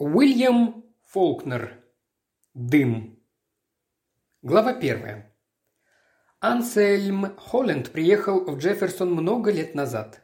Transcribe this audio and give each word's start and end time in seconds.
Уильям 0.00 0.84
Фолкнер. 1.06 1.82
Дым. 2.54 3.18
Глава 4.42 4.72
первая. 4.72 5.34
Ансельм 6.38 7.36
Холленд 7.36 7.90
приехал 7.90 8.44
в 8.44 8.58
Джефферсон 8.58 9.10
много 9.10 9.50
лет 9.50 9.74
назад. 9.74 10.22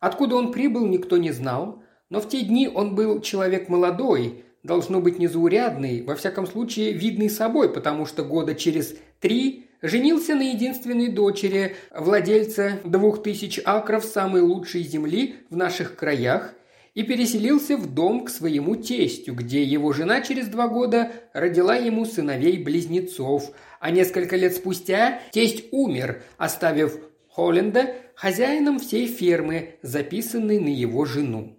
Откуда 0.00 0.34
он 0.34 0.50
прибыл, 0.50 0.84
никто 0.88 1.16
не 1.16 1.30
знал, 1.30 1.84
но 2.10 2.20
в 2.20 2.28
те 2.28 2.42
дни 2.42 2.66
он 2.66 2.96
был 2.96 3.20
человек 3.20 3.68
молодой, 3.68 4.44
должно 4.64 5.00
быть 5.00 5.20
незаурядный, 5.20 6.02
во 6.02 6.16
всяком 6.16 6.48
случае 6.48 6.90
видный 6.90 7.30
собой, 7.30 7.72
потому 7.72 8.04
что 8.04 8.24
года 8.24 8.56
через 8.56 8.96
три 9.20 9.70
женился 9.80 10.34
на 10.34 10.50
единственной 10.50 11.06
дочери 11.06 11.76
владельца 11.92 12.80
двух 12.82 13.22
тысяч 13.22 13.60
акров 13.64 14.04
самой 14.04 14.40
лучшей 14.40 14.82
земли 14.82 15.36
в 15.50 15.56
наших 15.56 15.94
краях 15.94 16.56
и 16.94 17.02
переселился 17.02 17.76
в 17.76 17.92
дом 17.92 18.24
к 18.24 18.30
своему 18.30 18.76
тестю, 18.76 19.34
где 19.34 19.62
его 19.62 19.92
жена 19.92 20.20
через 20.20 20.48
два 20.48 20.68
года 20.68 21.10
родила 21.32 21.74
ему 21.76 22.04
сыновей-близнецов, 22.04 23.52
а 23.80 23.90
несколько 23.90 24.36
лет 24.36 24.54
спустя 24.54 25.20
тесть 25.30 25.64
умер, 25.72 26.22
оставив 26.36 26.98
Холленда 27.28 27.94
хозяином 28.14 28.78
всей 28.78 29.06
фермы, 29.06 29.78
записанной 29.82 30.58
на 30.58 30.68
его 30.68 31.06
жену. 31.06 31.58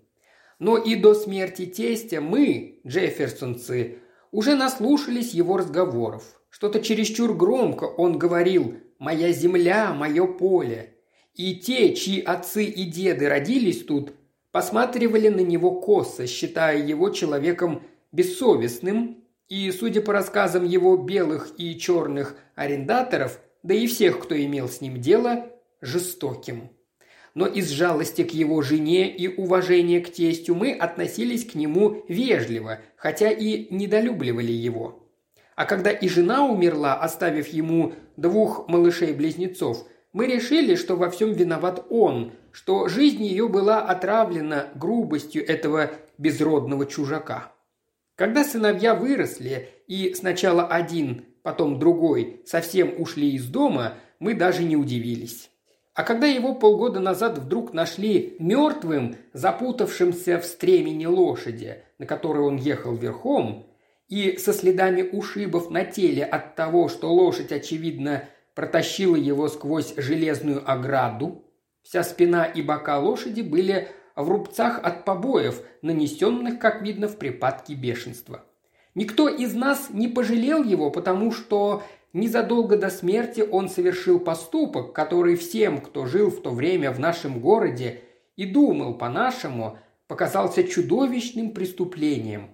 Но 0.60 0.78
и 0.78 0.96
до 0.96 1.16
смерти 1.16 1.66
тестя 1.66 2.22
мы, 2.22 2.80
джефферсонцы, 2.86 3.98
уже 4.32 4.56
наслушались 4.56 5.34
его 5.34 5.58
разговоров. 5.58 6.40
Что-то 6.50 6.80
чересчур 6.80 7.36
громко 7.36 7.86
он 7.86 8.20
говорил 8.20 8.76
«моя 9.00 9.32
земля, 9.32 9.94
мое 9.94 10.28
поле». 10.28 10.96
И 11.34 11.56
те, 11.56 11.96
чьи 11.96 12.22
отцы 12.22 12.66
и 12.66 12.86
деды 12.86 13.28
родились 13.28 13.84
тут, 13.84 14.14
посматривали 14.54 15.30
на 15.30 15.40
него 15.40 15.72
косо, 15.82 16.28
считая 16.28 16.78
его 16.78 17.10
человеком 17.10 17.82
бессовестным, 18.12 19.18
и, 19.50 19.72
судя 19.72 20.02
по 20.02 20.14
рассказам 20.14 20.64
его 20.64 20.96
белых 20.96 21.50
и 21.58 21.78
черных 21.78 22.36
арендаторов, 22.56 23.40
да 23.64 23.74
и 23.74 23.88
всех, 23.88 24.20
кто 24.20 24.40
имел 24.40 24.70
с 24.70 24.80
ним 24.80 25.02
дело, 25.02 25.48
жестоким. 25.82 26.70
Но 27.34 27.48
из 27.48 27.72
жалости 27.72 28.24
к 28.24 28.32
его 28.32 28.62
жене 28.62 29.10
и 29.10 29.28
уважения 29.28 30.00
к 30.02 30.12
тестю 30.14 30.54
мы 30.54 30.72
относились 30.72 31.46
к 31.46 31.56
нему 31.56 32.06
вежливо, 32.08 32.80
хотя 32.96 33.32
и 33.32 33.74
недолюбливали 33.74 34.52
его. 34.52 35.10
А 35.56 35.66
когда 35.66 35.90
и 35.90 36.08
жена 36.08 36.46
умерла, 36.46 36.94
оставив 36.94 37.48
ему 37.48 37.94
двух 38.18 38.68
малышей-близнецов, 38.68 39.88
мы 40.12 40.28
решили, 40.28 40.76
что 40.76 40.96
во 40.96 41.10
всем 41.10 41.34
виноват 41.34 41.88
он, 41.90 42.34
что 42.54 42.88
жизнь 42.88 43.24
ее 43.24 43.50
была 43.50 43.82
отравлена 43.82 44.68
грубостью 44.76 45.46
этого 45.46 45.92
безродного 46.20 46.86
чужака. 46.86 47.52
Когда 48.16 48.44
сыновья 48.44 48.94
выросли, 48.94 49.70
и 49.88 50.14
сначала 50.14 50.68
один, 50.68 51.26
потом 51.42 51.80
другой, 51.80 52.42
совсем 52.46 52.94
ушли 53.02 53.32
из 53.32 53.48
дома, 53.48 53.96
мы 54.20 54.36
даже 54.36 54.64
не 54.64 54.78
удивились. 54.78 55.50
А 55.96 56.04
когда 56.04 56.28
его 56.28 56.54
полгода 56.54 57.00
назад 57.00 57.40
вдруг 57.40 57.74
нашли 57.74 58.36
мертвым, 58.40 59.16
запутавшимся 59.34 60.40
в 60.40 60.46
стремени 60.46 61.08
лошади, 61.08 61.84
на 61.98 62.06
которой 62.06 62.44
он 62.44 62.58
ехал 62.58 62.96
верхом, 62.96 63.68
и 64.10 64.38
со 64.38 64.54
следами 64.54 65.02
ушибов 65.02 65.72
на 65.72 65.86
теле 65.86 66.24
от 66.24 66.56
того, 66.56 66.88
что 66.88 67.12
лошадь, 67.12 67.52
очевидно, 67.52 68.26
протащила 68.54 69.16
его 69.16 69.48
сквозь 69.48 69.96
железную 69.98 70.70
ограду, 70.70 71.44
вся 71.84 72.04
спина 72.04 72.46
и 72.46 72.62
бока 72.62 72.98
лошади 72.98 73.42
были 73.42 73.90
в 74.16 74.28
рубцах 74.30 74.80
от 74.84 75.06
побоев, 75.06 75.62
нанесенных, 75.82 76.60
как 76.60 76.82
видно, 76.82 77.08
в 77.08 77.18
припадке 77.18 77.76
бешенства. 77.76 78.44
Никто 78.96 79.28
из 79.28 79.54
нас 79.54 79.90
не 79.90 80.08
пожалел 80.08 80.64
его, 80.64 80.92
потому 80.92 81.32
что 81.32 81.84
незадолго 82.14 82.78
до 82.78 82.90
смерти 82.90 83.42
он 83.42 83.70
совершил 83.70 84.20
поступок, 84.20 84.94
который 84.94 85.36
всем, 85.36 85.82
кто 85.82 86.06
жил 86.06 86.30
в 86.30 86.42
то 86.42 86.52
время 86.52 86.92
в 86.92 87.00
нашем 87.00 87.40
городе 87.40 88.02
и 88.36 88.46
думал 88.46 88.96
по-нашему, 88.96 89.80
показался 90.08 90.64
чудовищным 90.64 91.52
преступлением. 91.52 92.52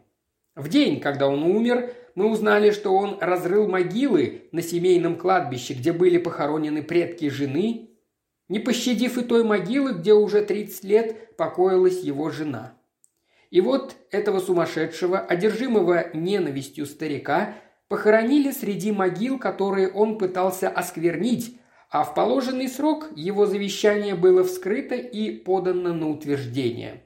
В 0.55 0.69
день, 0.69 0.99
когда 0.99 1.27
он 1.27 1.43
умер, 1.43 1.93
мы 2.15 2.29
узнали, 2.29 2.71
что 2.71 2.95
он 2.95 3.17
разрыл 3.19 3.67
могилы 3.67 4.49
на 4.51 4.61
семейном 4.61 5.17
кладбище, 5.17 5.73
где 5.73 5.91
были 5.91 6.17
похоронены 6.17 6.83
предки 6.83 7.29
жены 7.29 7.89
не 8.49 8.59
пощадив 8.59 9.17
и 9.17 9.21
той 9.21 9.43
могилы, 9.43 9.93
где 9.93 10.13
уже 10.13 10.41
30 10.41 10.83
лет 10.83 11.37
покоилась 11.37 12.01
его 12.01 12.29
жена. 12.29 12.73
И 13.51 13.61
вот 13.61 13.95
этого 14.11 14.39
сумасшедшего, 14.39 15.19
одержимого 15.19 16.07
ненавистью 16.13 16.85
старика, 16.85 17.55
похоронили 17.87 18.51
среди 18.51 18.91
могил, 18.91 19.39
которые 19.39 19.89
он 19.89 20.17
пытался 20.17 20.67
осквернить, 20.67 21.59
а 21.89 22.03
в 22.03 22.13
положенный 22.13 22.67
срок 22.67 23.09
его 23.15 23.45
завещание 23.45 24.13
было 24.13 24.43
вскрыто 24.43 24.95
и 24.95 25.31
подано 25.31 25.93
на 25.93 26.09
утверждение. 26.09 27.03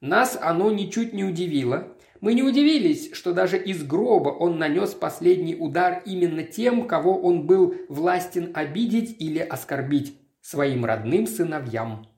Нас 0.00 0.38
оно 0.40 0.70
ничуть 0.70 1.12
не 1.12 1.24
удивило. 1.24 1.96
Мы 2.20 2.34
не 2.34 2.42
удивились, 2.42 3.12
что 3.12 3.32
даже 3.32 3.58
из 3.58 3.82
гроба 3.82 4.28
он 4.28 4.58
нанес 4.58 4.90
последний 4.94 5.56
удар 5.56 6.02
именно 6.04 6.42
тем, 6.42 6.86
кого 6.86 7.18
он 7.20 7.46
был 7.46 7.74
властен 7.88 8.50
обидеть 8.54 9.16
или 9.20 9.38
оскорбить 9.38 10.19
своим 10.50 10.84
родным 10.84 11.28
сыновьям. 11.28 12.08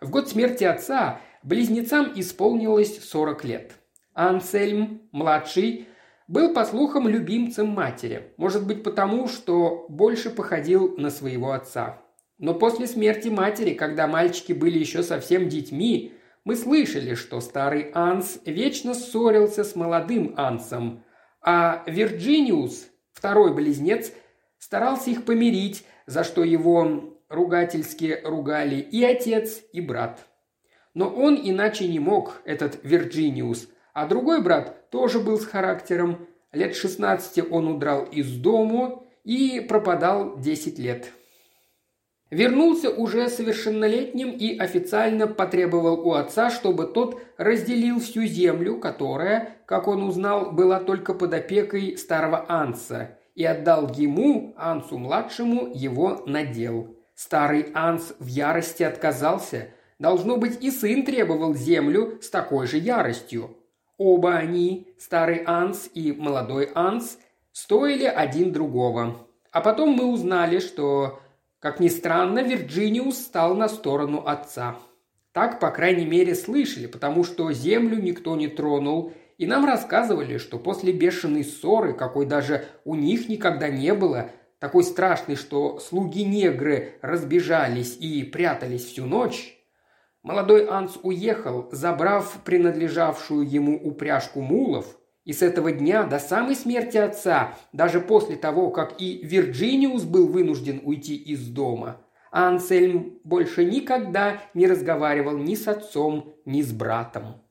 В 0.00 0.10
год 0.10 0.28
смерти 0.28 0.64
отца 0.64 1.20
близнецам 1.44 2.12
исполнилось 2.16 3.00
40 3.04 3.44
лет. 3.44 3.72
Ансельм, 4.12 5.02
младший, 5.12 5.86
был, 6.26 6.52
по 6.52 6.64
слухам, 6.64 7.06
любимцем 7.06 7.68
матери. 7.68 8.32
Может 8.36 8.66
быть, 8.66 8.82
потому, 8.82 9.28
что 9.28 9.86
больше 9.88 10.30
походил 10.30 10.96
на 10.96 11.10
своего 11.10 11.52
отца. 11.52 12.02
Но 12.38 12.54
после 12.54 12.88
смерти 12.88 13.28
матери, 13.28 13.74
когда 13.74 14.08
мальчики 14.08 14.52
были 14.52 14.78
еще 14.78 15.04
совсем 15.04 15.48
детьми, 15.48 16.14
мы 16.44 16.56
слышали, 16.56 17.14
что 17.14 17.40
старый 17.40 17.92
Анс 17.94 18.40
вечно 18.44 18.94
ссорился 18.94 19.62
с 19.62 19.76
молодым 19.76 20.34
Ансом, 20.36 21.04
а 21.40 21.84
Вирджиниус, 21.86 22.88
второй 23.12 23.54
близнец, 23.54 24.12
старался 24.58 25.10
их 25.10 25.24
помирить, 25.24 25.84
за 26.06 26.24
что 26.24 26.42
его 26.42 27.09
ругательски 27.30 28.20
ругали 28.24 28.76
и 28.76 29.02
отец, 29.02 29.62
и 29.72 29.80
брат. 29.80 30.26
Но 30.92 31.08
он 31.08 31.40
иначе 31.42 31.88
не 31.88 32.00
мог, 32.00 32.42
этот 32.44 32.80
Вирджиниус, 32.82 33.68
а 33.94 34.06
другой 34.06 34.42
брат 34.42 34.90
тоже 34.90 35.20
был 35.20 35.38
с 35.38 35.46
характером. 35.46 36.26
Лет 36.52 36.74
16 36.74 37.50
он 37.50 37.68
удрал 37.68 38.04
из 38.04 38.36
дому 38.36 39.06
и 39.24 39.60
пропадал 39.60 40.38
10 40.38 40.78
лет. 40.78 41.12
Вернулся 42.30 42.90
уже 42.90 43.28
совершеннолетним 43.28 44.30
и 44.30 44.56
официально 44.56 45.26
потребовал 45.26 46.06
у 46.06 46.12
отца, 46.12 46.50
чтобы 46.50 46.86
тот 46.86 47.20
разделил 47.36 47.98
всю 47.98 48.24
землю, 48.24 48.78
которая, 48.78 49.56
как 49.66 49.88
он 49.88 50.04
узнал, 50.04 50.52
была 50.52 50.78
только 50.78 51.12
под 51.12 51.34
опекой 51.34 51.96
старого 51.96 52.46
Анса, 52.48 53.18
и 53.34 53.44
отдал 53.44 53.92
ему, 53.92 54.54
Ансу-младшему, 54.56 55.72
его 55.74 56.22
надел. 56.26 56.99
Старый 57.22 57.66
Анс 57.74 58.14
в 58.18 58.28
ярости 58.28 58.82
отказался. 58.82 59.74
Должно 59.98 60.38
быть, 60.38 60.64
и 60.64 60.70
сын 60.70 61.04
требовал 61.04 61.54
землю 61.54 62.18
с 62.22 62.30
такой 62.30 62.66
же 62.66 62.78
яростью. 62.78 63.58
Оба 63.98 64.36
они, 64.36 64.88
старый 64.98 65.42
Анс 65.44 65.90
и 65.92 66.12
молодой 66.12 66.70
Анс, 66.74 67.18
стоили 67.52 68.06
один 68.06 68.54
другого. 68.54 69.26
А 69.52 69.60
потом 69.60 69.90
мы 69.90 70.06
узнали, 70.06 70.60
что, 70.60 71.20
как 71.58 71.78
ни 71.78 71.88
странно, 71.88 72.42
Вирджиниус 72.42 73.18
стал 73.18 73.54
на 73.54 73.68
сторону 73.68 74.26
отца. 74.26 74.78
Так, 75.32 75.60
по 75.60 75.70
крайней 75.70 76.06
мере, 76.06 76.34
слышали, 76.34 76.86
потому 76.86 77.24
что 77.24 77.52
землю 77.52 78.00
никто 78.00 78.34
не 78.34 78.48
тронул, 78.48 79.12
и 79.36 79.46
нам 79.46 79.66
рассказывали, 79.66 80.38
что 80.38 80.58
после 80.58 80.94
бешеной 80.94 81.44
ссоры, 81.44 81.92
какой 81.92 82.24
даже 82.24 82.64
у 82.86 82.94
них 82.94 83.28
никогда 83.28 83.68
не 83.68 83.92
было, 83.92 84.30
такой 84.60 84.84
страшный, 84.84 85.34
что 85.34 85.80
слуги-негры 85.80 86.98
разбежались 87.02 87.96
и 87.98 88.22
прятались 88.22 88.84
всю 88.84 89.06
ночь, 89.06 89.58
молодой 90.22 90.68
Анс 90.68 90.98
уехал, 91.02 91.68
забрав 91.72 92.40
принадлежавшую 92.44 93.48
ему 93.48 93.76
упряжку 93.76 94.40
мулов, 94.42 94.96
и 95.24 95.32
с 95.32 95.42
этого 95.42 95.72
дня 95.72 96.04
до 96.04 96.18
самой 96.18 96.54
смерти 96.54 96.96
отца, 96.96 97.54
даже 97.72 98.00
после 98.00 98.36
того, 98.36 98.70
как 98.70 99.00
и 99.00 99.20
Вирджиниус 99.22 100.04
был 100.04 100.28
вынужден 100.28 100.80
уйти 100.84 101.16
из 101.16 101.46
дома, 101.48 102.00
Ансельм 102.30 103.18
больше 103.24 103.64
никогда 103.64 104.40
не 104.54 104.66
разговаривал 104.66 105.36
ни 105.36 105.54
с 105.54 105.66
отцом, 105.66 106.34
ни 106.44 106.62
с 106.62 106.72
братом. 106.72 107.42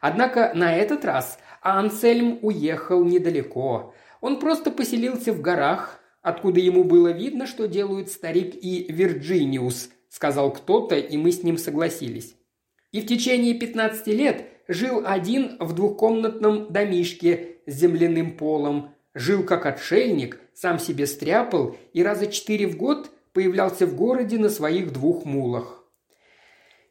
Однако 0.00 0.52
на 0.54 0.74
этот 0.74 1.04
раз 1.04 1.38
Ансельм 1.62 2.38
уехал 2.42 3.04
недалеко. 3.04 3.94
Он 4.20 4.38
просто 4.38 4.70
поселился 4.70 5.32
в 5.32 5.40
горах, 5.40 6.00
откуда 6.22 6.60
ему 6.60 6.84
было 6.84 7.08
видно, 7.08 7.46
что 7.46 7.66
делают 7.66 8.10
старик 8.10 8.54
и 8.54 8.86
Вирджиниус»,– 8.90 9.90
сказал 10.08 10.52
кто-то, 10.52 10.96
и 10.96 11.16
мы 11.16 11.32
с 11.32 11.42
ним 11.42 11.58
согласились. 11.58 12.34
И 12.92 13.00
в 13.00 13.06
течение 13.06 13.54
15 13.54 14.06
лет 14.08 14.46
жил 14.68 15.02
один 15.04 15.56
в 15.60 15.74
двухкомнатном 15.74 16.72
домишке 16.72 17.58
с 17.66 17.74
земляным 17.74 18.36
полом. 18.36 18.94
Жил 19.14 19.42
как 19.42 19.66
отшельник, 19.66 20.40
сам 20.54 20.78
себе 20.78 21.06
стряпал 21.06 21.76
и 21.92 22.02
раза 22.02 22.26
четыре 22.26 22.66
в 22.66 22.76
год 22.76 23.10
появлялся 23.32 23.86
в 23.86 23.94
городе 23.94 24.38
на 24.38 24.48
своих 24.48 24.92
двух 24.92 25.24
мулах. 25.24 25.84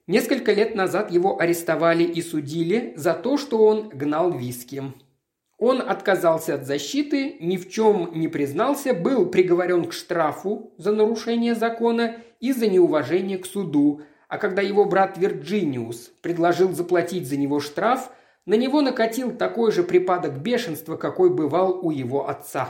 Несколько 0.07 0.53
лет 0.53 0.73
назад 0.75 1.11
его 1.11 1.39
арестовали 1.39 2.03
и 2.03 2.21
судили 2.21 2.93
за 2.95 3.13
то, 3.13 3.37
что 3.37 3.65
он 3.65 3.89
гнал 3.89 4.31
виски. 4.31 4.83
Он 5.57 5.81
отказался 5.81 6.55
от 6.55 6.67
защиты, 6.67 7.37
ни 7.39 7.57
в 7.57 7.69
чем 7.69 8.11
не 8.13 8.27
признался, 8.27 8.93
был 8.93 9.25
приговорен 9.25 9.85
к 9.85 9.93
штрафу 9.93 10.73
за 10.77 10.91
нарушение 10.91 11.55
закона 11.55 12.17
и 12.39 12.51
за 12.51 12.67
неуважение 12.67 13.39
к 13.39 13.47
суду, 13.47 14.01
а 14.27 14.37
когда 14.37 14.61
его 14.61 14.85
брат 14.85 15.17
Вирджиниус 15.17 16.11
предложил 16.21 16.73
заплатить 16.73 17.27
за 17.27 17.37
него 17.37 17.59
штраф, 17.59 18.11
на 18.45 18.53
него 18.53 18.81
накатил 18.81 19.35
такой 19.35 19.71
же 19.71 19.83
припадок 19.83 20.39
бешенства, 20.39 20.95
какой 20.95 21.33
бывал 21.33 21.79
у 21.83 21.89
его 21.89 22.29
отца. 22.29 22.69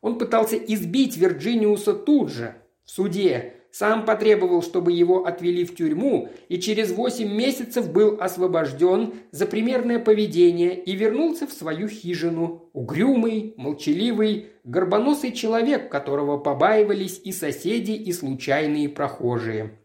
Он 0.00 0.16
пытался 0.18 0.56
избить 0.56 1.16
Вирджиниуса 1.16 1.92
тут 1.92 2.30
же, 2.30 2.54
в 2.84 2.90
суде, 2.90 3.54
сам 3.78 4.06
потребовал, 4.06 4.62
чтобы 4.62 4.92
его 4.92 5.26
отвели 5.26 5.66
в 5.66 5.76
тюрьму, 5.76 6.30
и 6.48 6.58
через 6.58 6.92
восемь 6.92 7.30
месяцев 7.30 7.92
был 7.92 8.16
освобожден 8.18 9.12
за 9.32 9.44
примерное 9.44 9.98
поведение 9.98 10.82
и 10.82 10.96
вернулся 10.96 11.46
в 11.46 11.52
свою 11.52 11.86
хижину. 11.86 12.70
Угрюмый, 12.72 13.52
молчаливый, 13.58 14.46
горбоносый 14.64 15.32
человек, 15.32 15.90
которого 15.90 16.38
побаивались 16.38 17.20
и 17.22 17.32
соседи, 17.32 17.90
и 17.90 18.14
случайные 18.14 18.88
прохожие. 18.88 19.78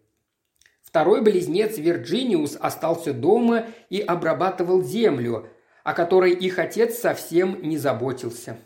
Второй 0.82 1.22
близнец 1.22 1.78
Вирджиниус 1.78 2.58
остался 2.62 3.14
дома 3.14 3.66
и 3.90 4.00
обрабатывал 4.00 4.82
землю, 4.82 5.50
о 5.84 5.94
которой 5.94 6.32
их 6.32 6.60
отец 6.60 6.98
совсем 6.98 7.62
не 7.62 7.78
заботился. 7.78 8.58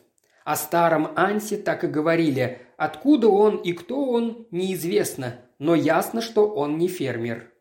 О 0.43 0.55
старом 0.55 1.07
Ансе 1.15 1.57
так 1.57 1.83
и 1.83 1.87
говорили 1.87 2.59
Откуда 2.77 3.29
он 3.29 3.57
и 3.57 3.73
кто 3.73 4.05
он, 4.05 4.47
неизвестно, 4.51 5.41
но 5.59 5.75
ясно, 5.75 6.21
что 6.21 6.47
он 6.47 6.77
не 6.77 6.87
фермер. 6.87 7.51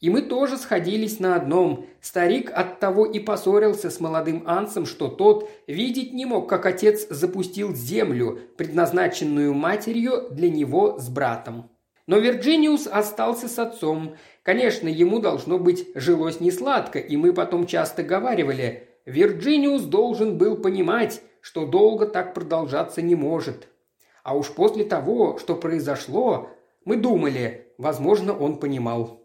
И 0.00 0.10
мы 0.10 0.22
тоже 0.22 0.56
сходились 0.56 1.18
на 1.18 1.34
одном. 1.34 1.86
Старик 2.00 2.52
от 2.54 2.78
того 2.78 3.04
и 3.04 3.18
поссорился 3.18 3.90
с 3.90 3.98
молодым 3.98 4.44
Ансом, 4.46 4.86
что 4.86 5.08
тот 5.08 5.50
видеть 5.66 6.12
не 6.12 6.24
мог, 6.24 6.48
как 6.48 6.66
отец 6.66 7.08
запустил 7.10 7.74
землю, 7.74 8.38
предназначенную 8.56 9.54
матерью 9.54 10.28
для 10.30 10.50
него 10.50 10.98
с 10.98 11.08
братом. 11.08 11.70
Но 12.06 12.18
Вирджиниус 12.18 12.86
остался 12.86 13.48
с 13.48 13.58
отцом. 13.58 14.14
Конечно, 14.44 14.88
ему 14.88 15.18
должно 15.18 15.58
быть 15.58 15.88
жилось 15.94 16.40
несладко, 16.40 17.00
и 17.00 17.16
мы 17.16 17.32
потом 17.32 17.66
часто 17.66 18.02
говаривали, 18.02 18.88
Вирджиниус 19.08 19.84
должен 19.84 20.36
был 20.36 20.58
понимать, 20.58 21.22
что 21.40 21.64
долго 21.64 22.06
так 22.06 22.34
продолжаться 22.34 23.00
не 23.00 23.14
может. 23.14 23.68
А 24.28 24.34
уж 24.34 24.48
после 24.50 24.84
того, 24.84 25.38
что 25.38 25.56
произошло, 25.56 26.50
мы 26.84 26.96
думали, 26.96 27.72
возможно, 27.78 28.36
он 28.36 28.58
понимал. 28.58 29.22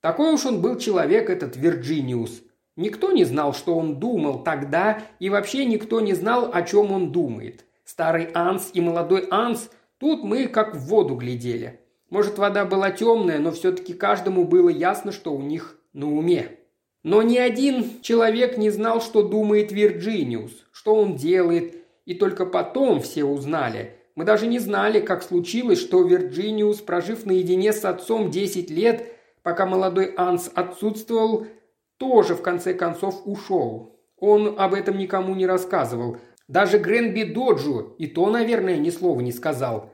Такой 0.00 0.32
уж 0.32 0.44
он 0.44 0.60
был 0.60 0.76
человек, 0.76 1.30
этот 1.30 1.54
Вирджиниус. 1.56 2.42
Никто 2.74 3.12
не 3.12 3.22
знал, 3.22 3.54
что 3.54 3.76
он 3.76 4.00
думал 4.00 4.42
тогда, 4.42 5.02
и 5.20 5.30
вообще 5.30 5.64
никто 5.64 6.00
не 6.00 6.14
знал, 6.14 6.50
о 6.52 6.62
чем 6.62 6.90
он 6.90 7.12
думает. 7.12 7.64
Старый 7.84 8.28
Анс 8.34 8.70
и 8.72 8.80
молодой 8.80 9.28
Анс, 9.30 9.70
тут 9.98 10.24
мы 10.24 10.48
как 10.48 10.74
в 10.74 10.80
воду 10.80 11.14
глядели. 11.14 11.78
Может, 12.10 12.36
вода 12.36 12.64
была 12.64 12.90
темная, 12.90 13.38
но 13.38 13.52
все-таки 13.52 13.94
каждому 13.94 14.44
было 14.44 14.68
ясно, 14.68 15.12
что 15.12 15.32
у 15.32 15.42
них 15.42 15.78
на 15.92 16.12
уме. 16.12 16.58
Но 17.04 17.22
ни 17.22 17.38
один 17.38 18.00
человек 18.02 18.58
не 18.58 18.70
знал, 18.70 19.00
что 19.00 19.22
думает 19.22 19.70
Вирджиниус, 19.70 20.66
что 20.72 20.96
он 20.96 21.14
делает, 21.14 21.76
и 22.04 22.14
только 22.14 22.44
потом 22.46 23.00
все 23.00 23.22
узнали, 23.22 24.00
мы 24.14 24.24
даже 24.24 24.46
не 24.46 24.58
знали, 24.60 25.00
как 25.00 25.22
случилось, 25.22 25.80
что 25.80 26.02
Вирджиниус, 26.02 26.80
прожив 26.80 27.26
наедине 27.26 27.72
с 27.72 27.84
отцом 27.84 28.30
10 28.30 28.70
лет, 28.70 29.12
пока 29.42 29.66
молодой 29.66 30.14
Анс 30.16 30.50
отсутствовал, 30.54 31.46
тоже 31.96 32.34
в 32.34 32.42
конце 32.42 32.74
концов 32.74 33.22
ушел. 33.24 33.98
Он 34.18 34.54
об 34.58 34.74
этом 34.74 34.98
никому 34.98 35.34
не 35.34 35.46
рассказывал. 35.46 36.18
Даже 36.46 36.78
Гренби 36.78 37.24
Доджу 37.24 37.94
и 37.98 38.06
то, 38.06 38.30
наверное, 38.30 38.76
ни 38.76 38.90
слова 38.90 39.20
не 39.20 39.32
сказал. 39.32 39.92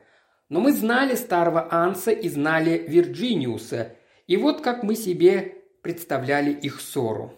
Но 0.48 0.60
мы 0.60 0.72
знали 0.72 1.14
старого 1.14 1.72
Анса 1.72 2.10
и 2.10 2.28
знали 2.28 2.84
Вирджиниуса. 2.86 3.96
И 4.26 4.36
вот 4.36 4.60
как 4.60 4.82
мы 4.82 4.96
себе 4.96 5.54
представляли 5.82 6.52
их 6.52 6.80
ссору. 6.80 7.32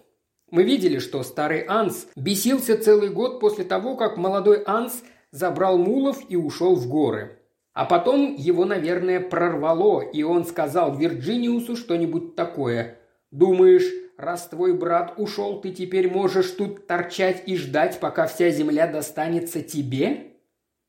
Мы 0.50 0.64
видели, 0.64 0.98
что 0.98 1.22
старый 1.22 1.64
Анс 1.66 2.08
бесился 2.16 2.76
целый 2.76 3.10
год 3.10 3.40
после 3.40 3.64
того, 3.64 3.96
как 3.96 4.16
молодой 4.16 4.62
Анс 4.66 5.02
забрал 5.32 5.78
мулов 5.78 6.18
и 6.28 6.36
ушел 6.36 6.76
в 6.76 6.86
горы. 6.88 7.38
А 7.72 7.86
потом 7.86 8.34
его, 8.36 8.66
наверное, 8.66 9.18
прорвало, 9.18 10.02
и 10.02 10.22
он 10.22 10.44
сказал 10.44 10.94
Вирджиниусу 10.94 11.74
что-нибудь 11.74 12.36
такое. 12.36 12.98
«Думаешь, 13.30 13.90
раз 14.18 14.46
твой 14.46 14.74
брат 14.74 15.14
ушел, 15.16 15.60
ты 15.62 15.70
теперь 15.70 16.10
можешь 16.10 16.50
тут 16.50 16.86
торчать 16.86 17.44
и 17.46 17.56
ждать, 17.56 17.98
пока 17.98 18.26
вся 18.26 18.50
земля 18.50 18.86
достанется 18.86 19.62
тебе?» 19.62 20.32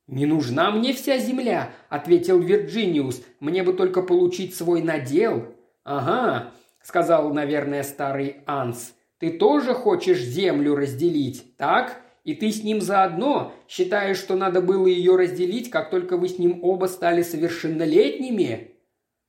«Не 0.07 0.25
нужна 0.25 0.71
мне 0.71 0.93
вся 0.93 1.17
земля»,— 1.17 1.71
ответил 1.89 2.37
Вирджиниус. 2.37 3.23
«Мне 3.39 3.63
бы 3.63 3.71
только 3.71 4.01
получить 4.01 4.53
свой 4.53 4.83
надел». 4.83 5.55
«Ага»,— 5.85 6.51
сказал, 6.83 7.33
наверное, 7.33 7.83
старый 7.83 8.41
Анс. 8.45 8.93
«Ты 9.19 9.31
тоже 9.37 9.73
хочешь 9.73 10.19
землю 10.19 10.75
разделить, 10.75 11.55
так?» 11.55 12.02
И 12.23 12.33
ты 12.35 12.51
с 12.51 12.63
ним 12.63 12.79
заодно 12.79 13.53
считаешь, 13.67 14.17
что 14.17 14.35
надо 14.35 14.61
было 14.61 14.87
ее 14.87 15.15
разделить, 15.17 15.69
как 15.69 15.89
только 15.89 16.15
вы 16.15 16.29
с 16.29 16.39
ним 16.39 16.59
оба 16.63 16.85
стали 16.85 17.21
совершеннолетними? 17.21 18.71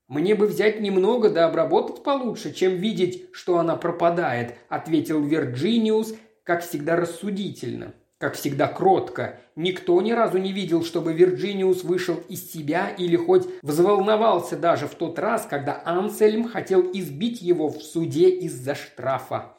Мне 0.06 0.34
бы 0.34 0.46
взять 0.46 0.80
немного 0.80 1.30
да 1.30 1.46
обработать 1.46 2.04
получше, 2.04 2.52
чем 2.52 2.76
видеть, 2.76 3.24
что 3.32 3.58
она 3.58 3.74
пропадает»,– 3.74 4.54
ответил 4.68 5.22
Вирджиниус, 5.22 6.14
как 6.44 6.62
всегда 6.62 6.94
рассудительно, 6.94 7.94
как 8.18 8.34
всегда 8.34 8.68
кротко. 8.68 9.40
Никто 9.56 10.00
ни 10.02 10.12
разу 10.12 10.38
не 10.38 10.52
видел, 10.52 10.84
чтобы 10.84 11.14
Вирджиниус 11.14 11.84
вышел 11.84 12.16
из 12.28 12.52
себя 12.52 12.90
или 12.90 13.16
хоть 13.16 13.48
взволновался 13.62 14.56
даже 14.56 14.86
в 14.86 14.94
тот 14.94 15.18
раз, 15.18 15.46
когда 15.48 15.82
Ансельм 15.84 16.46
хотел 16.48 16.82
избить 16.92 17.40
его 17.40 17.70
в 17.70 17.82
суде 17.82 18.28
из-за 18.28 18.74
штрафа. 18.74 19.56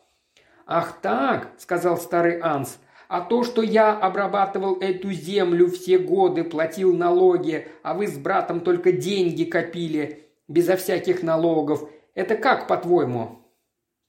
«Ах 0.67 0.99
так»,– 1.01 1.53
сказал 1.57 1.97
старый 1.97 2.39
Анс, 2.39 2.77
а 3.07 3.21
то, 3.21 3.43
что 3.43 3.61
я 3.61 3.97
обрабатывал 3.97 4.77
эту 4.79 5.11
землю 5.11 5.69
все 5.69 5.97
годы, 5.97 6.43
платил 6.43 6.95
налоги, 6.95 7.67
а 7.83 7.93
вы 7.93 8.07
с 8.07 8.17
братом 8.17 8.61
только 8.61 8.91
деньги 8.91 9.43
копили, 9.43 10.23
безо 10.47 10.75
всяких 10.75 11.23
налогов, 11.23 11.89
это 12.13 12.35
как, 12.35 12.67
по-твоему?» 12.67 13.45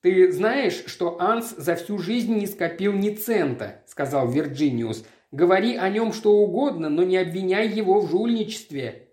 «Ты 0.06 0.30
знаешь, 0.30 0.84
что 0.86 1.20
Анс 1.20 1.50
за 1.56 1.74
всю 1.74 1.98
жизнь 1.98 2.36
не 2.36 2.46
скопил 2.46 2.92
ни 2.92 3.10
цента»,– 3.10 3.82
сказал 3.86 4.28
Вирджиниус. 4.28 5.04
«Говори 5.32 5.76
о 5.76 5.88
нем 5.88 6.12
что 6.12 6.30
угодно, 6.30 6.88
но 6.88 7.02
не 7.02 7.16
обвиняй 7.16 7.66
его 7.68 8.00
в 8.00 8.08
жульничестве». 8.08 9.08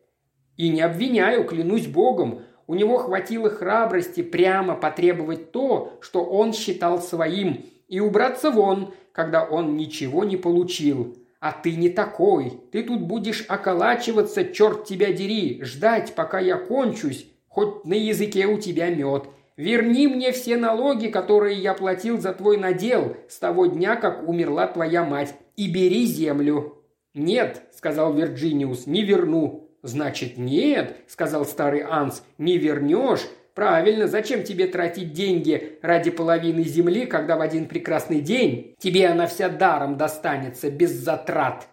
«И 0.55 0.69
не 0.69 0.81
обвиняю, 0.81 1.45
клянусь 1.45 1.87
богом. 1.87 2.41
У 2.67 2.75
него 2.75 2.99
хватило 2.99 3.49
храбрости 3.49 4.21
прямо 4.21 4.75
потребовать 4.75 5.51
то, 5.51 5.97
что 6.01 6.23
он 6.23 6.53
считал 6.53 7.01
своим, 7.01 7.65
и 7.87 7.99
убраться 7.99 8.51
вон, 8.51 8.93
когда 9.11 9.43
он 9.43 9.75
ничего 9.75 10.23
не 10.23 10.37
получил. 10.37 11.17
А 11.39 11.51
ты 11.51 11.75
не 11.75 11.89
такой. 11.89 12.61
Ты 12.71 12.83
тут 12.83 13.01
будешь 13.01 13.45
околачиваться, 13.47 14.45
черт 14.45 14.85
тебя 14.85 15.11
дери, 15.11 15.61
ждать, 15.63 16.15
пока 16.15 16.39
я 16.39 16.55
кончусь, 16.57 17.27
хоть 17.49 17.83
на 17.85 17.93
языке 17.93 18.47
у 18.47 18.57
тебя 18.57 18.89
мед. 18.89 19.25
Верни 19.57 20.07
мне 20.07 20.31
все 20.31 20.57
налоги, 20.57 21.07
которые 21.07 21.57
я 21.59 21.73
платил 21.73 22.19
за 22.19 22.33
твой 22.33 22.57
надел 22.57 23.17
с 23.29 23.37
того 23.37 23.67
дня, 23.67 23.95
как 23.95 24.27
умерла 24.27 24.67
твоя 24.67 25.03
мать, 25.03 25.35
и 25.55 25.71
бери 25.71 26.05
землю». 26.05 26.79
«Нет»,— 27.13 27.63
сказал 27.75 28.13
Вирджиниус,— 28.13 28.85
«не 28.87 29.03
верну». 29.03 29.69
«Значит, 29.83 30.37
нет»,— 30.37 30.95
сказал 31.07 31.45
старый 31.45 31.81
Анс,— 31.81 32.23
«не 32.37 32.57
вернешь, 32.57 33.27
Правильно, 33.53 34.07
зачем 34.07 34.43
тебе 34.43 34.65
тратить 34.65 35.13
деньги 35.13 35.77
ради 35.83 36.09
половины 36.09 36.63
земли, 36.63 37.05
когда 37.05 37.37
в 37.37 37.41
один 37.41 37.67
прекрасный 37.67 38.19
день 38.19 38.75
тебе 38.79 39.07
она 39.07 39.27
вся 39.27 39.47
даром 39.47 39.95
достанется, 39.95 40.71
без 40.71 40.91
затрат? 40.91 41.67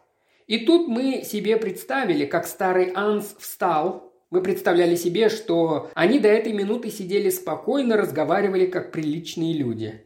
И 0.46 0.66
тут 0.66 0.88
мы 0.88 1.22
себе 1.22 1.56
представили, 1.56 2.26
как 2.26 2.46
старый 2.46 2.92
Анс 2.94 3.34
встал. 3.38 4.12
Мы 4.30 4.42
представляли 4.42 4.94
себе, 4.94 5.28
что 5.30 5.90
они 5.94 6.18
до 6.18 6.28
этой 6.28 6.52
минуты 6.52 6.90
сидели 6.90 7.30
спокойно, 7.30 7.96
разговаривали 7.96 8.66
как 8.66 8.92
приличные 8.92 9.54
люди. 9.54 10.04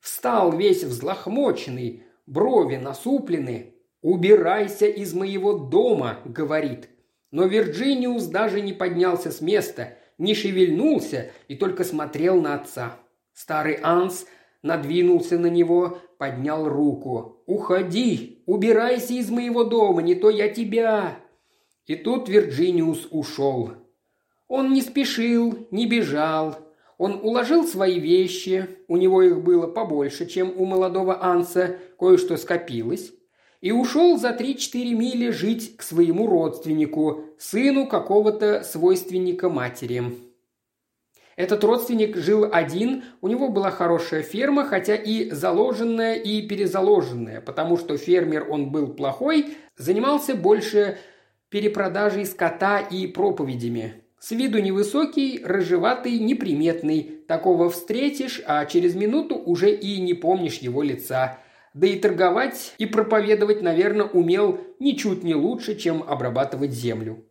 Встал 0.00 0.50
весь 0.50 0.82
взлохмоченный, 0.82 2.02
брови 2.26 2.76
насуплены. 2.76 3.74
«Убирайся 4.00 4.86
из 4.86 5.14
моего 5.14 5.52
дома»,— 5.52 6.18
говорит. 6.24 6.88
Но 7.30 7.44
Вирджиниус 7.44 8.24
даже 8.24 8.60
не 8.60 8.72
поднялся 8.72 9.30
с 9.30 9.40
места— 9.40 9.96
не 10.18 10.34
шевельнулся 10.34 11.30
и 11.48 11.56
только 11.56 11.84
смотрел 11.84 12.40
на 12.40 12.54
отца. 12.54 12.96
Старый 13.32 13.78
Анс 13.82 14.26
надвинулся 14.62 15.38
на 15.38 15.46
него, 15.46 15.98
поднял 16.18 16.68
руку. 16.68 17.42
«Уходи! 17.46 18.42
Убирайся 18.46 19.14
из 19.14 19.30
моего 19.30 19.64
дома, 19.64 20.02
не 20.02 20.14
то 20.14 20.30
я 20.30 20.48
тебя!» 20.48 21.16
И 21.86 21.96
тут 21.96 22.28
Вирджиниус 22.28 23.08
ушел. 23.10 23.72
Он 24.48 24.72
не 24.72 24.82
спешил, 24.82 25.66
не 25.70 25.86
бежал. 25.86 26.58
Он 26.98 27.18
уложил 27.22 27.66
свои 27.66 27.98
вещи, 27.98 28.68
у 28.86 28.96
него 28.96 29.22
их 29.22 29.42
было 29.42 29.66
побольше, 29.66 30.26
чем 30.26 30.52
у 30.56 30.64
молодого 30.66 31.24
Анса, 31.24 31.78
кое-что 31.98 32.36
скопилось, 32.36 33.12
и 33.60 33.72
ушел 33.72 34.18
за 34.18 34.32
три-четыре 34.32 34.94
мили 34.94 35.30
жить 35.30 35.76
к 35.76 35.82
своему 35.82 36.26
родственнику, 36.28 37.24
сыну 37.42 37.86
какого-то 37.86 38.62
свойственника 38.62 39.48
матери. 39.48 40.04
Этот 41.34 41.64
родственник 41.64 42.16
жил 42.16 42.48
один, 42.52 43.04
у 43.20 43.26
него 43.26 43.48
была 43.48 43.70
хорошая 43.70 44.22
ферма, 44.22 44.64
хотя 44.64 44.94
и 44.94 45.30
заложенная, 45.30 46.14
и 46.14 46.46
перезаложенная, 46.46 47.40
потому 47.40 47.78
что 47.78 47.96
фермер 47.96 48.46
он 48.48 48.70
был 48.70 48.88
плохой, 48.88 49.56
занимался 49.76 50.36
больше 50.36 50.98
перепродажей 51.48 52.26
скота 52.26 52.78
и 52.78 53.06
проповедями. 53.06 54.04
С 54.20 54.30
виду 54.30 54.60
невысокий, 54.60 55.40
рыжеватый, 55.42 56.20
неприметный. 56.20 57.24
Такого 57.26 57.70
встретишь, 57.70 58.40
а 58.46 58.64
через 58.66 58.94
минуту 58.94 59.34
уже 59.34 59.74
и 59.74 60.00
не 60.00 60.14
помнишь 60.14 60.58
его 60.58 60.82
лица. 60.82 61.40
Да 61.74 61.88
и 61.88 61.98
торговать 61.98 62.74
и 62.78 62.86
проповедовать, 62.86 63.62
наверное, 63.62 64.06
умел 64.06 64.60
ничуть 64.78 65.24
не 65.24 65.34
лучше, 65.34 65.74
чем 65.74 66.04
обрабатывать 66.06 66.70
землю. 66.70 67.24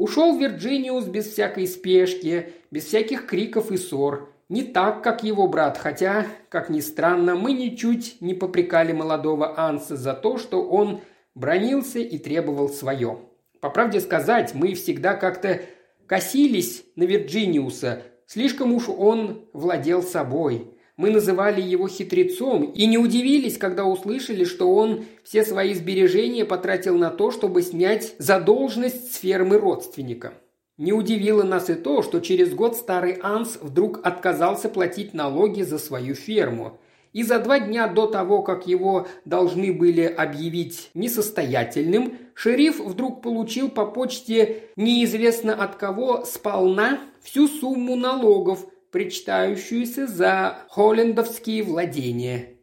Ушел 0.00 0.38
Вирджиниус 0.38 1.04
без 1.04 1.30
всякой 1.30 1.66
спешки, 1.66 2.54
без 2.70 2.86
всяких 2.86 3.26
криков 3.26 3.70
и 3.70 3.76
ссор. 3.76 4.32
Не 4.48 4.62
так, 4.62 5.04
как 5.04 5.22
его 5.22 5.46
брат, 5.46 5.76
хотя, 5.76 6.26
как 6.48 6.70
ни 6.70 6.80
странно, 6.80 7.34
мы 7.34 7.52
ничуть 7.52 8.16
не 8.22 8.32
попрекали 8.32 8.92
молодого 8.92 9.60
Анса 9.60 9.98
за 9.98 10.14
то, 10.14 10.38
что 10.38 10.66
он 10.66 11.02
бронился 11.34 11.98
и 11.98 12.16
требовал 12.16 12.70
свое. 12.70 13.18
По 13.60 13.68
правде 13.68 14.00
сказать, 14.00 14.54
мы 14.54 14.72
всегда 14.72 15.12
как-то 15.12 15.60
косились 16.06 16.82
на 16.96 17.02
Вирджиниуса, 17.02 18.02
слишком 18.24 18.72
уж 18.72 18.88
он 18.88 19.44
владел 19.52 20.02
собой. 20.02 20.78
Мы 21.00 21.08
называли 21.08 21.62
его 21.62 21.88
хитрецом 21.88 22.64
и 22.72 22.84
не 22.84 22.98
удивились, 22.98 23.56
когда 23.56 23.86
услышали, 23.86 24.44
что 24.44 24.70
он 24.70 25.06
все 25.24 25.46
свои 25.46 25.72
сбережения 25.72 26.44
потратил 26.44 26.98
на 26.98 27.08
то, 27.08 27.30
чтобы 27.30 27.62
снять 27.62 28.14
задолженность 28.18 29.14
с 29.14 29.16
фермы 29.16 29.56
родственника. 29.56 30.34
Не 30.76 30.92
удивило 30.92 31.42
нас 31.42 31.70
и 31.70 31.74
то, 31.74 32.02
что 32.02 32.20
через 32.20 32.52
год 32.52 32.76
старый 32.76 33.18
Анс 33.22 33.56
вдруг 33.62 34.06
отказался 34.06 34.68
платить 34.68 35.14
налоги 35.14 35.62
за 35.62 35.78
свою 35.78 36.14
ферму– 36.14 36.78
и 37.12 37.24
за 37.24 37.40
два 37.40 37.58
дня 37.58 37.88
до 37.88 38.06
того, 38.06 38.42
как 38.42 38.68
его 38.68 39.08
должны 39.24 39.72
были 39.72 40.02
объявить 40.02 40.90
несостоятельным, 40.94 42.18
шериф 42.34 42.78
вдруг 42.78 43.20
получил 43.20 43.68
по 43.68 43.84
почте 43.84 44.64
неизвестно 44.76 45.52
от 45.54 45.74
кого 45.74 46.24
сполна 46.24 47.00
всю 47.20 47.48
сумму 47.48 47.96
налогов, 47.96 48.64
причитающуюся 48.90 50.06
за 50.06 50.58
холлендовские 50.68 51.62
владения. 51.62 52.56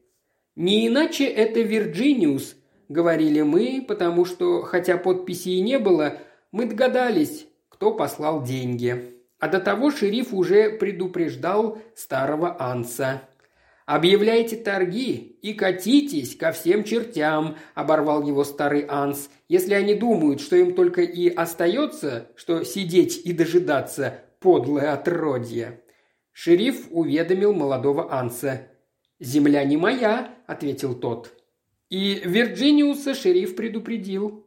Не 0.55 0.87
иначе 0.87 1.25
это 1.25 1.61
Вирджиниус, 1.61 2.55
говорили 2.89 3.41
мы, 3.41 3.85
потому 3.87 4.25
что, 4.25 4.61
хотя 4.63 4.97
подписи 4.97 5.49
и 5.49 5.61
не 5.61 5.79
было, 5.79 6.17
мы 6.51 6.65
догадались, 6.65 7.47
кто 7.69 7.93
послал 7.93 8.43
деньги. 8.43 9.13
А 9.39 9.47
до 9.47 9.59
того 9.59 9.91
шериф 9.91 10.33
уже 10.33 10.71
предупреждал 10.71 11.77
старого 11.95 12.55
Анса– 12.59 13.21
«Объявляйте 13.87 14.57
торги 14.57 15.39
и 15.41 15.53
катитесь 15.53 16.35
ко 16.35 16.51
всем 16.51 16.83
чертям»,– 16.83 17.55
оборвал 17.73 18.21
его 18.21 18.43
старый 18.43 18.85
Анс. 18.85 19.29
«Если 19.47 19.73
они 19.73 19.95
думают, 19.95 20.41
что 20.41 20.57
им 20.57 20.75
только 20.75 21.03
и 21.03 21.29
остается, 21.29 22.27
что 22.35 22.65
сидеть 22.65 23.21
и 23.23 23.31
дожидаться, 23.31 24.25
подлое 24.41 24.91
отродье». 24.91 25.79
Шериф 26.39 26.89
уведомил 26.91 27.51
молодого 27.51 28.13
Анса. 28.13 28.67
«Земля 29.19 29.63
не 29.63 29.75
моя»,– 29.75 30.35
ответил 30.45 30.93
тот. 30.93 31.33
И 31.89 32.21
Вирджиниуса 32.23 33.15
шериф 33.15 33.55
предупредил. 33.55 34.45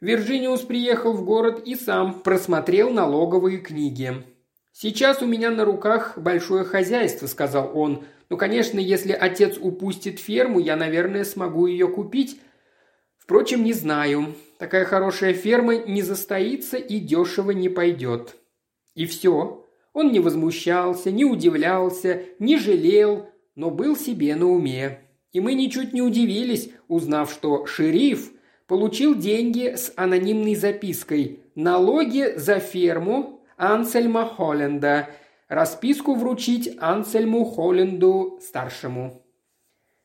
Вирджиниус 0.00 0.60
приехал 0.60 1.12
в 1.12 1.24
город 1.24 1.60
и 1.66 1.74
сам 1.74 2.20
просмотрел 2.20 2.90
налоговые 2.90 3.58
книги. 3.58 4.22
«Сейчас 4.70 5.22
у 5.22 5.26
меня 5.26 5.50
на 5.50 5.64
руках 5.64 6.16
большое 6.16 6.62
хозяйство»,– 6.62 7.26
сказал 7.26 7.76
он, 7.76 8.04
ну, 8.30 8.36
конечно, 8.36 8.78
если 8.78 9.10
отец 9.10 9.58
упустит 9.60 10.20
ферму, 10.20 10.60
я, 10.60 10.76
наверное, 10.76 11.24
смогу 11.24 11.66
ее 11.66 11.88
купить. 11.88 12.40
Впрочем, 13.18 13.64
не 13.64 13.72
знаю. 13.72 14.36
Такая 14.60 14.84
хорошая 14.84 15.34
ферма 15.34 15.78
не 15.78 16.02
застоится 16.02 16.76
и 16.76 17.00
дешево 17.00 17.50
не 17.50 17.68
пойдет. 17.68 18.36
И 18.94 19.06
все. 19.06 19.63
Он 19.94 20.12
не 20.12 20.20
возмущался, 20.20 21.10
не 21.10 21.24
удивлялся, 21.24 22.24
не 22.38 22.58
жалел, 22.58 23.30
но 23.54 23.70
был 23.70 23.96
себе 23.96 24.34
на 24.34 24.50
уме. 24.50 25.00
И 25.32 25.40
мы 25.40 25.54
ничуть 25.54 25.94
не 25.94 26.02
удивились, 26.02 26.70
узнав, 26.88 27.32
что 27.32 27.64
шериф 27.64 28.32
получил 28.66 29.14
деньги 29.14 29.74
с 29.76 29.92
анонимной 29.96 30.56
запиской 30.56 31.40
«Налоги 31.54 32.34
за 32.36 32.58
ферму 32.58 33.40
Ансельма 33.56 34.26
Холленда», 34.26 35.08
расписку 35.48 36.14
вручить 36.14 36.76
Ансельму 36.80 37.44
Холленду 37.44 38.40
старшему. 38.42 39.24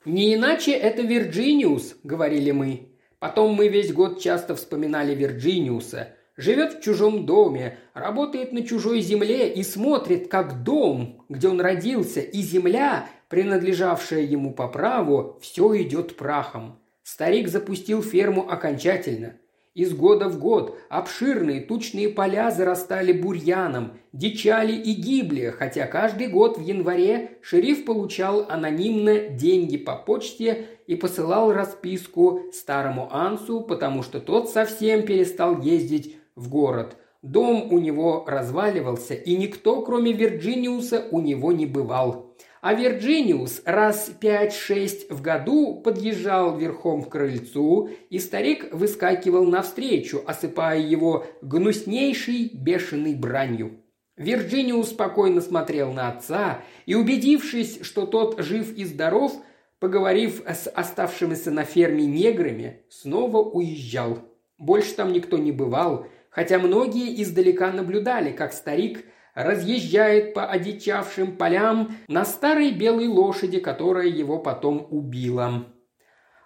«Не 0.05 0.35
иначе 0.35 0.71
это 0.71 1.01
Вирджиниус»,— 1.01 1.97
говорили 2.03 2.51
мы. 2.51 2.89
Потом 3.17 3.53
мы 3.53 3.67
весь 3.67 3.91
год 3.91 4.21
часто 4.21 4.55
вспоминали 4.55 5.13
Вирджиниуса. 5.13 6.15
Живет 6.39 6.75
в 6.75 6.81
чужом 6.81 7.25
доме, 7.25 7.79
работает 7.93 8.53
на 8.53 8.63
чужой 8.63 9.01
земле 9.01 9.51
и 9.51 9.61
смотрит, 9.61 10.29
как 10.29 10.63
дом, 10.63 11.25
где 11.27 11.49
он 11.49 11.59
родился, 11.59 12.21
и 12.21 12.39
земля, 12.41 13.09
принадлежавшая 13.27 14.21
ему 14.21 14.53
по 14.53 14.69
праву, 14.69 15.37
все 15.41 15.81
идет 15.81 16.15
прахом. 16.15 16.79
Старик 17.03 17.49
запустил 17.49 18.01
ферму 18.01 18.49
окончательно– 18.49 19.33
из 19.79 19.93
года 19.93 20.27
в 20.27 20.39
год 20.39 20.77
обширные 20.89 21.61
тучные 21.61 22.09
поля 22.09 22.51
зарастали 22.51 23.13
бурьяном, 23.13 23.93
дичали 24.11 24.73
и 24.73 24.93
гибли, 24.93 25.53
хотя 25.57 25.85
каждый 25.85 26.27
год 26.27 26.57
в 26.57 26.61
январе 26.61 27.37
шериф 27.41 27.85
получал 27.85 28.45
анонимно 28.49 29.29
деньги 29.29 29.77
по 29.77 29.95
почте 29.95 30.65
и 30.85 30.95
посылал 30.95 31.53
расписку 31.53 32.41
старому 32.51 33.07
Ансу, 33.15 33.61
потому 33.61 34.03
что 34.03 34.19
тот 34.19 34.49
совсем 34.49 35.05
перестал 35.05 35.61
ездить 35.61 36.17
в 36.39 36.49
город. 36.49 36.95
Дом 37.21 37.71
у 37.73 37.79
него 37.79 38.23
разваливался, 38.25 39.13
и 39.13 39.35
никто, 39.35 39.81
кроме 39.81 40.13
Вирджиниуса, 40.13 41.05
у 41.11 41.19
него 41.19 41.51
не 41.51 41.65
бывал. 41.65 42.33
А 42.61 42.73
Вирджиниус 42.73 43.61
раз 43.65 44.11
пять-шесть 44.19 45.11
в 45.11 45.21
году 45.21 45.81
подъезжал 45.81 46.57
верхом 46.57 47.03
к 47.03 47.09
крыльцу, 47.09 47.89
и 48.09 48.19
старик 48.19 48.73
выскакивал 48.73 49.45
навстречу, 49.45 50.21
осыпая 50.25 50.79
его 50.79 51.25
гнуснейшей 51.41 52.51
бешеной 52.53 53.15
бранью. 53.15 53.81
Вирджиниус 54.17 54.89
спокойно 54.89 55.39
смотрел 55.39 55.93
на 55.93 56.09
отца 56.09 56.61
и, 56.85 56.95
убедившись, 56.95 57.79
что 57.81 58.05
тот 58.05 58.39
жив 58.39 58.73
и 58.75 58.83
здоров, 58.83 59.33
поговорив 59.79 60.43
с 60.45 60.69
оставшимися 60.69 61.51
на 61.51 61.63
ферме 61.63 62.05
неграми, 62.05 62.83
снова 62.89 63.37
уезжал. 63.37 64.19
Больше 64.57 64.93
там 64.95 65.13
никто 65.13 65.37
не 65.37 65.53
бывал, 65.53 66.05
хотя 66.29 66.59
многие 66.59 67.21
издалека 67.21 67.71
наблюдали, 67.71 68.31
как 68.31 68.53
старик– 68.53 69.05
разъезжает 69.39 70.33
по 70.33 70.45
одичавшим 70.45 71.37
полям 71.37 71.95
на 72.07 72.25
старой 72.25 72.71
белой 72.71 73.07
лошади, 73.07 73.59
которая 73.59 74.07
его 74.07 74.37
потом 74.39 74.85
убила. 74.89 75.65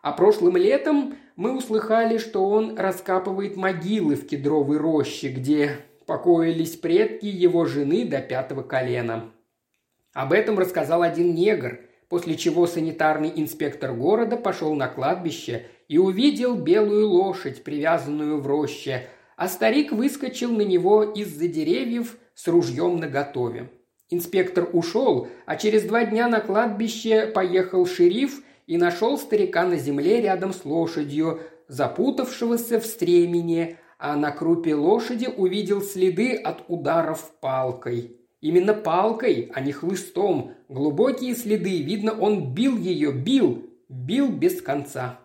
А 0.01 0.11
прошлым 0.11 0.57
летом 0.57 1.15
мы 1.35 1.57
услыхали, 1.57 2.17
что 2.17 2.47
он 2.47 2.77
раскапывает 2.77 3.55
могилы 3.55 4.15
в 4.15 4.27
кедровой 4.27 4.77
роще, 4.77 5.29
где 5.29 5.77
покоились 6.05 6.75
предки 6.75 7.25
его 7.25 7.65
жены 7.65 8.05
до 8.05 8.19
пятого 8.19 8.61
колена. 8.61 9.31
Об 10.13 10.33
этом 10.33 10.59
рассказал 10.59 11.01
один 11.01 11.33
негр, 11.33 11.79
после 12.09 12.35
чего 12.35 12.67
санитарный 12.67 13.31
инспектор 13.35 13.93
города 13.93 14.37
пошел 14.37 14.75
на 14.75 14.87
кладбище 14.87 15.65
и 15.87 15.97
увидел 15.97 16.55
белую 16.55 17.07
лошадь, 17.07 17.63
привязанную 17.63 18.39
в 18.39 18.45
роще, 18.45 19.07
а 19.35 19.47
старик 19.47 19.91
выскочил 19.91 20.51
на 20.51 20.61
него 20.61 21.03
из-за 21.03 21.47
деревьев 21.47 22.17
с 22.35 22.47
ружьем 22.47 22.99
наготове. 22.99 23.69
Инспектор 24.09 24.69
ушел, 24.71 25.27
а 25.45 25.55
через 25.55 25.83
два 25.83 26.05
дня 26.05 26.27
на 26.27 26.39
кладбище 26.39 27.27
поехал 27.27 27.85
шериф 27.85 28.43
и 28.67 28.77
нашел 28.77 29.17
старика 29.17 29.65
на 29.65 29.77
земле 29.77 30.21
рядом 30.21 30.53
с 30.53 30.65
лошадью, 30.65 31.39
запутавшегося 31.67 32.79
в 32.79 32.85
стремени, 32.85 33.77
а 33.97 34.15
на 34.15 34.31
крупе 34.31 34.75
лошади 34.75 35.27
увидел 35.35 35.81
следы 35.81 36.35
от 36.35 36.63
ударов 36.67 37.31
палкой. 37.39 38.17
Именно 38.41 38.73
палкой, 38.73 39.49
а 39.53 39.61
не 39.61 39.71
хлыстом. 39.71 40.51
Глубокие 40.67 41.33
следы, 41.33 41.81
видно, 41.81 42.11
он 42.11 42.53
бил 42.53 42.77
ее, 42.77 43.13
бил, 43.13 43.63
бил 43.87 44.29
без 44.29 44.61
конца. 44.61 45.21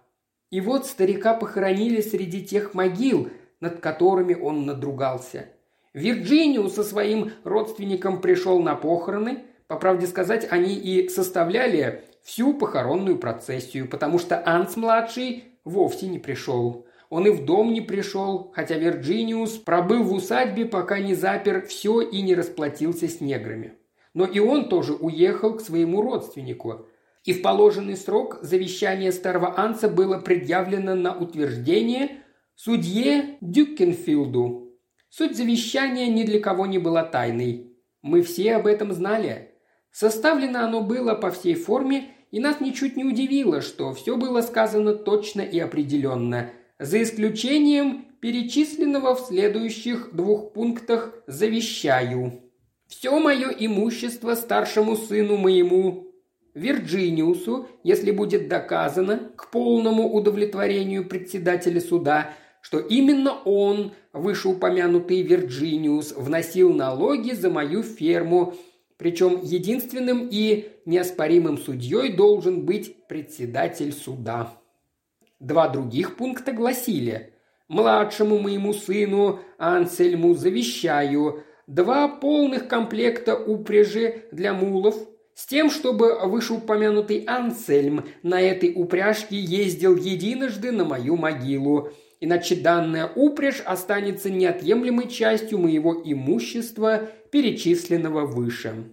И 0.51 0.61
вот 0.61 0.87
старика 0.87 1.35
похоронили 1.35 2.01
среди 2.01 2.45
тех 2.45 2.75
могил, 2.75 3.29
над 3.61 3.81
которыми 3.81 4.35
он 4.35 4.67
надругался. 4.67 5.47
Вирджинию 5.95 6.69
со 6.69 6.85
своим 6.85 7.33
родственником 7.45 8.21
пришел 8.21 8.61
на 8.61 8.75
похороны. 8.75 9.45
По 9.67 9.77
правде 9.77 10.07
сказать, 10.07 10.47
они 10.51 10.75
и 10.75 11.09
составляли 11.09 12.05
всю 12.23 12.55
похоронную 12.55 13.19
процессию, 13.19 13.89
потому 13.89 14.19
что 14.19 14.43
Анс-младший 14.47 15.45
вовсе 15.65 16.07
не 16.09 16.19
пришел. 16.19 16.87
Он 17.11 17.27
и 17.27 17.31
в 17.31 17.45
дом 17.45 17.73
не 17.73 17.81
пришел, 17.81 18.53
хотя 18.55 18.77
Вирджиниус 18.77 19.53
пробыл 19.53 20.03
в 20.03 20.13
усадьбе, 20.13 20.67
пока 20.67 20.99
не 20.99 21.15
запер 21.15 21.67
все 21.67 22.03
и 22.03 22.21
не 22.21 22.35
расплатился 22.35 23.09
с 23.09 23.21
неграми. 23.21 23.75
Но 24.13 24.27
и 24.27 24.41
он 24.41 24.69
тоже 24.69 24.95
уехал 24.95 25.55
к 25.55 25.61
своему 25.63 26.03
родственнику. 26.03 26.87
И 27.25 27.33
в 27.33 27.43
положенный 27.43 27.97
срок 27.97 28.39
завещание 28.43 29.13
старого 29.13 29.59
Анса 29.59 29.89
было 29.89 30.19
предъявлено 30.19 30.95
на 30.95 31.17
утверждение 31.17 32.23
судье 32.59 33.39
Дюкенфилду. 33.41 34.77
Суть 35.09 35.37
завещания 35.37 36.09
ни 36.09 36.25
для 36.25 36.41
кого 36.41 36.67
не 36.67 36.79
была 36.79 37.05
тайной. 37.05 37.73
Мы 38.03 38.23
все 38.23 38.57
об 38.57 38.67
этом 38.67 38.93
знали. 38.93 39.53
Составлено 39.91 40.65
оно 40.65 40.83
было 40.83 41.15
по 41.15 41.31
всей 41.31 41.55
форме, 41.55 42.11
и 42.31 42.41
нас 42.41 42.61
ничуть 42.61 42.97
не 42.97 43.05
удивило, 43.05 43.63
что 43.63 43.95
все 43.95 44.17
было 44.17 44.43
сказано 44.43 44.95
точно 44.95 45.41
и 45.41 45.59
определенно– 45.59 46.51
за 46.79 47.03
исключением 47.03 48.07
перечисленного 48.21 49.17
в 49.17 49.21
следующих 49.21 50.11
двух 50.13 50.53
пунктах 50.53 51.13
«завещаю». 51.27 52.41
Все 52.87 53.19
мое 53.19 53.49
имущество 53.49 54.35
старшему 54.35 54.97
сыну 54.97 55.37
моему, 55.37 56.07
Вирджиниусу, 56.55 57.69
если 57.85 58.11
будет 58.11 58.49
доказано 58.49 59.31
к 59.37 59.51
полному 59.51 60.13
удовлетворению 60.13 61.07
председателя 61.07 61.81
суда, 61.81 62.31
что 62.69 62.81
именно 62.81 63.33
он, 63.47 63.93
вышеупомянутый 64.13 65.23
Вирджиниус, 65.23 66.13
вносил 66.13 66.75
налоги 66.75 67.31
за 67.33 67.49
мою 67.49 67.83
ферму, 67.83 68.53
причем 68.99 69.41
единственным 69.43 70.29
и 70.31 70.69
неоспоримым 70.85 71.57
судьей 71.57 72.13
должен 72.13 72.67
быть 72.67 73.07
председатель 73.07 73.91
суда. 73.91 74.53
Два 75.41 75.69
других 75.69 76.17
пункта 76.17 76.53
гласили 76.53 77.33
«Младшему 77.69 78.39
моему 78.39 78.75
сыну 78.75 79.41
Ансельму 79.57 80.35
завещаю 80.35 81.45
два 81.67 82.07
полных 82.07 82.69
комплекта 82.69 83.35
упряжи 83.35 84.25
для 84.31 84.53
мулов, 84.53 84.95
с 85.35 85.47
тем, 85.47 85.71
чтобы 85.71 86.19
вышеупомянутый 86.27 87.25
Ансельм 87.27 88.05
на 88.23 88.39
этой 88.43 88.75
упряжке 88.77 89.39
ездил 89.39 89.97
единожды 89.97 90.71
на 90.71 90.85
мою 90.85 91.17
могилу, 91.17 91.93
иначе 92.21 92.57
данная 92.57 93.11
упряжь 93.15 93.61
останется 93.65 94.31
неотъемлемой 94.31 95.09
частью 95.09 95.59
моего 95.59 96.01
имущества, 96.05 97.09
перечисленного 97.31 98.27
выше. 98.27 98.93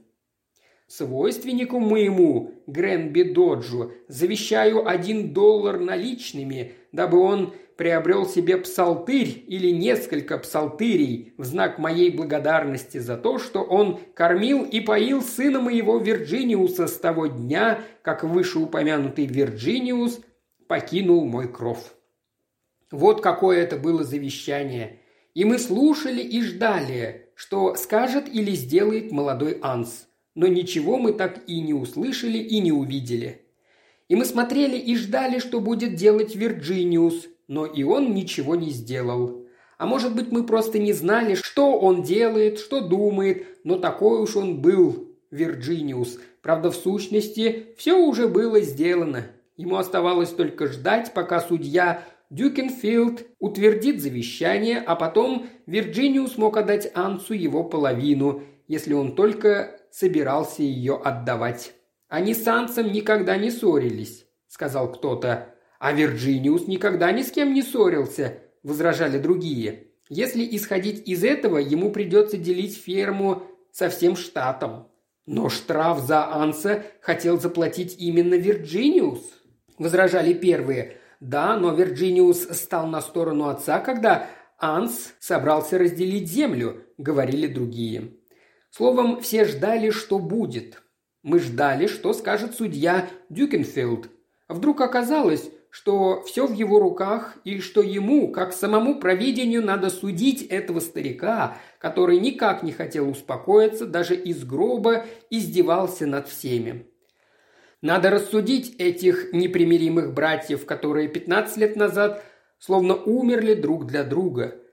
Свойственнику 0.88 1.79
моему, 1.79 2.53
Гренби 2.67 3.24
Доджу, 3.24 3.91
завещаю 4.08 4.88
один 4.88 5.34
доллар 5.34 5.79
наличными, 5.79 6.74
дабы 6.91 7.20
он 7.20 7.55
приобрел 7.75 8.25
себе 8.25 8.58
псалтырь 8.58 9.44
или 9.48 9.72
несколько 9.72 10.38
псалтырей 10.38 11.34
в 11.38 11.44
знак 11.44 11.79
моей 11.79 12.12
благодарности 12.12 13.00
за 13.00 13.17
то, 13.17 13.39
что 13.39 13.63
он 13.63 14.00
кормил 14.13 14.63
и 14.63 14.79
поил 14.79 15.22
сына 15.22 15.60
моего 15.60 15.98
Вирджиниуса 15.98 16.88
с 16.88 16.98
того 16.98 17.27
дня, 17.27 17.79
как 18.01 18.24
вышеупомянутый 18.24 19.25
Вирджиниус 19.25 20.22
покинул 20.67 21.25
мой 21.25 21.51
кров. 21.51 21.96
Вот 22.91 23.21
какое 23.21 23.59
это 23.59 23.77
было 23.77 24.03
завещание. 24.03 25.00
И 25.33 25.45
мы 25.45 25.59
слушали 25.59 26.21
и 26.21 26.41
ждали, 26.41 27.29
что 27.35 27.75
скажет 27.75 28.25
или 28.33 28.51
сделает 28.51 29.11
молодой 29.11 29.59
Анс– 29.61 30.07
но 30.35 30.48
ничего 30.48 30.98
мы 30.98 31.13
так 31.13 31.41
и 31.48 31.61
не 31.61 31.74
услышали 31.74 32.37
и 32.37 32.59
не 32.59 32.71
увидели. 32.71 33.41
И 34.09 34.15
мы 34.15 34.25
смотрели 34.25 34.77
и 34.77 34.95
ждали, 34.95 35.39
что 35.39 35.61
будет 35.61 35.95
делать 35.95 36.35
Вирджиниус, 36.35 37.27
но 37.48 37.65
и 37.65 37.83
он 37.83 38.13
ничего 38.13 38.55
не 38.55 38.69
сделал. 38.69 39.45
А 39.77 39.87
может 39.87 40.15
быть, 40.15 40.31
мы 40.31 40.45
просто 40.45 40.77
не 40.77 40.93
знали, 40.93 41.35
что 41.35 41.79
он 41.79 42.03
делает, 42.03 42.59
что 42.59 42.81
думает, 42.81 43.48
но 43.63 43.77
такой 43.77 44.21
уж 44.21 44.35
он 44.35 44.61
был, 44.61 45.09
Вирджиниус. 45.31 46.19
Правда, 46.41 46.69
в 46.69 46.75
сущности, 46.75 47.67
все 47.77 47.98
уже 47.98 48.27
было 48.27 48.61
сделано. 48.61 49.27
Ему 49.57 49.77
оставалось 49.77 50.29
только 50.29 50.67
ждать, 50.67 51.13
пока 51.13 51.39
судья 51.39 52.03
Дюкенфилд 52.29 53.25
утвердит 53.40 54.01
завещание, 54.01 54.79
а 54.79 54.96
потом 54.96 55.48
Вирджиниус 55.68 56.38
мог 56.38 56.57
отдать 56.57 56.92
Ансу 56.96 57.33
его 57.33 57.64
половину, 57.64 58.44
если 58.68 58.94
он 58.94 59.16
только 59.16 59.79
собирался 59.92 60.64
ее 60.64 60.96
отдавать. 60.96 61.74
Они 62.07 62.33
с 62.33 62.48
Ансом 62.48 62.92
никогда 62.92 63.38
не 63.38 63.51
ссорились, 63.51 64.25
сказал 64.48 64.92
кто-то. 64.92 65.55
А 65.79 65.92
Вирджиниус 65.92 66.68
никогда 66.68 67.11
ни 67.11 67.22
с 67.22 67.31
кем 67.31 67.53
не 67.53 67.61
ссорился, 67.61 68.40
возражали 68.64 69.20
другие. 69.20 69.88
Если 70.09 70.48
исходить 70.55 71.07
из 71.07 71.24
этого, 71.24 71.57
ему 71.57 71.92
придется 71.92 72.38
делить 72.38 72.77
ферму 72.77 73.44
со 73.72 73.90
всем 73.90 74.16
штатом. 74.16 74.88
Но 75.25 75.50
штраф 75.50 76.00
за 76.00 76.31
Анса 76.31 76.83
хотел 77.01 77.40
заплатить 77.40 77.96
именно 78.00 78.35
Вирджиниус, 78.35 79.22
возражали 79.77 80.33
первые. 80.33 80.98
Да, 81.19 81.57
но 81.57 81.73
Вирджиниус 81.73 82.49
стал 82.57 82.87
на 82.87 83.01
сторону 83.01 83.47
отца, 83.47 83.79
когда 83.79 84.27
Анс 84.57 85.13
собрался 85.19 85.77
разделить 85.77 86.29
землю, 86.29 86.83
говорили 86.97 87.47
другие. 87.47 88.13
Словом, 88.69 89.21
все 89.21 89.45
ждали, 89.45 89.89
что 89.89 90.19
будет. 90.19 90.81
Мы 91.23 91.39
ждали, 91.39 91.87
что 91.87 92.13
скажет 92.13 92.55
судья 92.55 93.07
Дюкенфилд. 93.29 94.09
Вдруг 94.47 94.81
оказалось, 94.81 95.49
что 95.69 96.21
все 96.23 96.47
в 96.47 96.53
его 96.53 96.79
руках 96.79 97.35
и 97.43 97.59
что 97.59 97.81
ему, 97.81 98.31
как 98.31 98.53
самому 98.53 98.99
провидению, 98.99 99.65
надо 99.65 99.89
судить 99.89 100.43
этого 100.43 100.79
старика, 100.79 101.57
который 101.79 102.19
никак 102.19 102.63
не 102.63 102.71
хотел 102.71 103.09
успокоиться, 103.09 103.85
даже 103.85 104.15
из 104.15 104.45
гроба 104.45 105.05
издевался 105.29 106.05
над 106.05 106.29
всеми. 106.29 106.85
Надо 107.85 108.09
рассудить 108.09 108.75
этих 108.79 109.31
непримиримых 109.31 110.11
братьев, 110.11 110.65
которые 110.65 111.07
15 111.07 111.57
лет 111.57 111.75
назад 111.75 112.24
словно 112.57 112.95
умерли 112.95 113.53
друг 113.53 113.85
для 113.85 114.03
друга– 114.03 114.55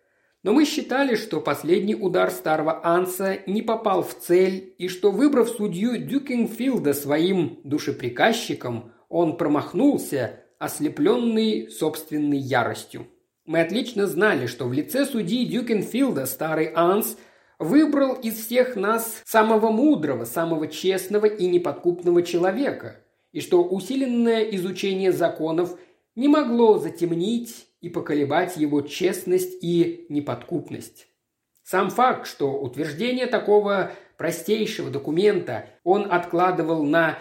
но 0.42 0.52
мы 0.52 0.64
считали, 0.64 1.14
что 1.14 1.40
последний 1.40 1.94
удар 1.94 2.32
старого 2.32 2.84
Анса 2.84 3.38
не 3.46 3.62
попал 3.62 4.02
в 4.02 4.14
цель, 4.14 4.74
и 4.76 4.88
что, 4.88 5.12
выбрав 5.12 5.48
судью 5.48 5.96
Дюкингфилда 5.96 6.94
своим 6.94 7.60
душеприказчиком, 7.62 8.92
он 9.08 9.36
промахнулся, 9.36 10.40
ослепленный 10.58 11.70
собственной 11.70 12.38
яростью. 12.38 13.06
Мы 13.46 13.60
отлично 13.60 14.08
знали, 14.08 14.46
что 14.46 14.66
в 14.66 14.72
лице 14.72 15.04
судьи 15.04 15.44
Дюкенфилда 15.44 16.26
старый 16.26 16.72
Анс 16.74 17.16
выбрал 17.60 18.14
из 18.14 18.34
всех 18.34 18.74
нас 18.76 19.22
самого 19.24 19.70
мудрого, 19.70 20.24
самого 20.24 20.66
честного 20.66 21.26
и 21.26 21.46
неподкупного 21.46 22.22
человека, 22.22 23.01
и 23.32 23.40
что 23.40 23.64
усиленное 23.64 24.42
изучение 24.42 25.12
законов 25.12 25.78
не 26.14 26.28
могло 26.28 26.78
затемнить 26.78 27.66
и 27.80 27.88
поколебать 27.88 28.56
его 28.56 28.82
честность 28.82 29.58
и 29.62 30.06
неподкупность. 30.08 31.08
Сам 31.64 31.90
факт, 31.90 32.26
что 32.26 32.52
утверждение 32.60 33.26
такого 33.26 33.92
простейшего 34.18 34.90
документа 34.90 35.66
он 35.84 36.10
откладывал 36.10 36.84
на 36.84 37.18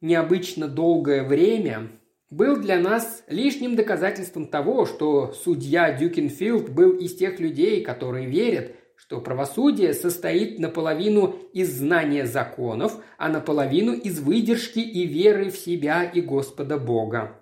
необычно 0.00 0.68
долгое 0.68 1.24
время, 1.24 1.88
был 2.30 2.58
для 2.58 2.78
нас 2.78 3.24
лишним 3.26 3.74
доказательством 3.74 4.46
того, 4.46 4.84
что 4.84 5.32
судья 5.32 5.92
Дюкенфилд 5.92 6.68
был 6.68 6.92
из 6.92 7.16
тех 7.16 7.40
людей, 7.40 7.82
которые 7.82 8.26
верят, 8.26 8.72
что 8.98 9.20
правосудие 9.20 9.94
состоит 9.94 10.58
наполовину 10.58 11.36
из 11.52 11.72
знания 11.78 12.26
законов, 12.26 13.00
а 13.16 13.28
наполовину 13.28 13.92
из 13.92 14.18
выдержки 14.18 14.80
и 14.80 15.06
веры 15.06 15.50
в 15.50 15.56
себя 15.56 16.02
и 16.02 16.20
Господа 16.20 16.78
Бога. 16.78 17.40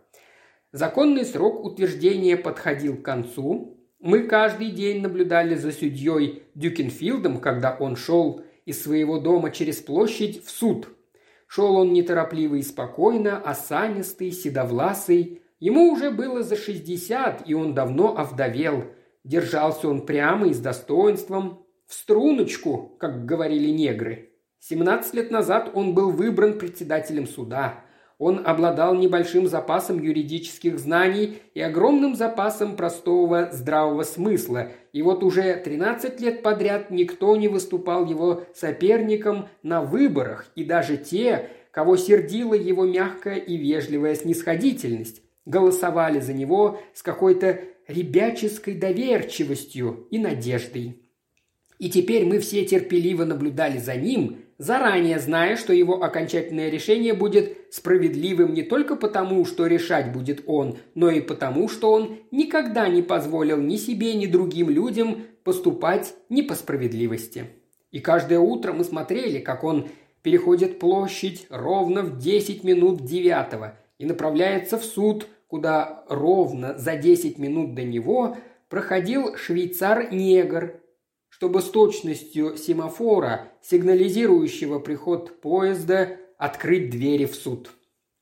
Законный 0.70 1.24
срок 1.24 1.64
утверждения 1.64 2.36
подходил 2.36 2.98
к 2.98 3.02
концу. 3.02 3.80
Мы 3.98 4.24
каждый 4.24 4.70
день 4.70 5.00
наблюдали 5.00 5.54
за 5.54 5.72
судьей 5.72 6.42
Дюкенфилдом, 6.54 7.40
когда 7.40 7.74
он 7.74 7.96
шел 7.96 8.42
из 8.66 8.82
своего 8.82 9.18
дома 9.18 9.50
через 9.50 9.78
площадь 9.78 10.44
в 10.44 10.50
суд. 10.50 10.88
Шел 11.46 11.76
он 11.76 11.94
неторопливо 11.94 12.56
и 12.56 12.62
спокойно, 12.62 13.38
осанистый, 13.38 14.30
седовласый. 14.30 15.40
Ему 15.58 15.90
уже 15.90 16.10
было 16.10 16.42
за 16.42 16.56
шестьдесят, 16.56 17.42
и 17.46 17.54
он 17.54 17.72
давно 17.72 18.14
овдовел. 18.14 18.84
Держался 19.26 19.88
он 19.88 20.06
прямо 20.06 20.46
и 20.46 20.54
с 20.54 20.60
достоинством. 20.60 21.66
в 21.88 21.94
струночку, 21.94 22.96
как 22.98 23.26
говорили 23.26 23.70
негры. 23.70 24.30
17 24.60 25.14
лет 25.14 25.30
назад 25.30 25.70
он 25.74 25.94
был 25.94 26.10
выбран 26.10 26.58
председателем 26.58 27.26
суда. 27.26 27.84
Он 28.18 28.42
обладал 28.44 28.94
небольшим 28.94 29.46
запасом 29.46 30.00
юридических 30.00 30.78
знаний 30.78 31.38
и 31.54 31.60
огромным 31.60 32.14
запасом 32.14 32.76
простого 32.76 33.50
здравого 33.52 34.04
смысла, 34.04 34.68
и 34.92 35.02
вот 35.02 35.22
уже 35.22 35.54
13 35.56 36.20
лет 36.20 36.42
подряд 36.42 36.90
никто 36.90 37.36
не 37.36 37.48
выступал 37.48 38.04
его 38.06 38.44
соперником 38.54 39.48
на 39.62 39.82
выборах, 39.82 40.46
и 40.54 40.64
даже 40.64 40.96
те, 40.96 41.50
кого 41.72 41.96
сердила 41.96 42.54
его 42.54 42.84
мягкая 42.84 43.36
и 43.36 43.56
вежливая 43.56 44.14
снисходительность, 44.14 45.22
голосовали 45.44 46.20
за 46.20 46.32
него 46.32 46.80
с 46.94 47.02
какой-то 47.02 47.60
ребяческой 47.88 48.74
доверчивостью 48.74 50.06
и 50.10 50.18
надеждой. 50.18 51.02
И 51.78 51.90
теперь 51.90 52.24
мы 52.24 52.38
все 52.38 52.64
терпеливо 52.64 53.24
наблюдали 53.24 53.78
за 53.78 53.96
ним, 53.96 54.38
заранее 54.58 55.18
зная, 55.18 55.56
что 55.56 55.72
его 55.72 56.02
окончательное 56.02 56.70
решение 56.70 57.12
будет 57.12 57.56
справедливым 57.70 58.54
не 58.54 58.62
только 58.62 58.96
потому, 58.96 59.44
что 59.44 59.66
решать 59.66 60.12
будет 60.12 60.42
он, 60.46 60.78
но 60.94 61.10
и 61.10 61.20
потому, 61.20 61.68
что 61.68 61.92
он 61.92 62.18
никогда 62.30 62.88
не 62.88 63.02
позволил 63.02 63.58
ни 63.58 63.76
себе, 63.76 64.14
ни 64.14 64.26
другим 64.26 64.70
людям 64.70 65.24
поступать 65.44 66.14
не 66.30 66.42
по 66.42 66.54
справедливости. 66.54 67.46
И 67.90 68.00
каждое 68.00 68.38
утро 68.38 68.72
мы 68.72 68.84
смотрели, 68.84 69.38
как 69.38 69.62
он 69.62 69.88
переходит 70.22 70.78
площадь 70.78 71.46
ровно 71.50 72.02
в 72.02 72.18
10 72.18 72.64
минут 72.64 73.04
девятого 73.04 73.78
и 73.98 74.06
направляется 74.06 74.78
в 74.78 74.84
суд, 74.84 75.28
куда 75.48 76.04
ровно 76.08 76.76
за 76.78 76.96
10 76.96 77.38
минут 77.38 77.74
до 77.74 77.82
него 77.82 78.36
проходил 78.68 79.36
швейцар-негр, 79.36 80.80
чтобы 81.28 81.60
с 81.60 81.70
точностью 81.70 82.56
семафора, 82.56 83.52
сигнализирующего 83.62 84.78
приход 84.78 85.40
поезда, 85.40 86.18
открыть 86.38 86.90
двери 86.90 87.26
в 87.26 87.34
суд. 87.34 87.70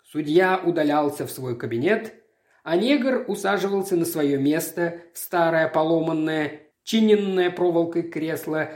Судья 0.05 0.61
удалялся 0.65 1.27
в 1.27 1.31
свой 1.31 1.57
кабинет, 1.57 2.15
а 2.63 2.77
негр 2.77 3.25
усаживался 3.29 3.97
на 3.97 4.05
свое 4.05 4.39
место 4.39 5.01
в 5.13 5.19
старое 5.19 5.69
поломанное, 5.69 6.61
чиненное 6.83 7.51
проволокой 7.51 8.03
кресло 8.03 8.71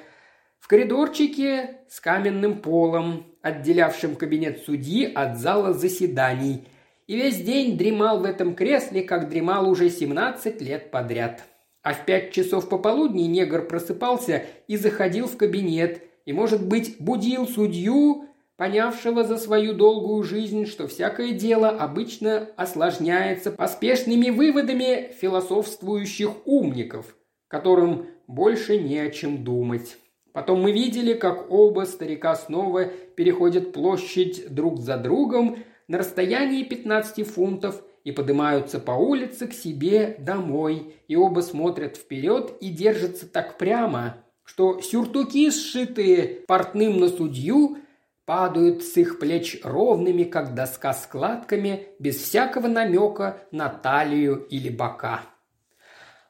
в 0.58 0.68
коридорчике 0.68 1.80
с 1.88 2.00
каменным 2.00 2.61
полом, 2.61 3.26
отделявшим 3.42 4.16
кабинет 4.16 4.62
судьи 4.64 5.11
от 5.11 5.38
зала 5.38 5.72
заседаний, 5.72 6.66
и 7.09 7.16
весь 7.16 7.40
день 7.40 7.77
дремал 7.77 8.21
в 8.21 8.25
этом 8.25 8.55
кресле, 8.55 9.03
как 9.03 9.29
дремал 9.29 9.68
уже 9.68 9.90
17 9.90 10.61
лет 10.61 10.92
подряд. 10.92 11.42
А 11.83 11.94
в 11.94 12.05
пять 12.05 12.33
часов 12.33 12.68
пополудни 12.68 13.23
негр 13.23 13.66
просыпался 13.66 14.44
и 14.68 14.77
заходил 14.77 15.27
в 15.27 15.37
кабинет, 15.37 16.03
и, 16.27 16.33
может 16.33 16.64
быть, 16.64 16.97
будил 17.01 17.49
судью, 17.49 18.27
понявшего 18.57 19.25
за 19.25 19.38
свою 19.38 19.73
долгую 19.73 20.23
жизнь, 20.23 20.66
что 20.66 20.87
всякое 20.87 21.33
дело 21.33 21.71
обычно 21.71 22.51
осложняется 22.57 23.53
поспешными 23.53 24.29
выводами 24.29 25.12
философствующих 25.18 26.31
умников, 26.44 27.16
которым 27.47 28.07
больше 28.27 28.77
не 28.77 28.99
о 28.99 29.11
чем 29.11 29.44
думать. 29.44 29.97
Потом 30.33 30.61
мы 30.61 30.73
видели, 30.73 31.14
как 31.14 31.51
оба 31.51 31.85
старика 31.85 32.35
снова 32.35 32.85
переходят 32.85 33.73
площадь 33.73 34.53
друг 34.53 34.79
за 34.81 34.99
другом 34.99 35.59
на 35.88 35.98
расстоянии 35.98 36.62
15 36.62 37.27
фунтов 37.27 37.83
и 38.05 38.12
поднимаются 38.12 38.79
по 38.79 38.92
улице 38.92 39.48
к 39.48 39.53
себе 39.53 40.16
домой, 40.18 40.94
и 41.09 41.16
оба 41.16 41.40
смотрят 41.40 41.96
вперед 41.96 42.53
и 42.61 42.68
держатся 42.68 43.27
так 43.27 43.59
прямо, 43.59 44.18
что 44.44 44.81
сюртуки, 44.81 45.51
сшитые 45.51 46.42
портным 46.46 46.98
на 47.01 47.09
судью, 47.09 47.79
падают 48.24 48.85
с 48.85 48.96
их 48.98 49.18
плеч 49.18 49.59
ровными, 49.64 50.24
как 50.24 50.55
доска 50.55 50.92
складками, 50.92 51.88
без 51.98 52.16
всякого 52.16 52.68
намека 52.68 53.42
на 53.51 53.70
талию 53.70 54.46
или 54.51 54.68
бока. 54.68 55.22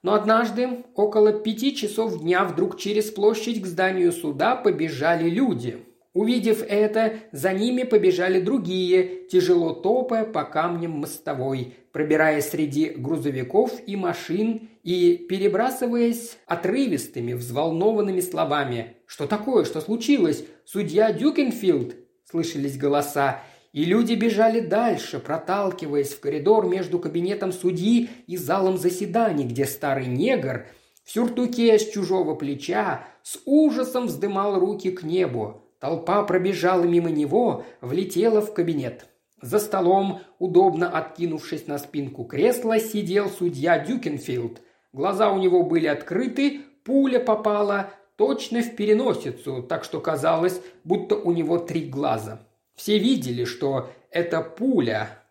Но 0.02 0.14
однажды, 0.14 0.84
около 0.94 1.32
пяти 1.32 1.74
часов 1.74 2.20
дня, 2.20 2.44
вдруг 2.44 2.78
через 2.78 3.10
площадь 3.10 3.60
к 3.60 3.66
зданию 3.66 4.12
суда 4.12 4.54
побежали 4.54 5.28
люди. 5.28 5.84
Увидев 6.18 6.64
это, 6.68 7.12
за 7.30 7.52
ними 7.52 7.84
побежали 7.84 8.40
другие, 8.40 9.28
тяжело 9.30 9.72
топая 9.72 10.24
по 10.24 10.42
камням 10.42 10.98
мостовой, 10.98 11.74
пробираясь 11.92 12.48
среди 12.48 12.88
грузовиков 12.88 13.70
и 13.86 13.94
машин 13.94 14.68
и 14.82 15.16
перебрасываясь 15.16 16.38
отрывистыми, 16.46 17.34
взволнованными 17.34 18.18
словами. 18.18 18.96
«Что 19.06 19.28
такое? 19.28 19.64
Что 19.64 19.80
случилось? 19.80 20.44
Судья 20.64 21.12
Дюкенфилд?»– 21.12 21.94
слышались 22.28 22.76
голоса. 22.76 23.40
И 23.72 23.84
люди 23.84 24.14
бежали 24.14 24.58
дальше, 24.58 25.20
проталкиваясь 25.20 26.14
в 26.14 26.18
коридор 26.18 26.66
между 26.66 26.98
кабинетом 26.98 27.52
судьи 27.52 28.08
и 28.26 28.36
залом 28.36 28.76
заседаний, 28.76 29.44
где 29.44 29.66
старый 29.66 30.08
негр 30.08 30.66
в 31.04 31.12
сюртуке 31.12 31.78
с 31.78 31.88
чужого 31.88 32.34
плеча 32.34 33.04
с 33.22 33.38
ужасом 33.44 34.08
вздымал 34.08 34.58
руки 34.58 34.90
к 34.90 35.04
небу. 35.04 35.62
Толпа 35.80 36.22
пробежала 36.24 36.82
мимо 36.82 37.10
него, 37.10 37.64
влетела 37.80 38.40
в 38.40 38.52
кабинет. 38.52 39.06
За 39.40 39.60
столом, 39.60 40.20
удобно 40.38 40.90
откинувшись 40.90 41.68
на 41.68 41.78
спинку 41.78 42.24
кресла, 42.24 42.80
сидел 42.80 43.30
судья 43.30 43.78
Дюкенфилд. 43.78 44.60
Глаза 44.92 45.30
у 45.30 45.38
него 45.38 45.62
были 45.62 45.86
открыты, 45.86 46.62
пуля 46.84 47.20
попала 47.20 47.90
точно 48.16 48.62
в 48.62 48.74
переносицу, 48.74 49.62
так 49.62 49.84
что 49.84 50.00
казалось, 50.00 50.60
будто 50.82 51.14
у 51.14 51.30
него 51.30 51.58
три 51.58 51.82
глаза. 51.82 52.48
Все 52.74 52.98
видели, 52.98 53.44
что 53.44 53.90
это 54.10 54.40
пуля. 54.40 55.22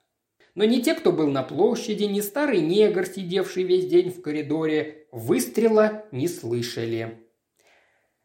Но 0.56 0.64
ни 0.64 0.80
те, 0.80 0.96
кто 0.96 1.12
был 1.12 1.28
на 1.28 1.44
площади, 1.44 2.06
ни 2.06 2.22
старый 2.22 2.62
негр, 2.62 3.06
сидевший 3.06 3.64
весь 3.64 3.88
день 3.88 4.12
в 4.12 4.22
коридоре, 4.22 5.08
выстрела 5.12 6.06
не 6.12 6.30
слышали. 6.30 7.27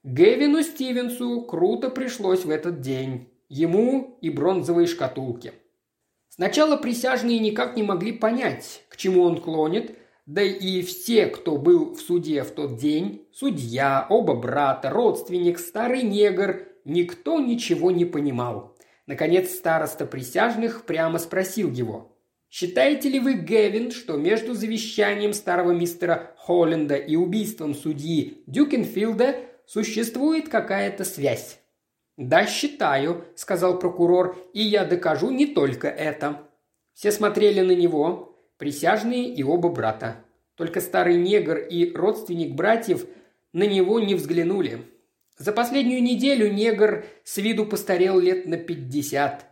Гевину 0.05 0.65
Стивенсу 0.65 1.43
круто 1.43 1.89
пришлось 1.89 2.45
в 2.45 2.51
этот 2.51 2.81
день. 2.81 3.29
Ему 3.49 4.19
и 4.21 4.31
бронзовые 4.31 4.89
шкатулки. 4.89 5.53
Сначала 6.29 6.77
присяжные 6.77 7.39
никак 7.39 7.77
не 7.77 7.85
могли 7.85 8.11
понять, 8.11 8.83
к 8.89 8.97
чему 8.97 9.23
он 9.23 9.41
клонит, 9.41 9.97
да 10.27 10.43
и 10.43 10.83
все, 10.83 11.27
кто 11.27 11.57
был 11.57 11.95
в 11.95 12.01
суде 12.01 12.43
в 12.43 12.51
тот 12.51 12.79
день, 12.79 13.29
судья, 13.33 14.07
оба 14.09 14.35
брата, 14.35 14.91
родственник, 14.91 15.61
старый 15.61 16.03
негр, 16.03 16.67
никто 16.85 17.39
ничего 17.39 17.91
не 17.93 18.05
понимал. 18.05 18.77
Наконец 19.07 19.53
староста 19.53 20.07
присяжных 20.07 20.85
прямо 20.85 21.19
спросил 21.19 21.71
его. 21.71 22.17
«Считаете 22.51 23.09
ли 23.09 23.21
вы, 23.21 23.35
Гевин, 23.35 23.93
что 23.93 24.17
между 24.17 24.55
завещанием 24.55 25.33
старого 25.33 25.71
мистера 25.73 26.35
Холленда 26.39 26.97
и 26.97 27.15
убийством 27.15 27.75
судьи 27.75 28.43
Дюкенфилда– 28.47 29.37
существует 29.67 30.49
какая-то 30.49 31.05
связь. 31.05 31.59
«Да, 32.17 32.47
считаю»,– 32.47 33.25
сказал 33.37 33.79
прокурор,– 33.79 34.37
«и 34.53 34.63
я 34.63 34.85
докажу 34.85 35.31
не 35.31 35.47
только 35.47 35.89
это». 35.89 36.49
Все 36.93 37.11
смотрели 37.11 37.61
на 37.61 37.73
него, 37.73 38.39
присяжные 38.59 39.33
и 39.33 39.43
оба 39.43 39.71
брата. 39.71 40.25
Только 40.57 40.81
старый 40.81 41.17
негр 41.17 41.57
и 41.57 41.93
родственник 41.95 42.55
братьев 42.55 43.07
на 43.53 43.65
него 43.65 43.99
не 43.99 44.15
взглянули. 44.15 44.87
За 45.39 45.53
последнюю 45.53 46.03
неделю 46.03 46.53
негр 46.53 47.07
с 47.25 47.39
виду 47.39 47.65
постарел 47.65 48.21
лет 48.21 48.47
на 48.47 48.59
пятьдесят. 48.59 49.47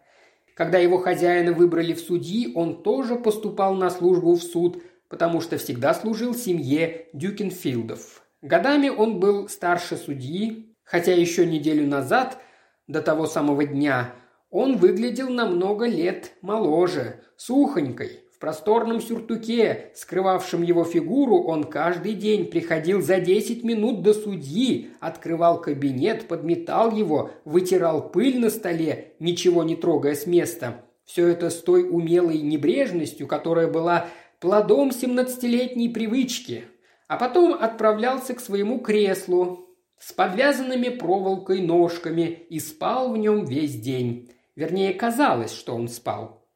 Когда 0.55 0.79
его 0.79 0.99
хозяина 0.99 1.53
выбрали 1.53 1.95
в 1.95 2.01
судьи, 2.01 2.53
он 2.55 2.83
тоже 2.83 3.17
поступал 3.17 3.75
на 3.75 3.89
службу 3.89 4.35
в 4.35 4.43
суд, 4.43 4.83
потому 5.09 5.41
что 5.41 5.57
всегда 5.57 5.95
служил 5.95 6.35
семье 6.35 7.07
Дюкенфилдов. 7.15 8.23
Годами 8.43 8.89
он 8.89 9.21
был 9.21 9.49
старше 9.49 9.97
судьи, 9.97 10.75
хотя 10.83 11.13
еще 11.13 11.45
неделю 11.45 11.87
назад, 11.87 12.39
до 12.87 13.03
того 13.03 13.27
самого 13.27 13.65
дня, 13.65 14.15
он 14.51 14.77
выглядел 14.77 15.29
на 15.29 15.47
много 15.47 15.87
лет 15.87 16.33
моложе, 16.41 17.21
сухонькой, 17.37 18.21
в 18.35 18.39
просторном 18.41 19.03
сюртуке, 19.03 19.91
скрывавшем 19.95 20.63
его 20.63 20.85
фигуру, 20.85 21.43
он 21.43 21.65
каждый 21.65 22.15
день 22.15 22.47
приходил 22.47 23.03
за 23.03 23.21
десять 23.21 23.63
минут 23.63 24.01
до 24.01 24.15
судьи, 24.15 24.89
открывал 25.01 25.61
кабинет, 25.61 26.27
подметал 26.27 26.91
его, 26.91 27.31
вытирал 27.45 28.11
пыль 28.11 28.41
на 28.41 28.49
столе, 28.49 29.13
ничего 29.19 29.63
не 29.63 29.77
трогая 29.77 30.15
с 30.15 30.27
места. 30.27 30.87
Все 31.05 31.29
это 31.29 31.51
с 31.51 31.57
той 31.57 31.87
умелой 31.87 32.39
небрежностью, 32.39 33.27
которая 33.27 33.69
была 33.69 34.07
плодом 34.41 34.91
семнадцатилетней 34.91 35.91
привычки, 35.91 36.65
а 37.11 37.17
потом 37.17 37.55
отправлялся 37.55 38.35
к 38.35 38.41
своему 38.41 38.79
креслу 38.79 39.67
с 39.99 40.13
подвязанными 40.13 40.91
проволокой 40.91 41.61
ножками 41.61 42.47
и 42.49 42.61
спал 42.61 43.11
в 43.13 43.19
нем 43.19 43.45
весь 43.45 43.75
день. 43.75 44.31
Вернее, 44.55 44.95
казалось, 44.95 45.53
что 45.53 45.75
он 45.75 45.89
спал. 45.89 46.47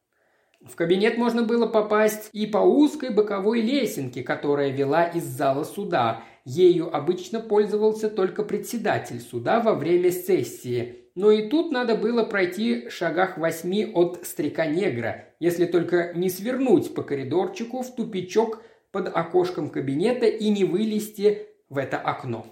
В 0.61 0.77
кабинет 0.77 1.17
можно 1.17 1.43
было 1.43 1.67
попасть 1.67 2.29
и 2.31 2.47
по 2.47 2.59
узкой 2.59 3.09
боковой 3.09 3.59
лесенке, 3.59 4.23
которая 4.23 4.69
вела 4.69 5.03
из 5.03 5.25
зала 5.25 5.65
суда, 5.65 6.23
ею 6.45 6.95
обычно 6.95 7.41
пользовался 7.41 8.09
только 8.09 8.43
председатель 8.43 9.19
суда 9.19 9.59
во 9.59 9.73
время 9.73 10.09
сессии, 10.09 11.09
но 11.15 11.31
и 11.31 11.49
тут 11.49 11.73
надо 11.73 11.95
было 11.95 12.23
пройти 12.23 12.87
шагах 12.87 13.37
восьми 13.37 13.91
от 13.93 14.25
старика-негра, 14.25 15.25
если 15.41 15.65
только 15.65 16.13
не 16.15 16.29
свернуть 16.29 16.95
по 16.95 17.03
коридорчику 17.03 17.81
в 17.81 17.93
тупичок 17.93 18.61
под 18.95 19.09
окошком 19.13 19.69
кабинета 19.69 20.25
и 20.25 20.47
не 20.47 20.63
вылезти 20.63 21.47
в 21.67 21.77
это 21.77 21.97
окно. 21.97 22.45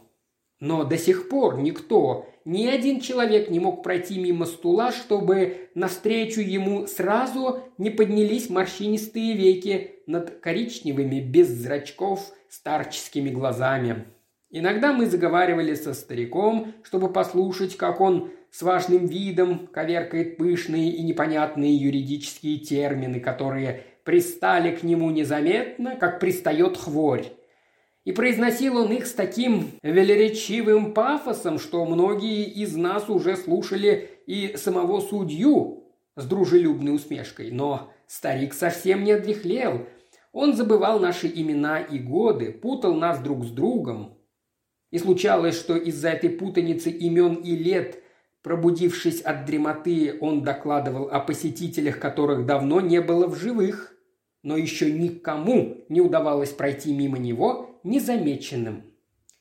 Но 0.59 0.83
до 0.83 0.97
сих 0.97 1.29
пор 1.29 1.57
никто, 1.59 2.27
ни 2.43 2.67
один 2.67 2.99
человек 2.99 3.49
не 3.49 3.61
мог 3.61 3.81
пройти 3.81 4.19
мимо 4.19 4.45
стула, 4.45 4.91
чтобы 4.91 5.69
навстречу 5.73 6.41
ему 6.41 6.85
сразу 6.85 7.61
не 7.77 7.91
поднялись 7.91 8.49
морщинистые 8.49 9.37
веки 9.37 9.91
над 10.05 10.41
коричневыми 10.41 11.21
без 11.21 11.47
зрачков 11.47 12.33
старческими 12.49 13.29
глазами. 13.29 14.03
Иногда 14.49 14.91
мы 14.91 15.05
заговаривали 15.05 15.75
со 15.75 15.93
стариком, 15.93 16.73
чтобы 16.83 17.07
послушать, 17.07 17.77
как 17.77 18.01
он 18.01 18.31
с 18.51 18.61
важным 18.63 19.05
видом 19.05 19.67
коверкает 19.67 20.35
пышные 20.35 20.91
и 20.91 21.03
непонятные 21.03 21.73
юридические 21.73 22.59
термины, 22.59 23.21
которые 23.21 23.85
пристали 24.03 24.75
к 24.75 24.83
нему 24.83 25.09
незаметно, 25.11 25.95
как 25.95 26.19
пристает 26.19 26.77
хворь. 26.77 27.31
И 28.05 28.11
произносил 28.11 28.77
он 28.77 28.91
их 28.91 29.07
с 29.07 29.13
таким 29.13 29.71
велеречивым 29.81 30.93
пафосом, 30.93 31.57
что 31.57 31.85
многие 31.85 32.43
из 32.43 32.75
нас 32.75 33.09
уже 33.09 33.37
слушали 33.37 34.09
и 34.27 34.57
самого 34.57 34.99
судью 34.99 35.85
с 36.17 36.25
дружелюбной 36.25 36.95
усмешкой. 36.95 37.51
Но 37.51 37.93
старик 38.07 38.53
совсем 38.53 39.05
не 39.05 39.13
отрехлел. 39.13 39.87
Он 40.33 40.53
забывал 40.53 40.99
наши 40.99 41.27
имена 41.27 41.79
и 41.79 41.97
годы, 41.97 42.51
путал 42.51 42.93
нас 42.93 43.19
друг 43.21 43.45
с 43.45 43.51
другом. 43.51 44.17
И 44.91 44.97
случалось, 44.97 45.57
что 45.57 45.77
из-за 45.77 46.09
этой 46.09 46.29
путаницы 46.29 46.89
имен 46.89 47.35
и 47.35 47.55
лет, 47.55 48.03
пробудившись 48.41 49.21
от 49.21 49.45
дремоты, 49.45 50.17
он 50.19 50.43
докладывал 50.43 51.09
о 51.09 51.19
посетителях, 51.19 51.99
которых 51.99 52.45
давно 52.45 52.81
не 52.81 52.99
было 52.99 53.27
в 53.27 53.35
живых 53.35 53.92
но 54.43 54.57
еще 54.57 54.91
никому 54.91 55.85
не 55.89 56.01
удавалось 56.01 56.51
пройти 56.51 56.93
мимо 56.93 57.17
него 57.17 57.79
незамеченным. 57.83 58.83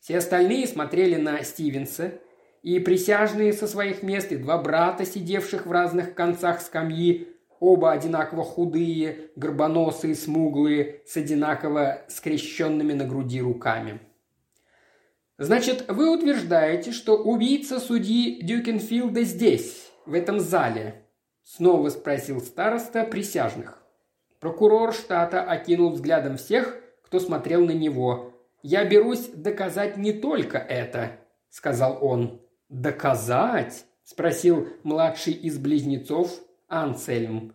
Все 0.00 0.18
остальные 0.18 0.66
смотрели 0.66 1.16
на 1.16 1.42
Стивенса, 1.42 2.20
и 2.62 2.78
присяжные 2.78 3.52
со 3.52 3.66
своих 3.66 4.04
мест, 4.04 4.30
и 4.30 4.36
два 4.36 4.56
брата, 4.56 5.04
сидевших 5.04 5.66
в 5.66 5.72
разных 5.72 6.14
концах 6.14 6.60
скамьи, 6.60 7.28
оба 7.58 7.90
одинаково 7.90 8.44
худые, 8.44 9.30
горбоносые, 9.34 10.14
смуглые, 10.14 11.02
с 11.04 11.16
одинаково 11.16 12.02
скрещенными 12.08 12.92
на 12.92 13.04
груди 13.04 13.40
руками. 13.40 14.00
«Значит, 15.38 15.86
вы 15.88 16.14
утверждаете, 16.16 16.92
что 16.92 17.16
убийца 17.16 17.80
судьи 17.80 18.40
Дюкенфилда 18.42 19.22
здесь, 19.22 19.90
в 20.06 20.14
этом 20.14 20.38
зале?»– 20.38 21.06
снова 21.42 21.88
спросил 21.88 22.40
староста 22.40 23.02
присяжных. 23.02 23.81
Прокурор 24.42 24.92
штата 24.92 25.40
окинул 25.40 25.90
взглядом 25.90 26.36
всех, 26.36 26.76
кто 27.04 27.20
смотрел 27.20 27.64
на 27.64 27.70
него. 27.70 28.32
«Я 28.64 28.84
берусь 28.84 29.28
доказать 29.28 29.96
не 29.96 30.12
только 30.12 30.58
это»,– 30.58 31.12
сказал 31.48 31.98
он. 32.00 32.40
«Доказать?»– 32.68 33.84
спросил 34.02 34.66
младший 34.82 35.32
из 35.32 35.58
близнецов 35.58 36.40
Анцельм. 36.66 37.54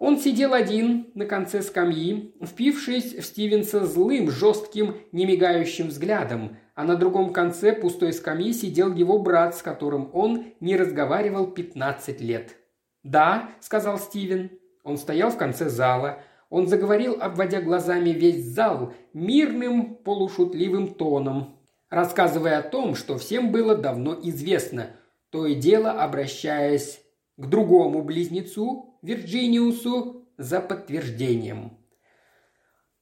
Он 0.00 0.18
сидел 0.18 0.54
один 0.54 1.12
на 1.14 1.24
конце 1.24 1.62
скамьи, 1.62 2.34
впившись 2.42 3.14
в 3.14 3.22
Стивенса 3.24 3.86
злым, 3.86 4.28
жестким, 4.28 4.96
немигающим 5.12 5.86
взглядом, 5.86 6.56
а 6.74 6.82
на 6.82 6.96
другом 6.96 7.32
конце 7.32 7.72
пустой 7.72 8.12
скамьи 8.12 8.52
сидел 8.52 8.92
его 8.92 9.20
брат, 9.20 9.54
с 9.54 9.62
которым 9.62 10.10
он 10.12 10.46
не 10.58 10.76
разговаривал 10.76 11.46
пятнадцать 11.46 12.20
лет. 12.20 12.56
«Да»,– 13.04 13.50
сказал 13.60 14.00
Стивен, 14.00 14.57
он 14.88 14.98
стоял 14.98 15.30
в 15.30 15.36
конце 15.36 15.68
зала. 15.68 16.20
Он 16.50 16.66
заговорил, 16.66 17.18
обводя 17.20 17.60
глазами 17.60 18.10
весь 18.10 18.44
зал, 18.44 18.94
мирным 19.12 19.96
полушутливым 19.96 20.94
тоном, 20.94 21.58
рассказывая 21.90 22.58
о 22.58 22.62
том, 22.62 22.94
что 22.94 23.18
всем 23.18 23.52
было 23.52 23.76
давно 23.76 24.18
известно, 24.22 24.90
то 25.30 25.46
и 25.46 25.54
дело 25.54 25.90
обращаясь 26.02 27.00
к 27.36 27.46
другому 27.46 28.02
близнецу, 28.02 28.98
Вирджиниусу, 29.02 30.26
за 30.38 30.60
подтверждением. 30.60 31.78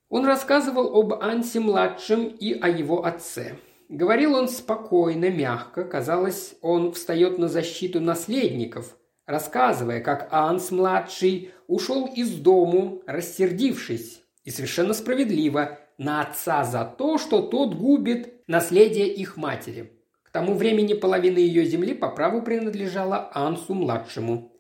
Он 0.08 0.26
рассказывал 0.26 0.98
об 0.98 1.14
Ансе-младшем 1.14 2.26
и 2.26 2.52
о 2.52 2.68
его 2.68 3.04
отце. 3.04 3.56
Говорил 3.88 4.34
он 4.34 4.48
спокойно, 4.48 5.30
мягко, 5.30 5.84
казалось, 5.84 6.56
он 6.60 6.92
встает 6.92 7.38
на 7.38 7.48
защиту 7.48 8.00
наследников, 8.00 8.96
рассказывая, 9.26 10.00
как 10.00 10.28
Анс-младший 10.30 11.52
ушел 11.66 12.06
из 12.06 12.30
дому, 12.30 13.02
рассердившись, 13.06 14.22
и 14.44 14.50
совершенно 14.50 14.94
справедливо, 14.94 15.78
на 15.98 16.22
отца 16.22 16.64
за 16.64 16.84
то, 16.84 17.18
что 17.18 17.42
тот 17.42 17.74
губит 17.74 18.46
наследие 18.46 19.08
их 19.08 19.36
матери. 19.36 19.92
К 20.22 20.30
тому 20.30 20.54
времени 20.54 20.94
половина 20.94 21.38
ее 21.38 21.64
земли 21.64 21.94
по 21.94 22.08
праву 22.08 22.42
принадлежала 22.42 23.30
Ансу-младшему. 23.34 24.52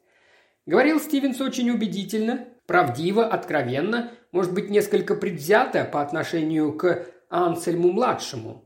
Говорил 0.64 0.98
Стивенс 0.98 1.40
очень 1.40 1.70
убедительно, 1.70 2.48
правдиво, 2.66 3.26
откровенно, 3.26 4.10
может 4.32 4.52
быть, 4.52 4.70
несколько 4.70 5.14
предвзято 5.14 5.84
по 5.84 6.00
отношению 6.00 6.72
к 6.72 7.06
Ансельму-младшему. 7.28 8.64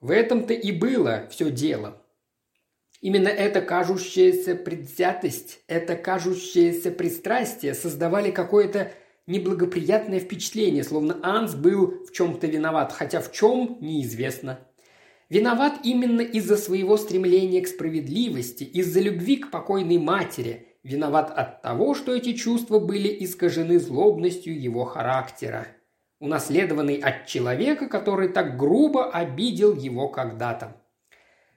В 0.00 0.10
этом-то 0.10 0.52
и 0.52 0.72
было 0.72 1.26
все 1.30 1.50
дело. 1.50 1.99
Именно 3.00 3.28
эта 3.28 3.62
кажущаяся 3.62 4.54
предвзятость, 4.54 5.60
это 5.68 5.96
кажущееся 5.96 6.90
пристрастие 6.90 7.74
создавали 7.74 8.30
какое-то 8.30 8.92
неблагоприятное 9.26 10.20
впечатление, 10.20 10.84
словно 10.84 11.18
Анс 11.22 11.54
был 11.54 12.04
в 12.06 12.12
чем-то 12.12 12.46
виноват, 12.46 12.92
хотя 12.92 13.20
в 13.20 13.32
чем– 13.32 13.78
неизвестно. 13.80 14.60
Виноват 15.30 15.78
именно 15.84 16.20
из-за 16.20 16.56
своего 16.56 16.96
стремления 16.96 17.62
к 17.62 17.68
справедливости, 17.68 18.64
из-за 18.64 19.00
любви 19.00 19.36
к 19.36 19.50
покойной 19.50 19.98
матери. 19.98 20.66
Виноват 20.82 21.30
от 21.30 21.62
того, 21.62 21.94
что 21.94 22.14
эти 22.14 22.32
чувства 22.32 22.80
были 22.80 23.24
искажены 23.24 23.78
злобностью 23.78 24.60
его 24.60 24.84
характера, 24.84 25.68
унаследованный 26.18 26.96
от 26.96 27.26
человека, 27.26 27.86
который 27.86 28.28
так 28.28 28.58
грубо 28.58 29.10
обидел 29.10 29.74
его 29.74 30.08
когда-то. 30.08 30.76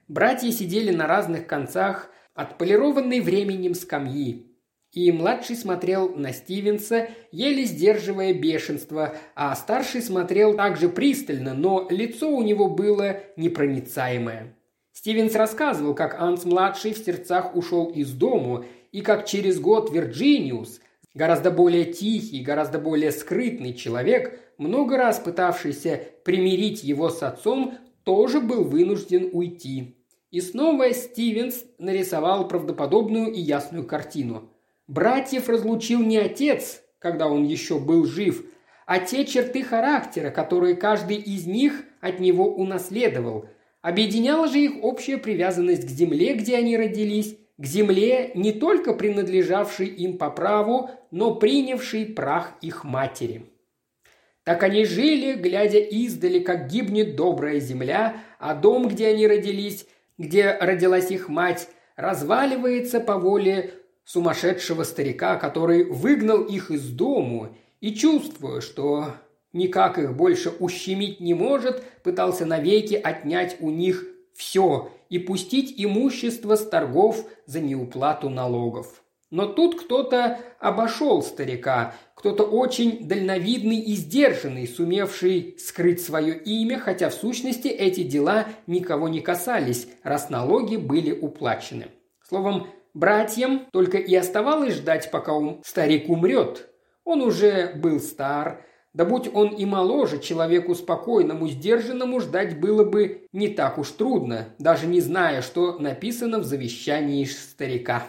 Братья 0.08 0.50
сидели 0.50 0.94
на 0.94 1.06
разных 1.06 1.46
концах 1.46 2.10
отполированной 2.34 3.20
временем 3.20 3.74
скамьи. 3.74 4.50
И 4.92 5.10
младший 5.10 5.56
смотрел 5.56 6.14
на 6.14 6.32
Стивенса, 6.32 7.08
еле 7.32 7.64
сдерживая 7.64 8.34
бешенство, 8.34 9.16
а 9.34 9.54
старший 9.56 10.02
смотрел 10.02 10.54
также 10.54 10.88
пристально, 10.88 11.54
но 11.54 11.86
лицо 11.90 12.30
у 12.30 12.42
него 12.42 12.68
было 12.68 13.20
непроницаемое. 13.36 14.56
Стивенс 14.92 15.34
рассказывал, 15.34 15.94
как 15.94 16.20
Анс-младший 16.20 16.92
в 16.92 16.98
сердцах 16.98 17.56
ушел 17.56 17.90
из 17.90 18.12
дому, 18.12 18.64
и 18.92 19.00
как 19.00 19.26
через 19.26 19.58
год 19.58 19.92
Вирджиниус, 19.92 20.80
гораздо 21.14 21.50
более 21.50 21.86
тихий, 21.86 22.42
гораздо 22.42 22.78
более 22.78 23.10
скрытный 23.10 23.72
человек, 23.74 24.38
много 24.58 24.96
раз 24.96 25.18
пытавшийся 25.18 26.00
примирить 26.24 26.84
его 26.84 27.08
с 27.10 27.24
отцом, 27.24 27.76
тоже 28.04 28.40
был 28.40 28.64
вынужден 28.64 29.30
уйти. 29.32 29.96
И 30.30 30.40
снова 30.40 30.92
Стивенс 30.92 31.64
нарисовал 31.78 32.48
правдоподобную 32.48 33.32
и 33.32 33.40
ясную 33.40 33.86
картину. 33.86 34.50
Братьев 34.86 35.48
разлучил 35.48 36.00
не 36.00 36.18
отец, 36.18 36.82
когда 36.98 37.28
он 37.28 37.44
еще 37.44 37.78
был 37.78 38.04
жив, 38.04 38.44
а 38.86 38.98
те 38.98 39.24
черты 39.24 39.62
характера, 39.62 40.30
которые 40.30 40.74
каждый 40.74 41.16
из 41.16 41.46
них 41.46 41.84
от 42.00 42.20
него 42.20 42.54
унаследовал. 42.54 43.46
Объединяла 43.80 44.48
же 44.48 44.58
их 44.58 44.82
общая 44.82 45.18
привязанность 45.18 45.86
к 45.86 45.90
земле, 45.90 46.34
где 46.34 46.56
они 46.56 46.76
родились, 46.76 47.36
к 47.56 47.64
земле, 47.64 48.32
не 48.34 48.52
только 48.52 48.94
принадлежавшей 48.94 49.86
им 49.86 50.18
по 50.18 50.30
праву, 50.30 50.90
но 51.10 51.34
принявшей 51.36 52.06
прах 52.06 52.54
их 52.60 52.84
матери. 52.84 53.46
Так 54.44 54.62
они 54.62 54.84
жили, 54.84 55.34
глядя 55.34 55.78
издали, 55.78 56.38
как 56.38 56.68
гибнет 56.68 57.16
добрая 57.16 57.60
земля, 57.60 58.16
а 58.38 58.54
дом, 58.54 58.88
где 58.88 59.08
они 59.08 59.26
родились, 59.26 59.86
где 60.18 60.52
родилась 60.52 61.10
их 61.10 61.28
мать, 61.28 61.68
разваливается 61.96 63.00
по 63.00 63.16
воле 63.18 63.74
сумасшедшего 64.04 64.82
старика, 64.82 65.36
который 65.36 65.84
выгнал 65.84 66.42
их 66.42 66.70
из 66.70 66.88
дому 66.90 67.56
и, 67.80 67.94
чувствуя, 67.94 68.60
что 68.60 69.14
никак 69.54 69.98
их 69.98 70.14
больше 70.14 70.50
ущемить 70.50 71.20
не 71.20 71.32
может, 71.32 71.82
пытался 72.02 72.44
навеки 72.44 72.94
отнять 72.94 73.56
у 73.60 73.70
них 73.70 74.04
все 74.34 74.92
и 75.08 75.18
пустить 75.18 75.74
имущество 75.76 76.56
с 76.56 76.66
торгов 76.66 77.24
за 77.46 77.60
неуплату 77.60 78.28
налогов. 78.28 79.02
Но 79.30 79.46
тут 79.46 79.80
кто-то 79.80 80.38
обошел 80.60 81.22
старика, 81.22 81.94
кто-то 82.24 82.44
очень 82.44 83.06
дальновидный 83.06 83.76
и 83.76 83.92
сдержанный, 83.92 84.66
сумевший 84.66 85.56
скрыть 85.58 86.00
свое 86.00 86.34
имя, 86.34 86.78
хотя 86.78 87.10
в 87.10 87.14
сущности 87.14 87.68
эти 87.68 88.02
дела 88.02 88.46
никого 88.66 89.10
не 89.10 89.20
касались, 89.20 89.88
раз 90.02 90.30
налоги 90.30 90.76
были 90.76 91.12
уплачены. 91.12 91.88
Словом, 92.26 92.68
братьям 92.94 93.66
только 93.72 93.98
и 93.98 94.14
оставалось 94.14 94.76
ждать, 94.76 95.10
пока 95.10 95.34
он, 95.34 95.60
старик 95.66 96.08
умрет. 96.08 96.70
Он 97.04 97.20
уже 97.20 97.74
был 97.74 98.00
стар, 98.00 98.64
да 98.94 99.04
будь 99.04 99.28
он 99.34 99.48
и 99.48 99.66
моложе, 99.66 100.18
человеку 100.18 100.74
спокойному, 100.74 101.46
сдержанному 101.46 102.20
ждать 102.20 102.58
было 102.58 102.84
бы 102.84 103.26
не 103.32 103.48
так 103.48 103.76
уж 103.76 103.90
трудно, 103.90 104.48
даже 104.58 104.86
не 104.86 105.02
зная, 105.02 105.42
что 105.42 105.78
написано 105.78 106.38
в 106.38 106.44
завещании 106.44 107.24
старика. 107.24 108.04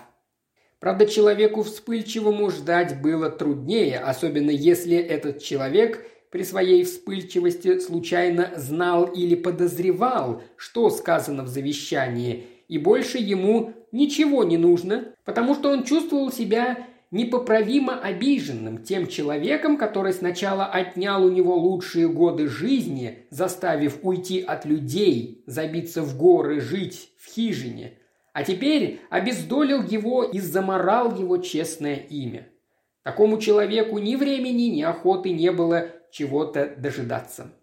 Правда, 0.85 1.07
человеку 1.07 1.63
вспыльчивому 1.63 2.51
ждать 2.51 3.01
было 3.01 3.31
труднее, 3.31 3.97
особенно 3.97 4.51
если 4.51 4.95
этот 4.95 5.41
человек 5.41 6.05
при 6.29 6.43
своей 6.43 6.83
вспыльчивости 6.83 7.79
случайно 7.79 8.51
знал 8.55 9.05
или 9.05 9.33
подозревал, 9.33 10.43
что 10.57 10.91
сказано 10.91 11.41
в 11.41 11.47
завещании, 11.47 12.45
и 12.67 12.77
больше 12.77 13.17
ему 13.17 13.73
ничего 13.91 14.43
не 14.43 14.59
нужно, 14.59 15.05
потому 15.23 15.55
что 15.55 15.71
он 15.71 15.85
чувствовал 15.85 16.31
себя 16.31 16.85
непоправимо 17.09 17.99
обиженным 17.99 18.83
тем 18.83 19.07
человеком, 19.07 19.77
который 19.77 20.13
сначала 20.13 20.67
отнял 20.67 21.25
у 21.25 21.31
него 21.31 21.55
лучшие 21.55 22.07
годы 22.07 22.47
жизни, 22.47 23.25
заставив 23.31 23.97
уйти 24.03 24.39
от 24.39 24.65
людей, 24.65 25.41
забиться 25.47 26.03
в 26.03 26.15
горы, 26.15 26.61
жить 26.61 27.09
в 27.17 27.27
хижине, 27.33 27.93
а 28.35 28.43
теперь 28.43 28.99
обездолил 29.09 29.81
его 29.81 30.25
и 30.25 30.39
заморал 30.39 31.15
его 31.15 31.37
честное 31.37 31.95
имя. 31.95 32.49
Такому 33.01 33.39
человеку 33.39 33.97
ни 33.97 34.17
времени, 34.17 34.63
ни 34.63 34.81
охоты 34.81 35.31
не 35.31 35.53
было 35.53 35.87
чего-то 36.11 36.75
дожидаться. 36.75 37.53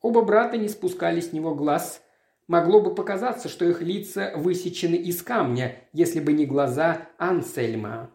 Оба 0.00 0.22
брата 0.22 0.56
не 0.56 0.68
спускали 0.68 1.20
с 1.20 1.32
него 1.32 1.56
глаз. 1.56 2.00
Могло 2.46 2.80
бы 2.80 2.94
показаться, 2.94 3.48
что 3.48 3.64
их 3.64 3.82
лица 3.82 4.32
высечены 4.36 4.94
из 4.94 5.20
камня, 5.20 5.74
если 5.92 6.20
бы 6.20 6.32
не 6.32 6.46
глаза 6.46 7.08
Ансельма. 7.18 8.12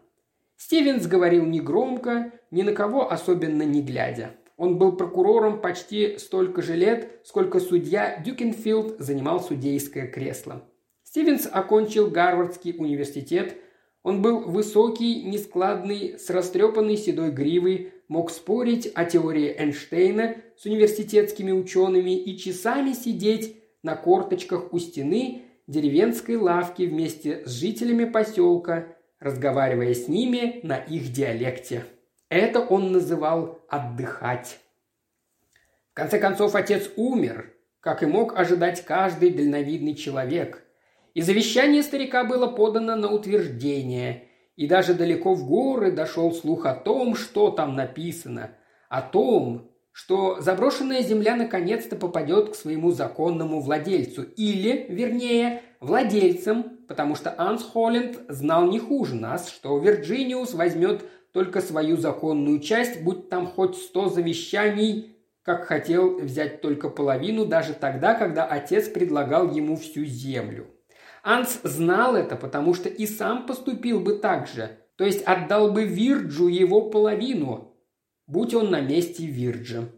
Стивенс 0.56 1.06
говорил 1.06 1.44
негромко, 1.44 2.32
ни 2.50 2.62
на 2.62 2.72
кого 2.72 3.12
особенно 3.12 3.64
не 3.64 3.82
глядя. 3.82 4.30
Он 4.56 4.78
был 4.78 4.96
прокурором 4.96 5.60
почти 5.60 6.16
столько 6.16 6.62
же 6.62 6.76
лет, 6.76 7.20
сколько 7.24 7.60
судья 7.60 8.22
Дюкенфилд 8.24 8.98
занимал 8.98 9.40
судейское 9.42 10.06
кресло. 10.06 10.62
Стивенс 11.10 11.48
окончил 11.50 12.08
Гарвардский 12.08 12.76
университет. 12.78 13.56
Он 14.04 14.22
был 14.22 14.42
высокий, 14.48 15.24
нескладный, 15.24 16.16
с 16.16 16.30
растрепанной 16.30 16.96
седой 16.96 17.32
гривой, 17.32 17.92
мог 18.06 18.30
спорить 18.30 18.90
о 18.94 19.04
теории 19.04 19.52
Эйнштейна 19.58 20.36
с 20.56 20.66
университетскими 20.66 21.50
учеными 21.50 22.16
и 22.16 22.38
часами 22.38 22.92
сидеть 22.92 23.56
на 23.82 23.96
корточках 23.96 24.72
у 24.72 24.78
стены 24.78 25.42
деревенской 25.66 26.36
лавки 26.36 26.84
вместе 26.84 27.44
с 27.44 27.50
жителями 27.50 28.04
поселка– 28.04 28.86
разговаривая 29.18 29.94
с 29.94 30.06
ними 30.06 30.60
на 30.62 30.76
их 30.76 31.12
диалекте. 31.12 31.84
Это 32.28 32.60
он 32.60 32.92
называл 32.92 33.64
«отдыхать». 33.68 34.60
В 35.90 35.94
конце 35.94 36.20
концов, 36.20 36.54
отец 36.54 36.88
умер, 36.94 37.52
как 37.80 38.04
и 38.04 38.06
мог 38.06 38.38
ожидать 38.38 38.84
каждый 38.84 39.30
дальновидный 39.30 39.96
человек. 39.96 40.62
И 41.14 41.22
завещание 41.22 41.82
старика 41.82 42.24
было 42.24 42.46
подано 42.46 42.94
на 42.96 43.10
утверждение, 43.10 44.28
и 44.56 44.66
даже 44.66 44.94
далеко 44.94 45.34
в 45.34 45.46
горы 45.46 45.90
дошел 45.90 46.32
слух 46.32 46.66
о 46.66 46.74
том, 46.74 47.16
что 47.16 47.50
там 47.50 47.74
написано, 47.74 48.56
о 48.88 49.02
том, 49.02 49.70
что 49.92 50.40
заброшенная 50.40 51.02
земля 51.02 51.34
наконец-то 51.34 51.96
попадет 51.96 52.50
к 52.50 52.54
своему 52.54 52.92
законному 52.92 53.60
владельцу, 53.60 54.22
или, 54.22 54.86
вернее, 54.88 55.62
владельцам, 55.80 56.78
потому 56.86 57.16
что 57.16 57.34
Анс 57.36 57.62
Холленд 57.62 58.18
знал 58.28 58.66
не 58.68 58.78
хуже 58.78 59.16
нас, 59.16 59.48
что 59.48 59.78
Вирджиниус 59.78 60.54
возьмет 60.54 61.04
только 61.32 61.60
свою 61.60 61.96
законную 61.96 62.60
часть, 62.60 63.02
будь 63.02 63.28
там 63.28 63.46
хоть 63.46 63.76
сто 63.76 64.08
завещаний, 64.08 65.16
как 65.42 65.64
хотел 65.64 66.18
взять 66.20 66.60
только 66.60 66.88
половину, 66.88 67.46
даже 67.46 67.72
тогда, 67.72 68.14
когда 68.14 68.44
отец 68.44 68.88
предлагал 68.88 69.50
ему 69.50 69.76
всю 69.76 70.04
землю. 70.04 70.68
Анс 71.22 71.60
знал 71.62 72.16
это, 72.16 72.36
потому 72.36 72.74
что 72.74 72.88
и 72.88 73.06
сам 73.06 73.46
поступил 73.46 74.00
бы 74.00 74.18
так 74.18 74.46
же, 74.46 74.78
то 74.96 75.04
есть 75.04 75.22
отдал 75.24 75.72
бы 75.72 75.84
Вирджу 75.84 76.48
его 76.48 76.90
половину, 76.90 77.76
будь 78.26 78.54
он 78.54 78.70
на 78.70 78.80
месте 78.80 79.26
Вирджа 79.26 79.88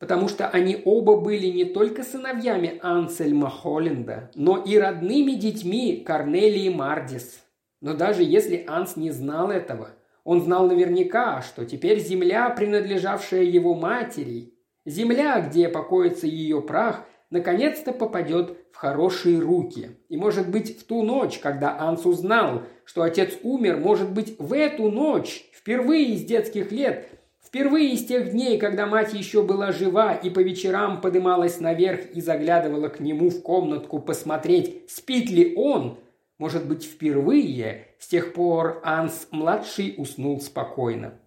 потому 0.00 0.28
что 0.28 0.48
они 0.48 0.80
оба 0.84 1.20
были 1.20 1.46
не 1.46 1.66
только 1.66 2.02
сыновьями 2.02 2.80
Ансельма 2.82 3.50
Холленда, 3.50 4.30
но 4.34 4.56
и 4.56 4.76
родными 4.76 5.32
детьми 5.32 6.02
Корнелии 6.04 6.70
Мардис. 6.70 7.44
Но 7.82 7.94
даже 7.94 8.22
если 8.22 8.64
Анс 8.66 8.96
не 8.96 9.10
знал 9.10 9.50
этого, 9.50 9.90
он 10.24 10.40
знал 10.40 10.66
наверняка, 10.66 11.42
что 11.42 11.66
теперь 11.66 12.00
земля, 12.00 12.48
принадлежавшая 12.50 13.42
его 13.42 13.74
матери, 13.74 14.54
земля, 14.86 15.40
где 15.40 15.68
покоится 15.68 16.26
ее 16.26 16.62
прах, 16.62 17.04
наконец-то 17.28 17.92
попадет 17.92 18.56
хорошие 18.80 19.40
руки. 19.40 19.90
И, 20.08 20.16
может 20.16 20.50
быть, 20.50 20.80
в 20.80 20.84
ту 20.84 21.02
ночь, 21.02 21.38
когда 21.38 21.78
Анс 21.78 22.06
узнал, 22.06 22.62
что 22.86 23.02
отец 23.02 23.36
умер, 23.42 23.76
может 23.76 24.10
быть, 24.10 24.36
в 24.38 24.54
эту 24.54 24.90
ночь, 24.90 25.44
впервые 25.52 26.14
из 26.14 26.24
детских 26.24 26.72
лет, 26.72 27.08
Впервые 27.42 27.94
из 27.94 28.06
тех 28.06 28.30
дней, 28.30 28.58
когда 28.58 28.86
мать 28.86 29.12
еще 29.12 29.42
была 29.42 29.72
жива 29.72 30.14
и 30.14 30.30
по 30.30 30.38
вечерам 30.38 31.00
подымалась 31.00 31.58
наверх 31.58 32.12
и 32.14 32.20
заглядывала 32.20 32.88
к 32.88 33.00
нему 33.00 33.28
в 33.28 33.42
комнатку 33.42 33.98
посмотреть, 33.98 34.88
спит 34.88 35.30
ли 35.30 35.54
он, 35.56 35.98
может 36.38 36.68
быть, 36.68 36.84
впервые 36.84 37.88
с 37.98 38.06
тех 38.06 38.34
пор 38.34 38.80
Анс-младший 38.84 39.94
уснул 39.98 40.40
спокойно. 40.40 41.18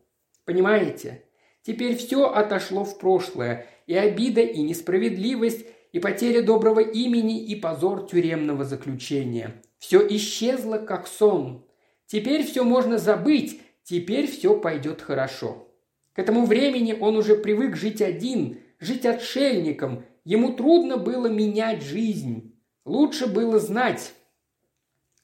Понимаете? 0.45 1.25
Теперь 1.61 1.97
все 1.97 2.31
отошло 2.31 2.85
в 2.85 2.97
прошлое, 2.99 3.65
и 3.85 3.95
обида, 3.95 4.41
и 4.41 4.61
несправедливость, 4.61 5.65
и 5.93 5.99
потеря 5.99 6.41
доброго 6.41 6.81
имени, 6.81 7.45
и 7.45 7.55
позор 7.55 8.05
тюремного 8.07 8.65
заключения. 8.65 9.61
Все 9.77 10.05
исчезло, 10.05 10.77
как 10.77 11.07
сон. 11.07 11.65
Теперь 12.07 12.43
все 12.43 12.63
можно 12.63 12.97
забыть, 12.97 13.61
теперь 13.83 14.29
все 14.29 14.59
пойдет 14.59 15.01
хорошо. 15.01 15.69
К 16.13 16.19
этому 16.19 16.45
времени 16.45 16.97
он 16.99 17.15
уже 17.15 17.35
привык 17.35 17.75
жить 17.75 18.01
один, 18.01 18.59
жить 18.79 19.05
отшельником. 19.05 20.03
Ему 20.25 20.53
трудно 20.53 20.97
было 20.97 21.27
менять 21.27 21.83
жизнь. 21.83 22.55
Лучше 22.85 23.27
было 23.27 23.59
знать, 23.59 24.13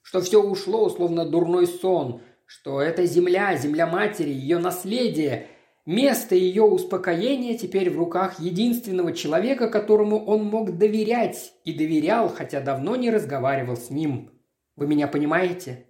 что 0.02 0.22
все 0.22 0.42
ушло, 0.42 0.90
словно 0.90 1.26
дурной 1.26 1.68
сон, 1.68 2.22
что 2.46 2.82
эта 2.82 3.06
земля, 3.06 3.56
земля 3.58 3.88
матери, 3.88 4.30
ее 4.30 4.60
наследие, 4.60 5.48
место 5.90 6.36
ее 6.36 6.62
успокоения 6.62 7.58
теперь 7.58 7.90
в 7.90 7.98
руках 7.98 8.40
единственного 8.40 9.12
человека, 9.12 9.68
которому 9.68 10.24
он 10.24 10.44
мог 10.46 10.78
доверять 10.78 11.54
и 11.66 11.74
доверял, 11.74 12.30
хотя 12.30 12.62
давно 12.62 12.96
не 12.96 13.10
разговаривал 13.10 13.76
с 13.76 13.90
ним. 13.90 14.30
Вы 14.76 14.86
меня 14.86 15.08
понимаете? 15.08 15.88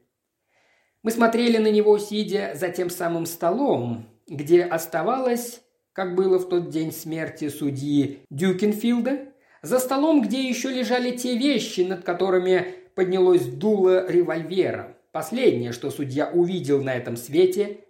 Мы 1.04 1.12
смотрели 1.12 1.58
на 1.58 1.70
него, 1.70 1.98
сидя 1.98 2.54
за 2.56 2.70
тем 2.70 2.90
самым 2.90 3.26
столом, 3.26 4.06
где 4.26 4.64
оставалось, 4.64 5.62
как 5.92 6.16
было 6.16 6.40
в 6.40 6.48
тот 6.48 6.70
день 6.70 6.94
смерти 6.94 7.50
судьи 7.50 8.20
Дюкенфилда, 8.30 9.34
за 9.62 9.80
столом, 9.80 10.22
где 10.22 10.48
еще 10.48 10.70
лежали 10.70 11.12
те 11.12 11.38
вещи, 11.38 11.82
над 11.82 12.06
которыми 12.06 12.68
поднялось 12.96 13.44
дуло 13.44 14.10
револьвера. 14.10 14.96
Последнее, 15.12 15.74
что 15.74 15.92
судья 15.92 16.30
увидел 16.30 16.82
на 16.82 16.96
этом 16.96 17.18
свете– 17.18 17.82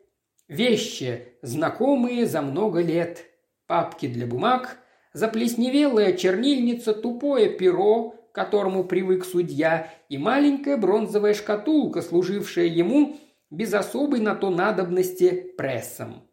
вещи, 0.49 1.37
знакомые 1.41 2.25
за 2.25 2.41
много 2.41 2.81
лет. 2.81 3.25
Папки 3.67 4.07
для 4.07 4.27
бумаг, 4.27 4.79
заплесневелая 5.13 6.13
чернильница, 6.13 6.93
тупое 6.93 7.49
перо, 7.49 8.09
к 8.09 8.35
которому 8.35 8.83
привык 8.83 9.23
судья, 9.23 9.93
и 10.09 10.17
маленькая 10.17 10.75
бронзовая 10.75 11.33
шкатулка, 11.33 12.01
служившая 12.01 12.65
ему 12.65 13.17
без 13.49 13.73
особой 13.73 14.19
на 14.19 14.35
то 14.35 14.49
надобности 14.49 15.53
прессом. 15.57 16.23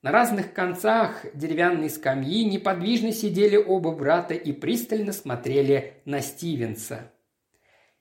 На 0.00 0.12
разных 0.12 0.52
концах 0.52 1.26
деревянной 1.34 1.90
скамьи 1.90 2.44
неподвижно 2.44 3.10
сидели 3.10 3.56
оба 3.56 3.90
брата 3.90 4.34
и 4.34 4.52
пристально 4.52 5.12
смотрели 5.12 5.94
на 6.04 6.20
Стивенса. 6.20 7.12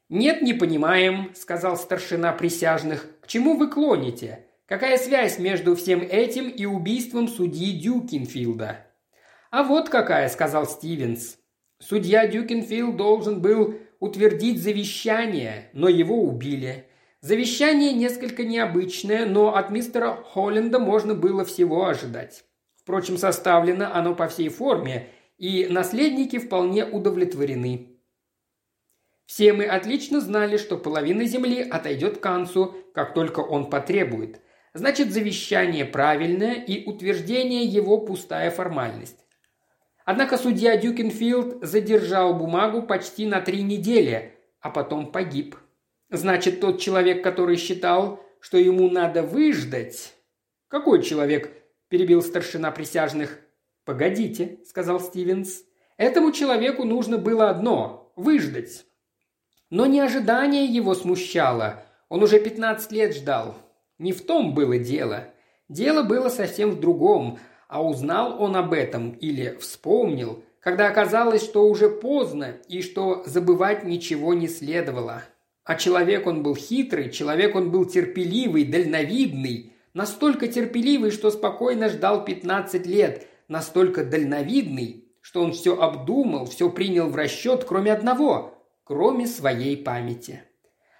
«Нет, 0.08 0.43
не 0.43 0.53
понимаем»,– 0.53 1.32
сказал 1.36 1.76
старшина 1.76 2.32
присяжных. 2.34 3.08
«К 3.22 3.28
чему 3.28 3.58
вы 3.58 3.70
клоните? 3.70 4.47
Какая 4.68 4.97
связь 4.97 5.39
между 5.39 5.78
всем 5.78 6.01
этим 6.01 6.49
и 6.49 6.65
убийством 6.65 7.30
судьи 7.30 7.80
Дюкинфилда?» 7.80 8.86
«А 9.49 9.63
вот 9.63 9.88
какая»,– 9.88 10.28
сказал 10.30 10.68
Стивенс. 10.68 11.38
«Судья 11.80 12.28
Дюкинфилд 12.28 12.97
должен 12.97 13.41
был 13.41 13.76
утвердить 13.99 14.61
завещание, 14.61 15.70
но 15.72 15.88
его 15.88 16.22
убили. 16.22 16.86
Завещание 17.22 17.93
несколько 17.93 18.43
необычное, 18.43 19.26
но 19.26 19.55
от 19.55 19.72
мистера 19.72 20.13
Холленда 20.13 20.80
можно 20.80 21.15
было 21.15 21.45
всего 21.45 21.88
ожидать. 21.88 22.43
Впрочем, 22.76 23.18
составлено 23.18 23.89
оно 23.93 24.15
по 24.15 24.28
всей 24.28 24.49
форме, 24.49 25.07
и 25.38 25.68
наследники 25.70 26.39
вполне 26.39 26.86
удовлетворены. 26.86 27.97
Все 29.26 29.53
мы 29.53 29.65
отлично 29.65 30.20
знали, 30.20 30.57
что 30.57 30.78
половина 30.78 31.26
земли 31.26 31.61
отойдет 31.61 32.18
к 32.18 32.26
Ансу, 32.26 32.76
как 32.93 33.13
только 33.13 33.39
он 33.39 33.70
потребует. 33.70 34.41
Значит, 34.78 35.11
завещание 35.11 35.86
правильное 35.86 36.53
и 36.53 36.86
утверждение 36.86 37.63
его 37.63 37.97
пустая 37.97 38.51
формальность. 38.51 39.17
Однако 40.05 40.38
судья 40.38 40.78
Дюкенфилд 40.78 41.65
задержал 41.65 42.36
бумагу 42.36 42.84
почти 42.84 43.25
на 43.25 43.41
три 43.41 43.63
недели, 43.63 44.36
а 44.59 44.69
потом 44.69 45.11
погиб. 45.11 45.55
Значит, 46.11 46.61
тот 46.61 46.80
человек, 46.80 47.23
который 47.23 47.55
считал, 47.55 48.23
что 48.39 48.59
ему 48.59 48.88
надо 48.88 49.23
выждать... 49.23 50.13
Какой 50.67 51.01
человек? 51.01 51.51
перебил 51.89 52.21
старшина 52.21 52.69
присяжных. 52.69 53.39
«Погодите»,— 53.84 54.59
сказал 54.67 54.99
Стивенс. 54.99 55.63
«Этому 55.97 56.32
человеку 56.32 56.84
нужно 56.84 57.17
было 57.17 57.49
одно— 57.49 58.13
выждать». 58.15 58.86
Но 59.71 59.88
не 59.88 60.01
ожидание 60.01 60.65
его 60.65 60.93
смущало. 60.93 61.84
Он 62.09 62.21
уже 62.21 62.39
пятнадцать 62.39 62.91
лет 62.91 63.15
ждал. 63.15 63.55
Не 64.00 64.12
в 64.12 64.26
том 64.26 64.54
было 64.54 64.78
дело. 64.78 65.26
Дело 65.70 66.04
было 66.04 66.30
совсем 66.30 66.72
в 66.72 66.80
другом, 66.80 67.39
а 67.68 67.84
узнал 67.84 68.41
он 68.41 68.56
об 68.56 68.74
этом 68.74 69.12
или 69.12 69.58
вспомнил, 69.60 70.43
когда 70.60 70.88
оказалось, 70.88 71.43
что 71.43 71.68
уже 71.68 71.89
поздно 71.89 72.58
и 72.68 72.82
что 72.82 73.24
забывать 73.26 73.84
ничего 73.84 74.34
не 74.34 74.48
следовало. 74.48 75.24
А 75.64 75.76
человек 75.76 76.28
он 76.28 76.43
был 76.43 76.56
хитрый, 76.56 77.12
человек 77.12 77.56
он 77.56 77.72
был 77.72 77.86
терпеливый, 77.86 78.64
дальновидный, 78.64 79.74
настолько 79.93 80.48
терпеливый, 80.48 81.12
что 81.12 81.30
спокойно 81.30 81.89
ждал 81.89 82.24
15 82.24 82.86
лет, 82.86 83.28
настолько 83.48 84.06
дальновидный, 84.06 85.06
что 85.22 85.41
он 85.41 85.52
все 85.52 85.78
обдумал, 85.78 86.45
все 86.45 86.70
принял 86.70 87.10
в 87.10 87.16
расчет, 87.16 87.66
кроме 87.66 87.91
одного– 87.91 88.54
кроме 88.88 89.28
своей 89.28 89.76
памяти. 89.76 90.43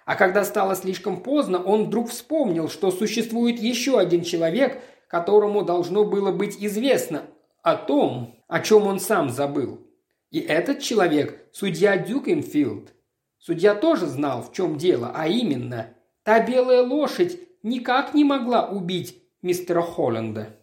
А 0.08 0.16
когда 0.16 0.42
стало 0.42 0.74
слишком 0.74 1.22
поздно, 1.22 1.62
он 1.62 1.84
вдруг 1.84 2.08
вспомнил, 2.08 2.70
что 2.70 2.90
существует 2.90 3.58
еще 3.58 3.98
один 3.98 4.22
человек, 4.22 4.82
которому 5.06 5.66
должно 5.66 6.06
было 6.06 6.32
быть 6.32 6.56
известно 6.58 7.24
о 7.62 7.76
том, 7.76 8.42
о 8.48 8.60
чем 8.60 8.86
он 8.86 9.00
сам 9.00 9.28
забыл. 9.28 9.86
И 10.30 10.38
этот 10.38 10.80
человек– 10.80 11.38
судья 11.52 11.98
Дюкенфилд. 11.98 12.94
Судья 13.36 13.74
тоже 13.74 14.06
знал, 14.06 14.42
в 14.42 14.54
чем 14.54 14.78
дело, 14.78 15.12
а 15.14 15.28
именно, 15.28 15.92
та 16.22 16.40
белая 16.42 16.82
лошадь 16.82 17.38
никак 17.62 18.14
не 18.14 18.24
могла 18.24 18.66
убить 18.66 19.22
мистера 19.42 19.82
Холланда. 19.82 20.56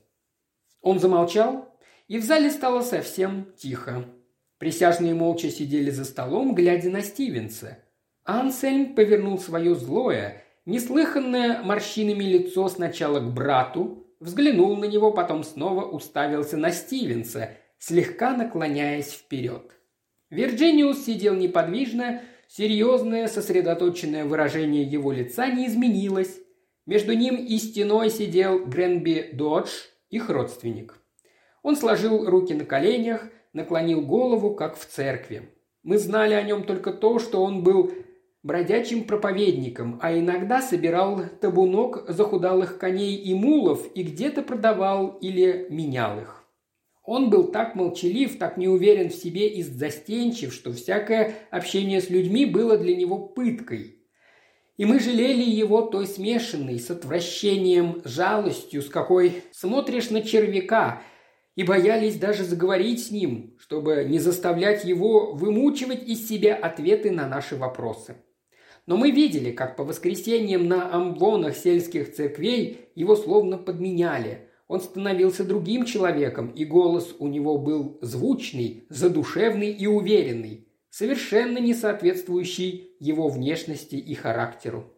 Он 0.81 0.99
замолчал, 0.99 1.69
и 2.07 2.17
в 2.17 2.23
зале 2.23 2.49
стало 2.49 2.81
совсем 2.81 3.53
тихо. 3.55 4.05
Присяжные 4.57 5.13
молча 5.13 5.51
сидели 5.51 5.91
за 5.91 6.03
столом, 6.03 6.55
глядя 6.55 6.89
на 6.89 7.03
Стивенса. 7.03 7.77
Ансельм 8.25 8.95
повернул 8.95 9.37
свое 9.37 9.75
злое, 9.75 10.43
исполосованное 10.65 11.61
морщинами 11.61 12.23
лицо 12.23 12.67
сначала 12.69 13.19
к 13.19 13.31
брату, 13.31 14.07
взглянул 14.19 14.75
на 14.77 14.85
него, 14.85 15.11
потом 15.11 15.43
снова 15.43 15.85
уставился 15.85 16.57
на 16.57 16.71
Стивенса, 16.71 17.51
слегка 17.77 18.35
наклоняясь 18.35 19.11
вперед. 19.11 19.71
Вирджиниус 20.31 21.05
сидел 21.05 21.35
неподвижно, 21.35 22.23
серьезное, 22.47 23.27
сосредоточенное 23.27 24.25
выражение 24.25 24.83
его 24.83 25.11
лица 25.11 25.47
не 25.47 25.67
изменилось. 25.67 26.39
Между 26.87 27.13
ним 27.13 27.35
и 27.35 27.57
стеной 27.57 28.09
сидел 28.09 28.65
Гренби 28.65 29.29
Додж, 29.33 29.69
их 30.09 30.31
родственник. 30.31 30.99
Он 31.61 31.75
сложил 31.75 32.27
руки 32.27 32.55
на 32.55 32.65
коленях, 32.65 33.27
наклонил 33.53 34.01
голову, 34.01 34.55
как 34.55 34.77
в 34.77 34.85
церкви. 34.85 35.49
Мы 35.83 35.99
знали 35.99 36.33
о 36.33 36.41
нем 36.41 36.63
только 36.63 36.91
то, 36.91 37.19
что 37.19 37.43
он 37.43 37.63
был 37.63 37.91
бродячим 38.45 39.05
проповедником, 39.05 39.97
а 40.03 40.17
иногда 40.17 40.61
собирал 40.61 41.19
табунок 41.41 42.05
захудалых 42.07 42.77
коней 42.77 43.15
и 43.15 43.33
мулов 43.33 43.87
и 43.95 44.03
где-то 44.03 44.43
продавал 44.43 45.17
или 45.19 45.65
менял 45.71 46.19
их. 46.19 46.43
Он 47.03 47.31
был 47.31 47.45
так 47.51 47.73
молчалив, 47.73 48.37
так 48.37 48.57
неуверен 48.57 49.09
в 49.09 49.15
себе 49.15 49.49
и 49.49 49.63
застенчив, 49.63 50.53
что 50.53 50.71
всякое 50.71 51.33
общение 51.49 51.99
с 51.99 52.11
людьми 52.11 52.45
было 52.45 52.77
для 52.77 52.95
него 52.95 53.17
пыткой. 53.17 53.97
И 54.77 54.85
мы 54.85 54.99
жалели 54.99 55.43
его 55.43 55.81
той 55.81 56.05
смешанной, 56.05 56.79
с 56.79 56.91
отвращением, 56.91 58.01
жалостью, 58.05 58.83
с 58.83 58.89
какой 58.89 59.43
смотришь 59.51 60.11
на 60.11 60.21
червяка– 60.21 61.01
и 61.55 61.63
боялись 61.63 62.19
даже 62.19 62.43
заговорить 62.43 63.05
с 63.07 63.11
ним, 63.11 63.55
чтобы 63.59 64.03
не 64.03 64.19
заставлять 64.19 64.83
его 64.83 65.31
вымучивать 65.31 66.03
из 66.03 66.27
себя 66.27 66.53
ответы 66.53 67.11
на 67.11 67.27
наши 67.27 67.55
вопросы. 67.55 68.17
Но 68.85 68.97
мы 68.97 69.11
видели, 69.11 69.51
как 69.51 69.75
по 69.75 69.83
воскресеньям 69.83 70.67
на 70.67 70.93
амвонах 70.93 71.55
сельских 71.55 72.13
церквей 72.13 72.89
его 72.95 73.15
словно 73.15 73.57
подменяли. 73.57 74.49
Он 74.67 74.79
становился 74.79 75.43
другим 75.43 75.85
человеком, 75.85 76.49
и 76.49 76.65
голос 76.65 77.15
у 77.19 77.27
него 77.27 77.57
был 77.57 77.97
звучный, 78.01 78.85
задушевный 78.89 79.71
и 79.71 79.87
уверенный, 79.87 80.67
совершенно 80.89 81.59
не 81.59 81.73
соответствующий 81.73 82.95
его 82.99 83.27
внешности 83.29 83.95
и 83.95 84.13
характеру. 84.15 84.91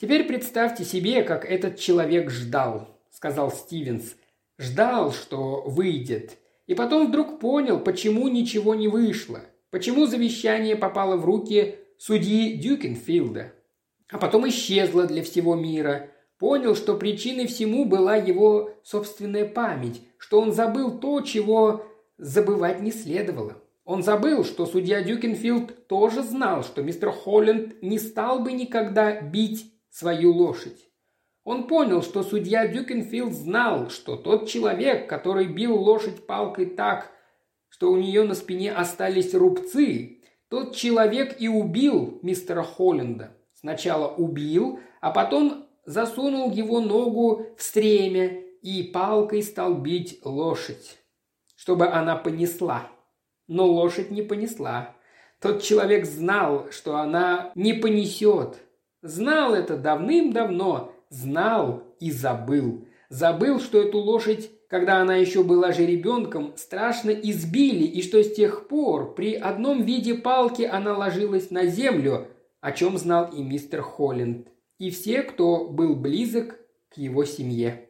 «Теперь 0.00 0.24
представьте 0.24 0.84
себе, 0.84 1.22
как 1.22 1.44
этот 1.44 1.78
человек 1.78 2.30
ждал»,– 2.30 3.00
сказал 3.10 3.52
Стивенс, 3.52 4.14
Ждал, 4.60 5.10
что 5.10 5.62
выйдет. 5.62 6.36
И 6.66 6.74
потом 6.74 7.08
вдруг 7.08 7.40
понял, 7.40 7.80
почему 7.80 8.28
ничего 8.28 8.74
не 8.74 8.88
вышло. 8.88 9.40
Почему 9.70 10.04
завещание 10.04 10.76
попало 10.76 11.16
в 11.16 11.24
руки 11.24 11.76
судьи 12.00 12.54
Дюкенфилда. 12.54 13.52
А 14.08 14.16
потом 14.16 14.48
исчезло 14.48 15.06
для 15.06 15.22
всего 15.22 15.54
мира. 15.54 16.08
Понял, 16.38 16.74
что 16.74 16.96
причиной 16.96 17.46
всему 17.46 17.84
была 17.84 18.16
его 18.16 18.70
собственная 18.82 19.46
память, 19.46 20.00
что 20.16 20.40
он 20.40 20.52
забыл 20.52 20.98
то, 20.98 21.20
чего 21.20 21.84
забывать 22.16 22.80
не 22.80 22.90
следовало. 22.90 23.62
Он 23.84 24.02
забыл, 24.02 24.44
что 24.44 24.64
судья 24.64 25.02
Дюкенфилд 25.02 25.88
тоже 25.88 26.22
знал, 26.22 26.64
что 26.64 26.82
мистер 26.82 27.10
Холленд 27.10 27.82
не 27.82 27.98
стал 27.98 28.40
бы 28.40 28.52
никогда 28.52 29.20
бить 29.20 29.70
свою 29.90 30.32
лошадь. 30.32 30.88
Он 31.44 31.66
понял, 31.66 32.02
что 32.02 32.22
судья 32.22 32.66
Дюкенфилд 32.66 33.34
знал, 33.34 33.90
что 33.90 34.16
тот 34.16 34.48
человек, 34.48 35.06
который 35.06 35.48
бил 35.48 35.76
лошадь 35.76 36.26
палкой 36.26 36.64
так, 36.64 37.10
что 37.68 37.92
у 37.92 37.98
нее 37.98 38.22
на 38.22 38.34
спине 38.34 38.72
остались 38.72 39.34
рубцы, 39.34 40.19
тот 40.50 40.74
человек 40.74 41.40
и 41.40 41.48
убил 41.48 42.18
мистера 42.22 42.62
Холленда. 42.62 43.36
Сначала 43.54 44.08
убил, 44.08 44.80
а 45.00 45.12
потом 45.12 45.66
засунул 45.86 46.50
его 46.50 46.80
ногу 46.80 47.46
в 47.56 47.62
стремя 47.62 48.42
и 48.60 48.82
палкой 48.82 49.42
стал 49.42 49.74
бить 49.74 50.20
лошадь, 50.24 50.98
чтобы 51.56 51.86
она 51.86 52.16
понесла. 52.16 52.88
Но 53.46 53.66
лошадь 53.66 54.10
не 54.10 54.22
понесла. 54.22 54.96
Тот 55.40 55.62
человек 55.62 56.04
знал, 56.04 56.66
что 56.70 56.96
она 56.96 57.52
не 57.54 57.72
понесет. 57.72 58.58
Знал 59.02 59.54
это 59.54 59.76
давным-давно, 59.76 60.92
знал 61.10 61.84
и 62.00 62.10
забыл. 62.10 62.86
Забыл, 63.08 63.60
что 63.60 63.80
эту 63.80 63.98
лошадь, 63.98 64.50
когда 64.70 64.98
она 64.98 65.16
еще 65.16 65.42
была 65.42 65.72
же 65.72 65.84
ребенком, 65.84 66.54
страшно 66.56 67.10
избили, 67.10 67.82
и 67.82 68.02
что 68.02 68.22
с 68.22 68.32
тех 68.32 68.68
пор 68.68 69.16
при 69.16 69.34
одном 69.34 69.82
виде 69.82 70.14
палки 70.14 70.62
она 70.62 70.96
ложилась 70.96 71.50
на 71.50 71.66
землю, 71.66 72.28
о 72.60 72.70
чем 72.70 72.96
знал 72.96 73.32
и 73.32 73.42
мистер 73.42 73.82
Холленд, 73.82 74.46
и 74.78 74.90
все, 74.90 75.22
кто 75.22 75.66
был 75.66 75.96
близок 75.96 76.60
к 76.88 76.98
его 76.98 77.24
семье. 77.24 77.88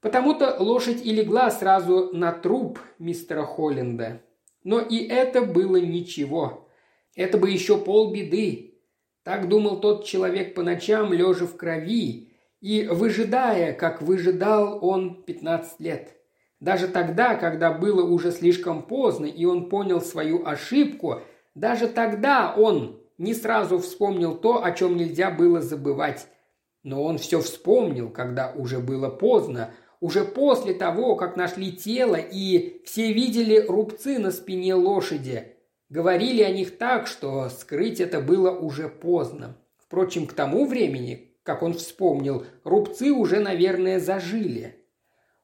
Потому-то 0.00 0.56
лошадь 0.58 1.04
и 1.04 1.12
легла 1.12 1.50
сразу 1.50 2.14
на 2.14 2.32
труп 2.32 2.78
мистера 2.98 3.42
Холленда. 3.42 4.22
Но 4.64 4.80
и 4.80 5.06
это 5.06 5.42
было 5.42 5.76
ничего. 5.76 6.66
Это 7.14 7.36
бы 7.36 7.50
еще 7.50 7.76
полбеды. 7.76 8.80
Так 9.22 9.48
думал 9.48 9.80
тот 9.80 10.06
человек 10.06 10.54
по 10.54 10.62
ночам, 10.62 11.12
лежа 11.12 11.46
в 11.46 11.56
крови, 11.56 12.27
и 12.60 12.86
выжидая, 12.86 13.72
как 13.72 14.02
выжидал 14.02 14.78
он 14.84 15.22
15 15.22 15.80
лет. 15.80 16.14
Даже 16.60 16.88
тогда, 16.88 17.36
когда 17.36 17.72
было 17.72 18.02
уже 18.02 18.32
слишком 18.32 18.82
поздно, 18.82 19.26
и 19.26 19.44
он 19.44 19.68
понял 19.68 20.00
свою 20.00 20.44
ошибку, 20.44 21.20
даже 21.54 21.86
тогда 21.86 22.54
он 22.56 23.00
не 23.16 23.34
сразу 23.34 23.78
вспомнил 23.78 24.36
то, 24.36 24.64
о 24.64 24.72
чем 24.72 24.96
нельзя 24.96 25.30
было 25.30 25.60
забывать. 25.60 26.26
Но 26.82 27.02
он 27.04 27.18
все 27.18 27.40
вспомнил, 27.40 28.10
когда 28.10 28.52
уже 28.52 28.78
было 28.78 29.08
поздно, 29.08 29.72
уже 30.00 30.24
после 30.24 30.74
того, 30.74 31.16
как 31.16 31.36
нашли 31.36 31.72
тело 31.72 32.16
и 32.16 32.82
все 32.84 33.12
видели 33.12 33.58
рубцы 33.58 34.18
на 34.18 34.30
спине 34.30 34.74
лошади. 34.74 35.56
Говорили 35.88 36.42
о 36.42 36.50
них 36.50 36.76
так, 36.78 37.06
что 37.06 37.48
скрыть 37.48 38.00
это 38.00 38.20
было 38.20 38.50
уже 38.50 38.88
поздно. 38.88 39.56
Впрочем, 39.76 40.26
к 40.26 40.34
тому 40.34 40.66
времени, 40.66 41.27
как 41.48 41.62
он 41.62 41.72
вспомнил, 41.72 42.44
рубцы 42.62 43.10
уже, 43.10 43.40
наверное, 43.40 43.98
зажили. 44.00 44.84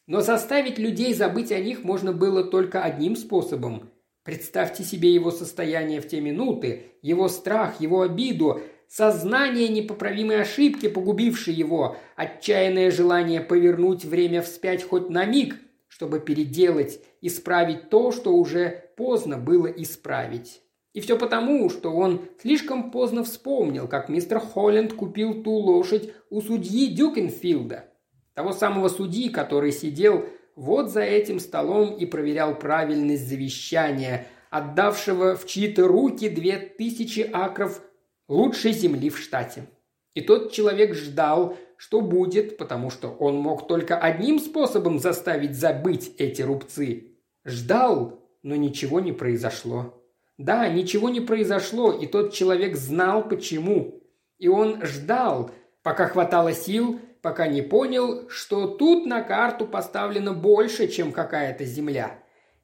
Но 0.07 0.21
заставить 0.21 0.79
людей 0.79 1.15
забыть 1.15 1.51
о 1.51 1.59
них 1.59 1.83
можно 1.83 2.13
было 2.13 2.45
только 2.45 2.83
одним 2.83 3.17
способом. 3.17 3.89
Представьте 4.23 4.85
себе 4.85 5.15
его 5.15 5.31
состояние 5.31 6.03
в 6.03 6.07
те 6.07 6.21
минуты, 6.21 6.93
его 7.01 7.29
страх, 7.29 7.81
его 7.81 8.03
обиду, 8.03 8.61
сознание 8.87 9.69
непоправимой 9.69 10.43
ошибки, 10.43 10.91
погубившей 10.91 11.55
его, 11.55 11.97
отчаянное 12.17 12.91
желание 12.91 13.41
повернуть 13.41 14.05
время 14.05 14.43
вспять 14.43 14.87
хоть 14.87 15.09
на 15.09 15.25
миг, 15.25 15.57
чтобы 15.89 16.21
переделать, 16.21 17.01
исправить 17.23 17.89
то, 17.89 18.13
что 18.13 18.35
уже 18.35 18.91
поздно 18.99 19.39
было 19.39 19.69
исправить. 19.69 20.61
И 20.95 21.01
все 21.01 21.19
потому, 21.19 21.69
что 21.71 21.93
он 21.93 22.23
слишком 22.41 22.93
поздно 22.93 23.25
вспомнил, 23.25 23.89
как 23.89 24.09
мистер 24.09 24.39
Холленд 24.39 24.93
купил 24.93 25.43
ту 25.43 25.51
лошадь 25.51 26.13
у 26.31 26.41
судьи 26.41 26.87
Дюкенфилда. 26.87 27.87
Того 28.35 28.53
самого 28.53 28.89
судьи, 28.89 29.29
который 29.29 29.73
сидел 29.73 30.25
вот 30.55 30.91
за 30.91 31.03
этим 31.03 31.41
столом 31.41 31.97
и 31.97 32.07
проверял 32.07 32.57
правильность 32.57 33.29
завещания, 33.29 34.29
отдавшего 34.51 35.35
в 35.35 35.47
чьи-то 35.47 35.89
руки 35.89 36.29
две 36.29 36.59
тысячи 36.59 37.29
акров 37.33 37.83
лучшей 38.29 38.73
земли 38.73 39.11
в 39.11 39.19
штате. 39.19 39.67
И 40.15 40.21
тот 40.21 40.53
человек 40.53 40.95
ждал, 40.95 41.57
что 41.77 42.01
будет, 42.03 42.57
потому 42.57 42.91
что 42.91 43.09
он 43.09 43.37
мог 43.37 43.67
только 43.67 43.99
одним 43.99 44.39
способом 44.39 45.01
заставить 45.01 45.57
забыть 45.57 46.15
эти 46.19 46.43
рубцы. 46.43 47.19
Ждал, 47.45 48.21
но 48.45 48.55
ничего 48.55 49.01
не 49.01 49.11
произошло. 49.11 50.04
Да, 50.39 50.69
ничего 50.69 51.09
не 51.09 51.21
произошло, 51.21 51.93
и 51.93 52.07
тот 52.07 52.33
человек 52.33 52.77
знал 52.77 53.29
почему. 53.29 54.03
И 54.39 54.49
он 54.49 54.85
ждал, 54.85 55.51
пока 55.83 56.09
хватало 56.09 56.53
сил, 56.53 57.01
пока 57.23 57.47
не 57.47 57.63
понял, 57.63 58.29
что 58.29 58.67
тут 58.67 59.07
на 59.07 59.23
карту 59.23 59.67
поставлено 59.67 60.33
больше, 60.35 60.89
чем 60.89 61.13
какая-то 61.13 61.65
земля. 61.65 62.19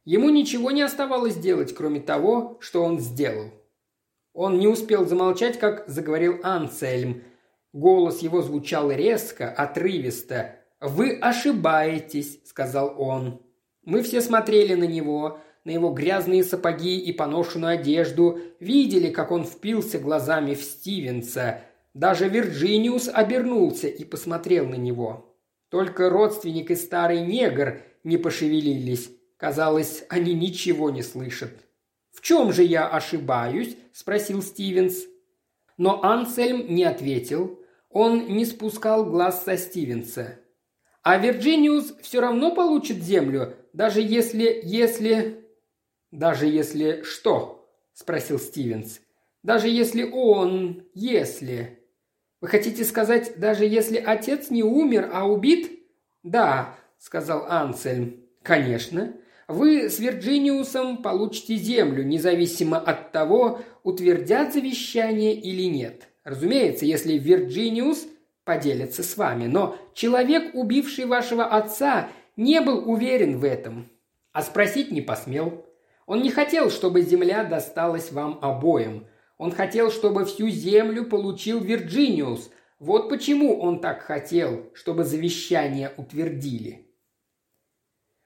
Ему 0.04 0.30
ничего 0.30 0.70
не 0.70 0.82
оставалось 0.82 1.36
делать, 1.36 1.74
кроме 1.74 2.00
того, 2.00 2.58
что 2.60 2.82
он 2.82 2.98
сделал. 2.98 3.50
Он 4.32 4.58
не 4.58 4.66
успел 4.66 5.06
замолчать, 5.06 5.58
как 5.58 5.84
заговорил 5.86 6.40
Анцельм. 6.42 7.22
Голос 7.72 8.20
его 8.20 8.42
звучал 8.42 8.90
резко, 8.90 9.48
отрывисто. 9.50 10.56
«Вы 10.80 11.18
ошибаетесь»,— 11.18 12.40
сказал 12.44 12.94
он. 12.98 13.42
Мы 13.84 14.02
все 14.02 14.20
смотрели 14.20 14.74
на 14.74 14.84
него, 14.84 15.40
на 15.64 15.70
его 15.70 15.90
грязные 15.90 16.42
сапоги 16.42 16.98
и 16.98 17.12
поношенную 17.12 17.74
одежду, 17.74 18.38
видели, 18.60 19.10
как 19.10 19.30
он 19.30 19.44
впился 19.44 19.98
глазами 19.98 20.54
в 20.54 20.62
Стивенса. 20.62 21.62
Даже 21.92 22.28
Вирджиниус 22.28 23.08
обернулся 23.08 23.88
и 23.88 24.04
посмотрел 24.04 24.66
на 24.66 24.76
него. 24.76 25.36
Только 25.68 26.08
родственник 26.08 26.70
и 26.70 26.76
старый 26.76 27.20
негр 27.20 27.82
не 28.04 28.16
пошевелились. 28.16 29.10
Казалось, 29.36 30.04
они 30.08 30.34
ничего 30.34 30.90
не 30.90 31.02
слышат. 31.02 31.52
«В 32.12 32.22
чем 32.22 32.52
же 32.52 32.62
я 32.64 32.88
ошибаюсь?»– 32.88 33.76
спросил 33.92 34.42
Стивенс. 34.42 35.04
Но 35.76 36.02
Ансельм 36.02 36.66
не 36.74 36.84
ответил. 36.84 37.60
Он 37.88 38.28
не 38.28 38.44
спускал 38.44 39.04
глаз 39.04 39.44
со 39.44 39.56
Стивенса. 39.56 40.38
«А 41.02 41.16
Вирджиниус 41.16 41.94
все 42.02 42.20
равно 42.20 42.54
получит 42.54 43.02
землю, 43.02 43.56
даже 43.72 44.00
если... 44.00 44.60
если...» 44.62 45.39
«Даже 46.10 46.46
если 46.46 47.02
что?»– 47.02 47.68
спросил 47.92 48.38
Стивенс. 48.38 49.00
«Даже 49.42 49.68
если 49.68 50.02
он... 50.02 50.84
если...» 50.94 51.78
«Вы 52.40 52.48
хотите 52.48 52.84
сказать, 52.84 53.38
даже 53.38 53.64
если 53.66 53.98
отец 53.98 54.50
не 54.50 54.62
умер, 54.62 55.10
а 55.12 55.28
убит?» 55.28 55.80
«Да»,– 56.22 56.74
сказал 56.98 57.46
Ансельм. 57.48 58.24
«Конечно. 58.42 59.14
Вы 59.46 59.90
с 59.90 59.98
Вирджиниусом 59.98 61.02
получите 61.02 61.56
землю, 61.56 62.04
независимо 62.04 62.78
от 62.78 63.12
того, 63.12 63.60
утвердят 63.82 64.54
завещание 64.54 65.34
или 65.34 65.64
нет. 65.64 66.08
Разумеется, 66.24 66.86
если 66.86 67.18
Вирджиниус 67.18 68.06
поделится 68.44 69.02
с 69.02 69.16
вами. 69.16 69.46
Но 69.46 69.76
человек, 69.94 70.54
убивший 70.54 71.04
вашего 71.04 71.44
отца, 71.44 72.08
не 72.36 72.60
был 72.60 72.90
уверен 72.90 73.38
в 73.38 73.44
этом. 73.44 73.90
А 74.32 74.42
спросить 74.42 74.90
не 74.90 75.00
посмел. 75.00 75.66
Он 76.10 76.22
не 76.22 76.30
хотел, 76.30 76.70
чтобы 76.70 77.02
земля 77.02 77.44
досталась 77.44 78.10
вам 78.10 78.40
обоим. 78.42 79.06
Он 79.38 79.52
хотел, 79.52 79.92
чтобы 79.92 80.24
всю 80.24 80.48
землю 80.48 81.04
получил 81.04 81.60
Вирджиниус. 81.60 82.50
Вот 82.80 83.08
почему 83.08 83.60
он 83.60 83.80
так 83.80 84.02
хотел, 84.02 84.72
чтобы 84.74 85.04
завещание 85.04 85.92
утвердили. 85.96 86.88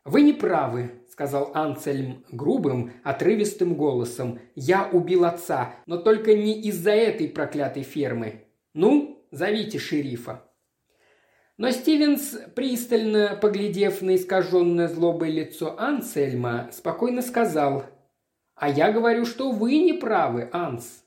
«Вы 0.06 0.22
не 0.22 0.32
правы»,– 0.32 0.92
сказал 1.10 1.50
Анцельм 1.52 2.24
грубым, 2.32 2.90
отрывистым 3.02 3.74
голосом. 3.74 4.38
«Я 4.54 4.88
убил 4.90 5.26
отца, 5.26 5.74
но 5.84 5.98
только 5.98 6.34
не 6.34 6.62
из-за 6.62 6.92
этой 6.92 7.28
проклятой 7.28 7.82
фермы. 7.82 8.46
Ну, 8.72 9.22
зовите 9.30 9.78
шерифа». 9.78 10.43
Но 11.56 11.70
Стивенс, 11.70 12.36
пристально 12.56 13.38
поглядев 13.40 14.02
на 14.02 14.16
искаженное 14.16 14.88
злобое 14.88 15.30
лицо 15.30 15.78
Ансельма, 15.78 16.68
спокойно 16.72 17.22
сказал, 17.22 17.84
«А 18.56 18.68
я 18.68 18.90
говорю, 18.90 19.24
что 19.24 19.52
вы 19.52 19.78
не 19.78 19.92
правы, 19.92 20.48
Анс». 20.52 21.04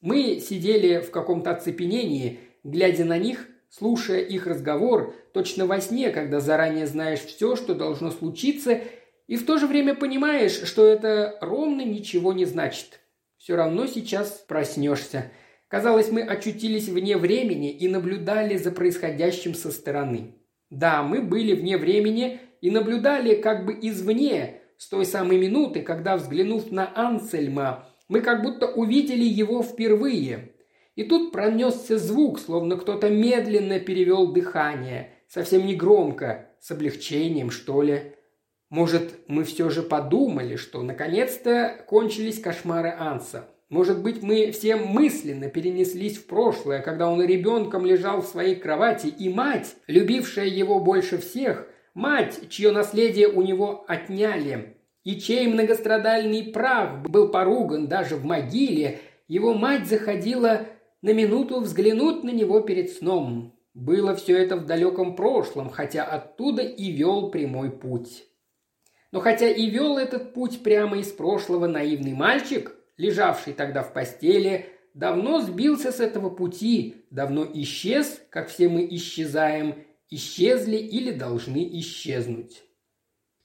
Мы 0.00 0.40
сидели 0.40 0.98
в 0.98 1.12
каком-то 1.12 1.52
оцепенении, 1.52 2.40
глядя 2.64 3.04
на 3.04 3.16
них, 3.16 3.48
слушая 3.70 4.20
их 4.20 4.48
разговор, 4.48 5.14
точно 5.32 5.66
во 5.66 5.80
сне, 5.80 6.10
когда 6.10 6.40
заранее 6.40 6.86
знаешь 6.86 7.20
все, 7.20 7.54
что 7.54 7.74
должно 7.74 8.10
случиться, 8.10 8.80
и 9.28 9.36
в 9.36 9.46
то 9.46 9.56
же 9.56 9.68
время 9.68 9.94
понимаешь, 9.94 10.62
что 10.64 10.84
это 10.86 11.38
ровно 11.40 11.82
ничего 11.82 12.32
не 12.32 12.44
значит. 12.44 13.00
Все 13.36 13.54
равно 13.54 13.86
сейчас 13.86 14.30
проснешься– 14.48 15.30
Казалось, 15.68 16.12
мы 16.12 16.22
очутились 16.22 16.88
вне 16.88 17.16
времени 17.16 17.70
и 17.70 17.88
наблюдали 17.88 18.56
за 18.56 18.70
происходящим 18.70 19.54
со 19.54 19.72
стороны. 19.72 20.36
Да, 20.70 21.02
мы 21.02 21.20
были 21.22 21.54
вне 21.54 21.76
времени 21.76 22.38
и 22.60 22.70
наблюдали 22.70 23.34
как 23.34 23.66
бы 23.66 23.76
извне, 23.80 24.60
с 24.78 24.88
той 24.88 25.06
самой 25.06 25.38
минуты, 25.38 25.82
когда, 25.82 26.16
взглянув 26.16 26.70
на 26.70 26.92
Ансельма, 26.94 27.88
мы 28.08 28.20
как 28.20 28.42
будто 28.42 28.68
увидели 28.68 29.24
его 29.24 29.62
впервые. 29.62 30.52
И 30.94 31.02
тут 31.02 31.32
пронесся 31.32 31.98
звук, 31.98 32.38
словно 32.38 32.76
кто-то 32.76 33.08
медленно 33.08 33.80
перевел 33.80 34.32
дыхание, 34.32 35.14
совсем 35.28 35.66
не 35.66 35.74
громко, 35.74 36.50
с 36.60 36.70
облегчением, 36.70 37.50
что 37.50 37.82
ли. 37.82 38.12
Может, 38.70 39.14
мы 39.28 39.44
все 39.44 39.68
же 39.70 39.82
подумали, 39.82 40.56
что 40.56 40.82
наконец-то 40.82 41.84
кончились 41.88 42.40
кошмары 42.40 42.90
Анса– 42.90 43.48
может 43.68 44.00
быть, 44.02 44.22
мы 44.22 44.52
все 44.52 44.76
мысленно 44.76 45.48
перенеслись 45.48 46.18
в 46.18 46.26
прошлое, 46.26 46.80
когда 46.80 47.08
он 47.10 47.20
ребенком 47.22 47.84
лежал 47.84 48.20
в 48.20 48.26
своей 48.26 48.54
кровати, 48.54 49.08
и 49.08 49.28
мать, 49.28 49.74
любившая 49.88 50.46
его 50.46 50.78
больше 50.78 51.18
всех, 51.18 51.66
мать, 51.92 52.48
чье 52.48 52.70
наследие 52.70 53.28
у 53.28 53.42
него 53.42 53.84
отняли, 53.88 54.76
и 55.02 55.18
чей 55.18 55.48
многострадальный 55.48 56.44
прах 56.44 57.02
был 57.02 57.28
поруган 57.28 57.88
даже 57.88 58.14
в 58.14 58.24
могиле, 58.24 59.00
его 59.26 59.52
мать 59.52 59.88
заходила 59.88 60.66
на 61.02 61.12
минуту 61.12 61.60
взглянуть 61.60 62.22
на 62.22 62.30
него 62.30 62.60
перед 62.60 62.90
сном. 62.90 63.58
Было 63.74 64.14
все 64.14 64.38
это 64.38 64.56
в 64.56 64.64
далеком 64.64 65.16
прошлом, 65.16 65.70
хотя 65.70 66.04
оттуда 66.04 66.62
и 66.62 66.92
вел 66.92 67.30
прямой 67.30 67.70
путь. 67.70 68.24
Но 69.10 69.20
хотя 69.20 69.48
и 69.48 69.68
вел 69.68 69.98
этот 69.98 70.34
путь 70.34 70.62
прямо 70.62 70.98
из 70.98 71.08
прошлого 71.08 71.66
наивный 71.66 72.14
мальчик, 72.14 72.75
лежавший 72.96 73.52
тогда 73.52 73.82
в 73.82 73.92
постели, 73.92 74.66
давно 74.94 75.40
сбился 75.40 75.92
с 75.92 76.00
этого 76.00 76.30
пути, 76.30 77.04
давно 77.10 77.46
исчез, 77.54 78.20
как 78.30 78.48
все 78.48 78.68
мы 78.68 78.86
исчезаем, 78.90 79.74
исчезли 80.10 80.76
или 80.76 81.12
должны 81.12 81.68
исчезнуть. 81.78 82.62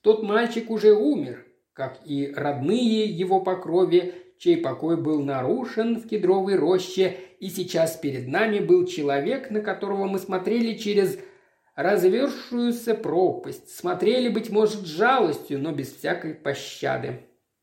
Тот 0.02 0.24
мальчик 0.24 0.70
уже 0.70 0.94
умер, 0.94 1.46
как 1.74 2.00
и 2.06 2.32
родные 2.36 3.06
его 3.06 3.42
по 3.42 3.56
крови, 3.56 4.16
чей 4.38 4.58
покой 4.58 4.98
был 4.98 5.22
нарушен 5.22 6.00
в 6.00 6.08
кедровой 6.08 6.56
роще, 6.56 7.16
и 7.40 7.50
сейчас 7.50 7.96
перед 7.98 8.28
нами 8.28 8.60
был 8.60 8.86
человек, 8.86 9.52
на 9.52 9.62
которого 9.62 10.08
мы 10.08 10.18
смотрели 10.18 10.76
через 10.78 11.20
развершуюся 11.76 12.96
пропасть, 12.96 13.70
смотрели, 13.76 14.30
быть 14.30 14.50
может, 14.50 14.86
жалостью, 14.86 15.60
но 15.60 15.72
без 15.72 15.94
всякой 15.94 16.34
пощады. 16.34 17.22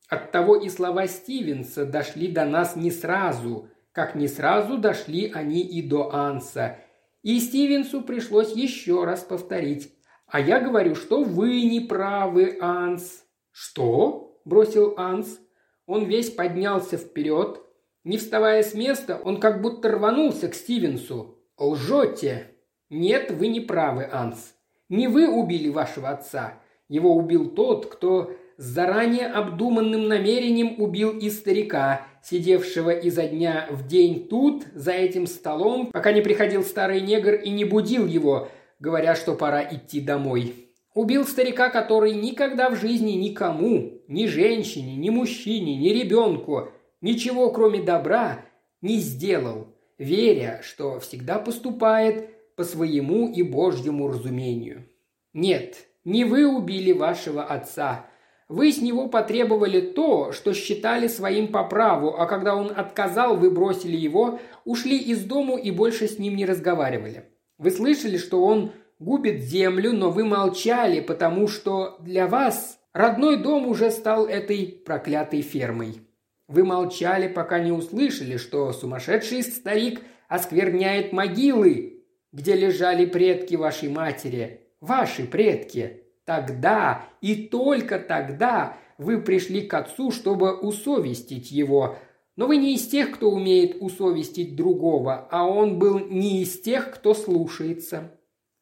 Оттого 0.09 0.55
и 0.55 0.69
слова 0.69 1.05
Стивенса 1.05 1.85
дошли 1.85 2.27
до 2.27 2.43
нас 2.43 2.75
не 2.75 2.89
сразу, 2.89 3.69
как 3.91 4.15
не 4.15 4.27
сразу 4.27 4.79
дошли 4.79 5.31
они 5.31 5.61
и 5.61 5.83
до 5.83 6.11
Анса. 6.13 6.79
И 7.21 7.39
Стивенсу 7.39 8.01
пришлось 8.01 8.53
еще 8.53 9.03
раз 9.05 9.21
повторить. 9.21 9.93
«А 10.25 10.39
я 10.39 10.59
говорю, 10.59 10.95
что 10.95 11.23
вы 11.23 11.61
не 11.63 11.79
правы, 11.79 12.57
Анс». 12.59 13.23
«Что?»– 13.51 14.41
бросил 14.45 14.95
Анс. 14.97 15.39
Он 15.85 16.05
весь 16.05 16.29
поднялся 16.29 16.97
вперед, 16.97 17.61
Не 18.03 18.17
вставая 18.17 18.63
с 18.63 18.73
места, 18.73 19.19
он 19.23 19.39
как 19.39 19.61
будто 19.61 19.89
рванулся 19.89 20.47
к 20.47 20.55
Стивенсу. 20.55 21.37
«Лжете!» 21.57 22.55
«Нет, 22.89 23.29
вы 23.31 23.47
не 23.47 23.59
правы, 23.59 24.07
Анс. 24.11 24.55
Не 24.87 25.07
вы 25.07 25.27
убили 25.27 25.69
вашего 25.69 26.09
отца. 26.09 26.59
Его 26.87 27.15
убил 27.15 27.51
тот, 27.51 27.85
кто 27.87 28.31
с 28.59 28.61
заранее 28.61 29.27
обдуманным 29.27 30.09
намерением 30.09 30.81
убил 30.81 31.17
и 31.17 31.29
старика, 31.29 32.05
сидевшего 32.21 32.89
изо 32.89 33.25
дня 33.25 33.69
в 33.71 33.87
день 33.87 34.27
тут, 34.27 34.65
за 34.73 34.91
этим 34.91 35.27
столом, 35.27 35.91
пока 35.93 36.11
не 36.11 36.19
приходил 36.19 36.63
старый 36.63 36.99
негр 36.99 37.35
и 37.35 37.51
не 37.51 37.63
будил 37.63 38.05
его, 38.05 38.49
говоря, 38.77 39.15
что 39.15 39.35
пора 39.35 39.63
идти 39.63 40.01
домой. 40.01 40.73
Убил 40.93 41.25
старика, 41.25 41.69
который 41.69 42.13
никогда 42.13 42.69
в 42.69 42.75
жизни 42.75 43.13
никому, 43.13 44.01
ни 44.09 44.25
женщине, 44.25 44.97
ни 44.97 45.09
мужчине, 45.09 45.77
ни 45.77 45.89
ребенку, 45.89 46.67
ничего 46.99 47.51
кроме 47.51 47.81
добра 47.81 48.43
не 48.81 48.97
сделал, 48.97 49.67
веря, 49.97 50.59
что 50.63 50.99
всегда 50.99 51.39
поступает 51.39 52.55
по 52.57 52.65
своему 52.65 53.31
и 53.31 53.41
Божьему 53.41 54.09
разумению. 54.09 54.85
Нет, 55.31 55.77
не 56.03 56.25
вы 56.25 56.45
убили 56.45 56.91
вашего 56.91 57.45
отца. 57.45 58.08
Вы 58.49 58.71
с 58.71 58.81
него 58.81 59.07
потребовали 59.07 59.79
то, 59.79 60.31
что 60.31 60.53
считали 60.53 61.07
своим 61.07 61.49
по 61.49 61.63
праву, 61.63 62.15
а 62.17 62.25
когда 62.25 62.55
он 62.55 62.71
отказал, 62.75 63.37
вы 63.37 63.51
бросили 63.51 63.95
его, 63.95 64.39
ушли 64.65 64.97
из 64.97 65.23
дому 65.23 65.55
и 65.55 65.69
больше 65.69 66.07
с 66.07 66.17
ним 66.17 66.35
не 66.35 66.47
разговаривали. 66.47 67.25
Вы 67.59 67.69
слышали, 67.69 68.17
что 68.17 68.43
он 68.43 68.71
губит 68.97 69.43
землю, 69.43 69.93
но 69.93 70.09
вы 70.09 70.25
молчали, 70.25 70.99
потому 70.99 71.47
что 71.47 71.97
для 71.99 72.25
вас 72.25 72.79
родной 72.91 73.37
дом 73.37 73.67
уже 73.67 73.91
стал 73.91 74.25
этой 74.25 74.81
проклятой 74.83 75.41
фермой. 75.41 76.01
Вы 76.47 76.63
молчали, 76.63 77.27
пока 77.27 77.59
не 77.59 77.71
услышали, 77.71 78.37
что 78.37 78.73
сумасшедший 78.73 79.43
старик 79.43 80.01
оскверняет 80.27 81.13
могилы, 81.13 82.03
где 82.31 82.55
лежали 82.55 83.05
предки 83.05 83.53
вашей 83.53 83.89
матери, 83.89 84.61
ваши 84.81 85.25
предки. 85.25 85.98
Тогда 86.29 87.05
и 87.21 87.47
только 87.47 87.97
тогда 87.97 88.77
вы 88.99 89.19
пришли 89.19 89.61
к 89.61 89.73
отцу, 89.73 90.11
чтобы 90.11 90.55
усовестить 90.55 91.49
его. 91.49 91.95
Но 92.35 92.45
вы 92.45 92.57
не 92.57 92.75
из 92.75 92.85
тех, 92.85 93.09
кто 93.09 93.31
умеет 93.31 93.77
усовестить 93.79 94.55
другого, 94.55 95.27
а 95.31 95.47
он 95.47 95.79
был 95.79 95.97
не 95.97 96.43
из 96.43 96.61
тех, 96.61 96.91
кто 96.91 97.15
слушается. 97.15 98.11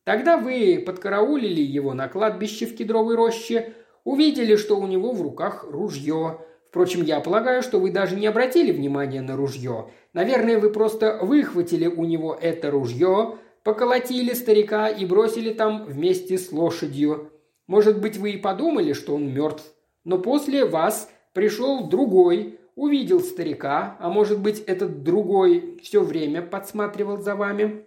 Тогда 0.05 0.37
вы 0.37 0.81
подкараулили 0.85 1.59
его 1.59 1.93
на 1.93 2.07
кладбище 2.07 2.67
в 2.67 2.77
кедровой 2.77 3.15
роще, 3.15 3.73
увидели, 4.05 4.55
что 4.55 4.79
у 4.79 4.87
него 4.87 5.11
в 5.11 5.21
руках 5.21 5.65
ружье. 5.69 6.39
Впрочем, 6.69 7.03
я 7.03 7.19
полагаю, 7.19 7.61
что 7.61 7.81
вы 7.81 7.91
даже 7.91 8.15
не 8.15 8.27
обратили 8.27 8.71
внимания 8.71 9.19
на 9.19 9.35
ружье. 9.35 9.89
Наверное, 10.13 10.57
вы 10.57 10.69
просто 10.69 11.19
выхватили 11.21 11.87
у 11.87 12.05
него 12.05 12.33
это 12.33 12.71
ружье, 12.71 13.39
поколотили 13.63 14.31
старика 14.33 14.87
и 14.87 15.05
бросили 15.05 15.53
там 15.53 15.83
вместе 15.83 16.37
с 16.37 16.53
лошадью. 16.53 17.33
Может 17.67 17.99
быть, 17.99 18.17
вы 18.17 18.31
и 18.31 18.37
подумали, 18.37 18.93
что 18.93 19.15
он 19.15 19.33
мертв. 19.33 19.65
Но 20.03 20.17
после 20.17 20.65
вас 20.65 21.09
пришел 21.33 21.87
другой, 21.87 22.59
увидел 22.75 23.19
старика, 23.19 23.97
а 23.99 24.09
может 24.09 24.39
быть, 24.39 24.59
этот 24.61 25.03
другой 25.03 25.79
все 25.83 26.01
время 26.01 26.41
подсматривал 26.41 27.21
за 27.21 27.35
вами. 27.35 27.83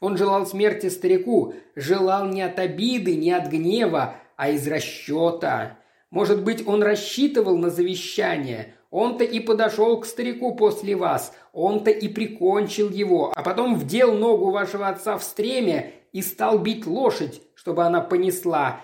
Он 0.00 0.16
желал 0.16 0.46
смерти 0.46 0.88
старику, 0.88 1.54
желал 1.76 2.26
не 2.26 2.42
от 2.42 2.58
обиды, 2.58 3.14
не 3.14 3.32
от 3.32 3.48
гнева, 3.48 4.14
а 4.36 4.50
из 4.50 4.66
расчета. 4.66 5.78
Может 6.10 6.42
быть, 6.42 6.66
он 6.66 6.82
рассчитывал 6.82 7.56
на 7.56 7.70
завещание. 7.70 8.74
Он-то 8.90 9.24
и 9.24 9.40
подошел 9.40 10.00
к 10.00 10.06
старику 10.06 10.54
после 10.54 10.96
вас. 10.96 11.32
Он-то 11.52 11.90
и 11.90 12.08
прикончил 12.08 12.90
его, 12.90 13.32
а 13.34 13.42
потом 13.42 13.76
вдел 13.76 14.12
ногу 14.14 14.50
вашего 14.50 14.88
отца 14.88 15.16
в 15.16 15.22
стремя 15.22 15.92
и 16.12 16.20
стал 16.20 16.58
бить 16.58 16.86
лошадь, 16.86 17.40
чтобы 17.54 17.84
она 17.84 18.00
понесла. 18.00 18.80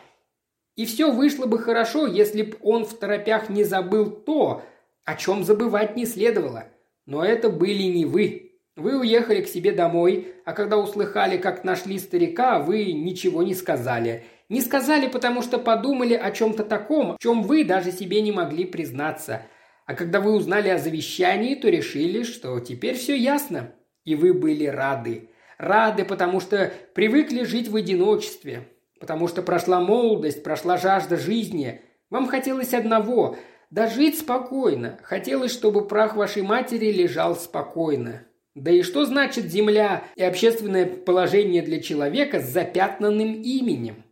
И 0.79 0.87
все 0.87 1.11
вышло 1.11 1.47
бы 1.47 1.59
хорошо, 1.59 2.07
если 2.07 2.43
б 2.43 2.57
он 2.63 2.85
в 2.85 2.97
торопях 2.97 3.49
не 3.49 3.65
забыл 3.65 4.13
то, 4.13 4.63
о 5.05 5.17
чем 5.17 5.43
забывать 5.43 5.97
не 5.97 6.07
следовало. 6.07 6.67
Но 7.05 7.25
это 7.25 7.51
были 7.51 7.83
не 7.83 8.05
вы. 8.05 8.53
Вы 8.77 8.97
уехали 8.97 9.43
к 9.43 9.49
себе 9.49 9.73
домой, 9.73 10.29
а 10.45 10.53
когда 10.53 10.79
услыхали, 10.79 11.37
как 11.37 11.65
нашли 11.65 11.99
старика, 11.99 12.61
вы 12.61 12.93
ничего 12.93 13.43
не 13.43 13.55
сказали. 13.55 14.23
Не 14.49 14.61
сказали, 14.61 15.09
потому 15.09 15.43
что 15.43 15.59
подумали 15.59 16.15
о 16.15 16.31
чем-то 16.31 16.63
таком, 16.63 17.17
в 17.17 17.19
чем 17.19 17.43
вы 17.43 17.65
даже 17.65 17.91
себе 17.91 18.23
не 18.23 18.31
могли 18.31 18.65
признаться. 18.65 19.43
А 19.85 19.95
когда 19.95 20.21
вы 20.21 20.31
узнали 20.31 20.69
о 20.69 20.79
завещании, 20.79 21.57
то 21.57 21.69
решили, 21.69 22.23
что 22.23 22.61
теперь 22.61 22.95
все 22.95 23.17
ясно. 23.17 23.75
И 24.05 24.15
вы 24.15 24.33
были 24.33 24.67
рады. 24.67 25.31
Рады, 25.59 26.05
потому 26.05 26.39
что 26.39 26.73
привыкли 26.95 27.43
жить 27.43 27.67
в 27.67 27.75
одиночестве. 27.75 28.69
Потому 29.01 29.29
что 29.29 29.43
прошла 29.43 29.81
молодость, 29.81 30.43
прошла 30.43 30.77
жажда 30.77 31.17
жизни. 31.17 31.81
Вам 32.11 32.27
хотелось 32.27 32.75
одного– 32.75 33.37
дожить 33.71 34.19
спокойно. 34.19 34.99
Хотелось, 35.03 35.53
чтобы 35.53 35.87
прах 35.87 36.17
вашей 36.17 36.43
матери 36.43 36.91
лежал 36.91 37.37
спокойно. 37.37 38.25
Да 38.55 38.71
и 38.71 38.83
что 38.83 39.05
значит 39.05 39.45
земля 39.47 40.05
и 40.17 40.23
общественное 40.23 40.87
положение 40.87 41.63
для 41.63 41.81
человека 41.81 42.41
с 42.41 42.49
запятнанным 42.49 43.35
именем? 43.35 44.03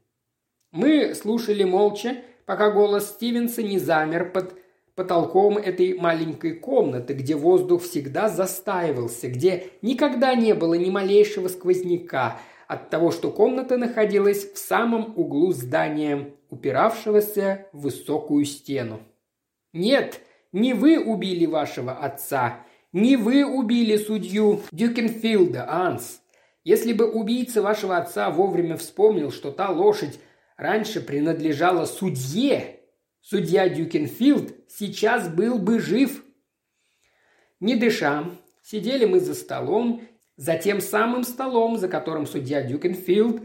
Мы 0.70 1.14
слушали 1.14 1.64
молча, 1.64 2.18
пока 2.44 2.70
голос 2.70 3.08
Стивенса 3.08 3.62
не 3.62 3.78
замер 3.78 4.30
под 4.30 4.54
потолком 4.94 5.58
этой 5.58 5.94
маленькой 5.98 6.54
комнаты, 6.54 7.14
где 7.14 7.34
воздух 7.34 7.82
всегда 7.82 8.28
застаивался, 8.28 9.28
где 9.28 9.68
никогда 9.82 10.34
не 10.34 10.54
было 10.54 10.74
ни 10.74 10.90
малейшего 10.90 11.48
сквозняка 11.48 12.40
от 12.68 12.90
того, 12.90 13.10
что 13.10 13.30
комната 13.30 13.76
находилась 13.76 14.52
в 14.52 14.58
самом 14.58 15.12
углу 15.16 15.52
здания, 15.52 16.34
упиравшегося 16.50 17.66
в 17.72 17.82
высокую 17.82 18.44
стену. 18.44 19.00
«Нет, 19.72 20.20
не 20.52 20.74
вы 20.74 20.98
убили 20.98 21.46
вашего 21.46 21.92
отца», 21.92 22.66
не 22.96 23.16
вы 23.18 23.44
убили 23.44 23.98
судью 23.98 24.62
Дюкенфилда, 24.72 25.70
Анс. 25.70 26.22
Если 26.64 26.94
бы 26.94 27.10
убийца 27.10 27.60
вашего 27.60 27.98
отца 27.98 28.30
вовремя 28.30 28.78
вспомнил, 28.78 29.30
что 29.30 29.50
та 29.50 29.68
лошадь 29.68 30.18
раньше 30.56 31.02
принадлежала 31.02 31.84
судье, 31.84 32.80
судья 33.20 33.68
Дюкенфилд 33.68 34.54
сейчас 34.70 35.28
был 35.28 35.58
бы 35.58 35.78
жив. 35.78 36.24
Не 37.60 37.76
дыша, 37.76 38.30
сидели 38.62 39.04
мы 39.04 39.20
за 39.20 39.34
столом, 39.34 40.00
за 40.36 40.56
тем 40.56 40.80
самым 40.80 41.24
столом, 41.24 41.76
за 41.76 41.88
которым 41.88 42.26
судья 42.26 42.62
Дюкенфилд 42.62 43.42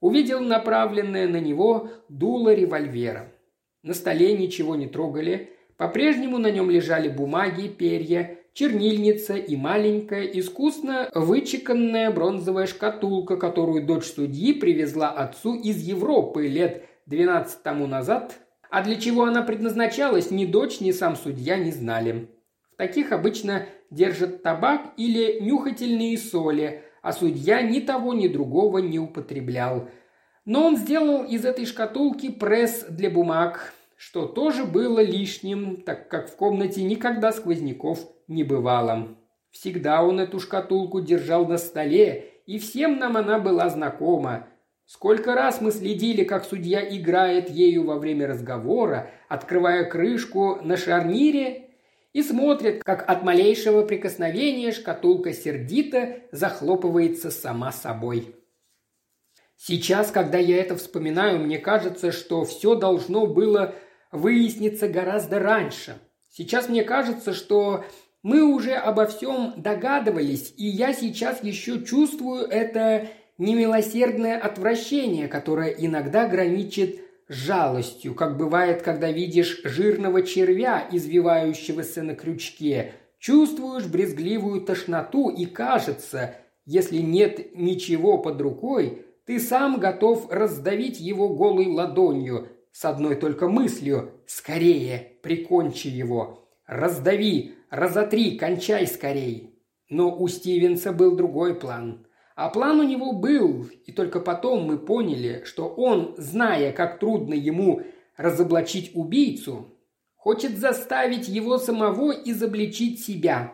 увидел 0.00 0.40
направленное 0.40 1.28
на 1.28 1.40
него 1.40 1.90
дуло 2.08 2.52
револьвера. 2.52 3.32
На 3.82 3.94
столе 3.94 4.36
ничего 4.36 4.76
не 4.76 4.86
трогали, 4.86 5.50
по-прежнему 5.76 6.38
на 6.38 6.50
нем 6.50 6.70
лежали 6.70 7.08
бумаги, 7.08 7.68
перья, 7.68 8.38
чернильница 8.52 9.34
и 9.34 9.56
маленькая, 9.56 10.24
искусно 10.24 11.08
вычеканенная 11.14 12.10
бронзовая 12.10 12.66
шкатулка, 12.66 13.36
которую 13.36 13.84
дочь 13.86 14.04
судьи 14.04 14.52
привезла 14.52 15.10
отцу 15.10 15.54
из 15.54 15.78
Европы 15.82 16.46
лет 16.46 16.84
12 17.06 17.62
тому 17.62 17.86
назад, 17.86 18.38
а 18.70 18.82
для 18.82 18.96
чего 18.96 19.24
она 19.24 19.42
предназначалась, 19.42 20.30
ни 20.30 20.44
дочь, 20.44 20.80
ни 20.80 20.92
сам 20.92 21.16
судья 21.16 21.56
не 21.56 21.70
знали. 21.70 22.28
В 22.72 22.76
таких 22.76 23.12
обычно 23.12 23.66
держат 23.92 24.42
табак 24.42 24.94
или 24.96 25.40
нюхательные 25.40 26.16
соли, 26.18 26.82
а 27.02 27.12
судья 27.12 27.62
ни 27.62 27.80
того, 27.80 28.14
ни 28.14 28.26
другого 28.26 28.78
не 28.78 28.98
употреблял. 28.98 29.88
Но 30.44 30.66
он 30.66 30.76
сделал 30.76 31.24
из 31.24 31.44
этой 31.44 31.66
шкатулки 31.66 32.30
пресс 32.30 32.84
для 32.88 33.10
бумаг, 33.10 33.72
что 33.96 34.26
тоже 34.26 34.64
было 34.64 35.00
лишним, 35.00 35.82
так 35.82 36.08
как 36.08 36.28
в 36.28 36.36
комнате 36.36 36.82
никогда 36.82 37.32
сквозняков 37.32 38.00
не 38.26 38.42
бывало. 38.42 39.16
Всегда 39.52 40.02
он 40.02 40.18
эту 40.18 40.40
шкатулку 40.40 41.00
держал 41.00 41.46
на 41.46 41.58
столе, 41.58 42.30
и 42.46 42.58
всем 42.58 42.98
нам 42.98 43.16
она 43.16 43.38
была 43.38 43.68
знакома. 43.68 44.48
Сколько 44.86 45.34
раз 45.34 45.60
мы 45.60 45.70
следили, 45.70 46.24
как 46.24 46.44
судья 46.44 46.82
играет 46.82 47.48
ею 47.48 47.84
во 47.84 47.98
время 47.98 48.26
разговора, 48.26 49.10
открывая 49.28 49.84
крышку 49.84 50.58
на 50.62 50.76
шарнире 50.76 51.71
и 52.12 52.22
смотрит, 52.22 52.82
как 52.84 53.08
от 53.08 53.22
малейшего 53.22 53.84
прикосновения 53.84 54.72
шкатулка 54.72 55.32
сердито 55.32 56.20
захлопывается 56.30 57.30
сама 57.30 57.72
собой. 57.72 58.34
Сейчас, 59.56 60.10
когда 60.10 60.38
я 60.38 60.58
это 60.58 60.76
вспоминаю, 60.76 61.38
мне 61.38 61.58
кажется, 61.58 62.12
что 62.12 62.44
все 62.44 62.74
должно 62.74 63.26
было 63.26 63.74
выясниться 64.10 64.88
гораздо 64.88 65.38
раньше. 65.38 65.98
Сейчас 66.30 66.68
мне 66.68 66.82
кажется, 66.82 67.32
что 67.32 67.84
мы 68.22 68.42
уже 68.42 68.72
обо 68.72 69.06
всем 69.06 69.54
догадывались, 69.56 70.52
и 70.56 70.66
я 70.66 70.92
сейчас 70.92 71.42
еще 71.42 71.84
чувствую 71.84 72.46
это 72.46 73.08
немилосердное 73.38 74.38
отвращение, 74.38 75.28
которое 75.28 75.70
иногда 75.70 76.28
граничит 76.28 77.01
жалостью, 77.32 78.14
как 78.14 78.36
бывает, 78.36 78.82
когда 78.82 79.10
видишь 79.10 79.60
жирного 79.64 80.22
червя, 80.22 80.86
извивающегося 80.90 82.02
на 82.02 82.14
крючке. 82.14 82.92
Чувствуешь 83.18 83.86
брезгливую 83.86 84.62
тошноту 84.62 85.28
и 85.30 85.46
кажется, 85.46 86.36
если 86.64 86.98
нет 86.98 87.56
ничего 87.56 88.18
под 88.18 88.40
рукой, 88.40 89.06
ты 89.24 89.38
сам 89.38 89.78
готов 89.78 90.30
раздавить 90.30 91.00
его 91.00 91.28
голой 91.28 91.66
ладонью, 91.66 92.48
с 92.72 92.84
одной 92.84 93.16
только 93.16 93.48
мыслью 93.48 94.12
«Скорее, 94.26 95.18
прикончи 95.22 95.88
его! 95.88 96.48
Раздави, 96.66 97.54
разотри, 97.70 98.38
кончай 98.38 98.86
скорей!» 98.86 99.58
Но 99.88 100.16
у 100.16 100.26
Стивенса 100.26 100.92
был 100.92 101.14
другой 101.14 101.54
план. 101.54 102.06
А 102.42 102.48
план 102.48 102.80
у 102.80 102.82
него 102.82 103.12
был, 103.12 103.68
и 103.86 103.92
только 103.92 104.18
потом 104.18 104.64
мы 104.64 104.76
поняли, 104.76 105.42
что 105.44 105.68
он, 105.68 106.16
зная, 106.18 106.72
как 106.72 106.98
трудно 106.98 107.34
ему 107.34 107.82
разоблачить 108.16 108.90
убийцу, 108.94 109.78
хочет 110.16 110.58
заставить 110.58 111.28
его 111.28 111.58
самого 111.58 112.10
изобличить 112.10 112.98
себя. 112.98 113.52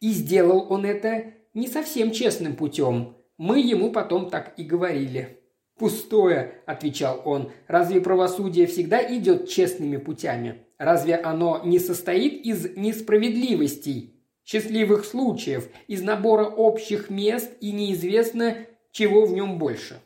И 0.00 0.08
сделал 0.12 0.72
он 0.72 0.86
это 0.86 1.34
не 1.52 1.68
совсем 1.68 2.12
честным 2.12 2.56
путем. 2.56 3.18
Мы 3.36 3.60
ему 3.60 3.92
потом 3.92 4.30
так 4.30 4.54
и 4.56 4.64
говорили. 4.64 5.42
«Пустое»,– 5.78 6.62
отвечал 6.64 7.20
он. 7.26 7.52
«Разве 7.66 8.00
правосудие 8.00 8.66
всегда 8.66 9.02
идет 9.02 9.50
честными 9.50 9.98
путями? 9.98 10.64
Разве 10.78 11.16
оно 11.16 11.60
не 11.62 11.78
состоит 11.78 12.46
из 12.46 12.74
несправедливостей, 12.74 14.19
счастливых 14.50 15.04
случаев, 15.04 15.68
из 15.86 16.02
набора 16.02 16.46
общих 16.46 17.10
мест 17.10 17.52
и 17.60 17.72
неизвестно, 17.72 18.56
чего 18.90 19.26
в 19.26 19.32
нем 19.32 19.58
больше?» 19.58 20.00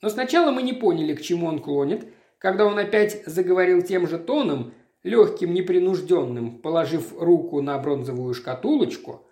Но 0.00 0.08
сначала 0.08 0.50
мы 0.50 0.62
не 0.62 0.72
поняли, 0.72 1.14
к 1.14 1.20
чему 1.20 1.46
он 1.46 1.58
клонит, 1.58 2.06
когда 2.38 2.64
он 2.64 2.78
опять 2.78 3.24
заговорил 3.26 3.82
тем 3.82 4.06
же 4.06 4.18
тоном, 4.18 4.72
легким, 5.02 5.52
непринужденным, 5.52 6.58
положив 6.60 7.12
руку 7.20 7.60
на 7.60 7.78
бронзовую 7.78 8.34
шкатулочку– 8.34 9.24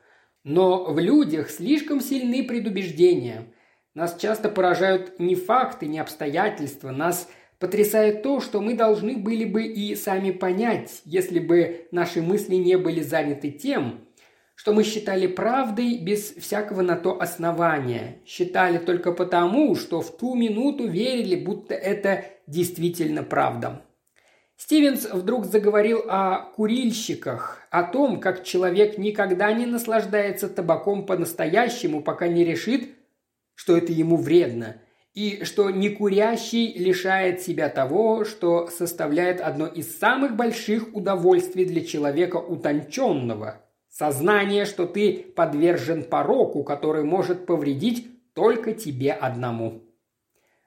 но 0.46 0.84
в 0.84 1.00
людях 1.00 1.50
слишком 1.50 2.00
сильны 2.00 2.44
предубеждения. 2.44 3.52
Нас 3.94 4.16
часто 4.16 4.48
поражают 4.48 5.18
не 5.18 5.34
факты, 5.34 5.86
не 5.86 5.98
обстоятельства, 5.98 6.92
нас 6.92 7.28
потрясает 7.58 8.22
то, 8.22 8.40
что 8.40 8.60
мы 8.60 8.74
должны 8.74 9.16
были 9.16 9.44
бы 9.44 9.64
и 9.64 9.96
сами 9.96 10.30
понять, 10.30 11.02
если 11.04 11.40
бы 11.40 11.88
наши 11.90 12.22
мысли 12.22 12.54
не 12.54 12.78
были 12.78 13.00
заняты 13.00 13.50
тем, 13.50 14.05
что 14.56 14.72
мы 14.72 14.82
считали 14.82 15.26
правдой 15.26 15.98
без 15.98 16.32
всякого 16.32 16.80
на 16.80 16.96
то 16.96 17.20
основания, 17.20 18.16
считали 18.26 18.78
только 18.78 19.12
потому, 19.12 19.76
что 19.76 20.00
в 20.00 20.16
ту 20.16 20.34
минуту 20.34 20.88
верили, 20.88 21.36
будто 21.36 21.74
это 21.74 22.24
действительно 22.46 23.22
правда. 23.22 23.82
Стивенс 24.56 25.06
вдруг 25.12 25.44
заговорил 25.44 26.04
о 26.08 26.50
курильщиках, 26.56 27.60
о 27.70 27.82
том, 27.82 28.18
как 28.18 28.44
человек 28.44 28.96
никогда 28.96 29.52
не 29.52 29.66
наслаждается 29.66 30.48
табаком 30.48 31.04
по-настоящему, 31.04 32.02
пока 32.02 32.26
не 32.26 32.42
решит, 32.42 32.88
что 33.54 33.76
это 33.76 33.92
ему 33.92 34.16
вредно, 34.16 34.76
и 35.12 35.44
что 35.44 35.68
некурящий 35.68 36.72
лишает 36.72 37.42
себя 37.42 37.68
того, 37.68 38.24
что 38.24 38.68
составляет 38.68 39.42
одно 39.42 39.66
из 39.66 39.98
самых 39.98 40.34
больших 40.34 40.94
удовольствий 40.94 41.66
для 41.66 41.84
человека 41.84 42.36
утонченного– 42.36 43.60
сознание, 43.96 44.66
что 44.66 44.86
ты 44.86 45.32
подвержен 45.34 46.04
пороку, 46.04 46.64
который 46.64 47.02
может 47.02 47.46
повредить 47.46 48.34
только 48.34 48.74
тебе 48.74 49.12
одному. 49.12 49.84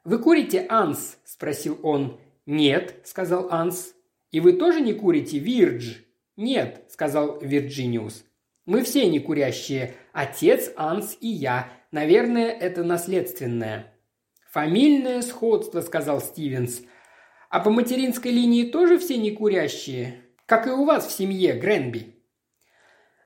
«Вы 0.04 0.18
курите, 0.18 0.66
Анс?»– 0.68 1.18
спросил 1.26 1.80
он. 1.84 2.20
«Нет»,– 2.48 2.96
сказал 3.04 3.50
Анс. 3.52 3.94
«И 4.32 4.40
вы 4.40 4.54
тоже 4.54 4.82
не 4.82 4.94
курите, 4.94 5.38
Вирдж?» 5.38 5.98
«Нет»,– 6.38 6.86
сказал 6.90 7.40
Вирджиниус. 7.40 8.26
«Мы 8.66 8.84
все 8.84 9.08
не 9.08 9.20
курящие. 9.20 9.94
Отец, 10.12 10.72
Анс 10.76 11.16
и 11.22 11.28
я. 11.28 11.72
Наверное, 11.92 12.50
это 12.50 12.84
наследственное». 12.84 13.94
«Фамильное 14.52 15.22
сходство»,– 15.22 15.82
сказал 15.82 16.20
Стивенс. 16.20 16.82
«А 17.52 17.60
по 17.60 17.70
материнской 17.70 18.32
линии 18.32 18.64
тоже 18.64 18.98
все 18.98 19.18
не 19.18 19.30
курящие? 19.30 20.22
Как 20.48 20.66
и 20.66 20.72
у 20.72 20.86
вас 20.86 21.06
в 21.06 21.12
семье, 21.12 21.54
Гренби?» 21.54 22.19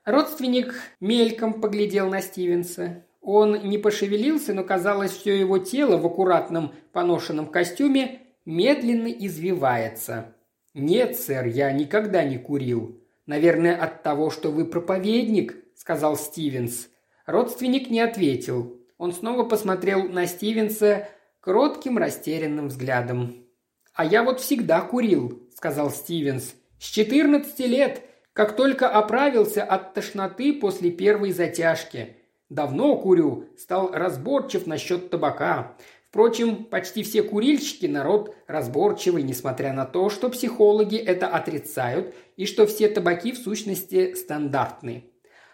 Родственник 0.04 0.74
мельком 1.00 1.60
поглядел 1.60 2.10
на 2.10 2.20
Стивенса. 2.20 3.06
Он 3.22 3.68
не 3.68 3.78
пошевелился, 3.78 4.52
но 4.52 4.62
казалось, 4.62 5.12
все 5.12 5.38
его 5.38 5.58
тело 5.58 5.96
в 5.96 6.04
аккуратном 6.06 6.74
поношенном 6.92 7.46
костюме 7.46 8.20
медленно 8.44 9.08
извивается. 9.08 10.34
«Нет, 10.74 11.16
сэр, 11.16 11.46
я 11.46 11.72
никогда 11.72 12.22
не 12.24 12.36
курил. 12.36 13.00
Наверное, 13.26 13.76
от 13.76 14.02
того, 14.02 14.28
что 14.28 14.50
вы 14.50 14.66
проповедник»,– 14.66 15.56
сказал 15.74 16.16
Стивенс. 16.16 16.88
Родственник 17.24 17.88
не 17.88 18.00
ответил. 18.00 18.78
Он 18.98 19.12
снова 19.12 19.44
посмотрел 19.44 20.02
на 20.08 20.26
Стивенса 20.26 21.08
кротким 21.40 21.96
растерянным 21.96 22.68
взглядом. 22.68 23.46
«А 23.94 24.04
я 24.04 24.22
вот 24.22 24.40
всегда 24.40 24.82
курил»,– 24.82 25.48
сказал 25.56 25.90
Стивенс. 25.90 26.54
«С 26.78 26.84
четырнадцати 26.84 27.62
лет, 27.62 28.02
как 28.34 28.56
только 28.56 28.88
оправился 28.88 29.62
от 29.62 29.94
тошноты 29.94 30.52
после 30.52 30.90
первой 30.90 31.32
затяжки. 31.32 32.16
Давно 32.50 32.96
курю, 32.98 33.46
стал 33.56 33.90
разборчив 33.92 34.66
насчет 34.66 35.08
табака. 35.08 35.76
Впрочем, 36.08 36.64
почти 36.64 37.02
все 37.04 37.22
курильщики– 37.22 37.86
народ 37.88 38.36
разборчивый, 38.46 39.22
несмотря 39.22 39.72
на 39.72 39.84
то, 39.84 40.10
что 40.10 40.28
психологи 40.28 40.96
это 40.96 41.28
отрицают 41.28 42.14
и 42.36 42.46
что 42.46 42.66
все 42.66 42.88
табаки 42.88 43.32
в 43.32 43.38
сущности 43.38 44.14
стандартны. 44.14 45.10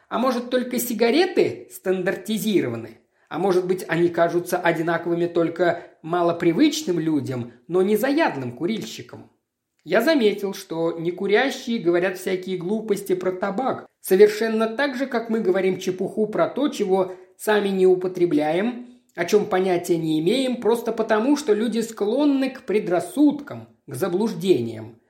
А 0.09 0.19
может, 0.19 0.51
только 0.51 0.79
сигареты 0.79 1.69
стандартизированы? 1.71 2.99
А 3.29 3.39
может 3.39 3.67
быть, 3.67 3.85
они 3.89 4.09
кажутся 4.09 4.59
одинаковыми 4.59 5.27
только 5.27 5.83
малопривычным 6.03 6.99
людям, 6.99 7.53
но 7.69 7.83
не 7.83 7.97
заядлым 7.97 8.53
курильщикам? 8.53 9.31
Я 9.85 10.03
заметил, 10.03 10.55
что 10.55 10.99
некурящие 10.99 11.79
говорят 11.79 12.19
всякие 12.19 12.59
глупости 12.59 13.15
про 13.15 13.33
табак, 13.33 13.87
совершенно 14.01 14.67
так 14.67 14.97
же, 14.97 15.07
как 15.07 15.31
мы 15.31 15.41
говорим 15.41 15.79
чепуху 15.79 16.27
про 16.27 16.49
то, 16.49 16.69
чего 16.69 17.15
сами 17.37 17.69
не 17.69 17.87
употребляем– 17.87 18.87
о 19.15 19.25
чем 19.25 19.47
понятия 19.47 19.97
не 19.97 20.21
имеем, 20.21 20.61
просто 20.61 20.93
потому, 20.93 21.37
что 21.37 21.53
люди 21.53 21.81
склонны 21.81 22.51
к 22.51 22.63
предрассудкам, 22.63 23.69
к 23.87 23.95
заблуждениям. 23.95 25.01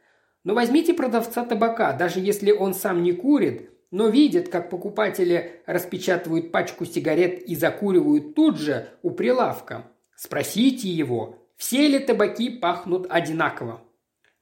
Но 0.42 0.54
возьмите 0.54 0.94
продавца 0.94 1.44
табака, 1.44 1.92
даже 1.92 2.20
если 2.20 2.50
он 2.50 2.72
сам 2.74 3.02
не 3.02 3.12
курит, 3.12 3.70
но 3.90 4.08
видит, 4.08 4.48
как 4.48 4.70
покупатели 4.70 5.62
распечатывают 5.66 6.50
пачку 6.50 6.86
сигарет 6.86 7.42
и 7.42 7.54
закуривают 7.54 8.34
тут 8.34 8.58
же 8.58 8.88
у 9.02 9.10
прилавка. 9.10 9.90
Спросите 10.16 10.88
его, 10.88 11.36
все 11.56 11.86
ли 11.86 11.98
табаки 11.98 12.50
пахнут 12.50 13.06
одинаково. 13.10 13.82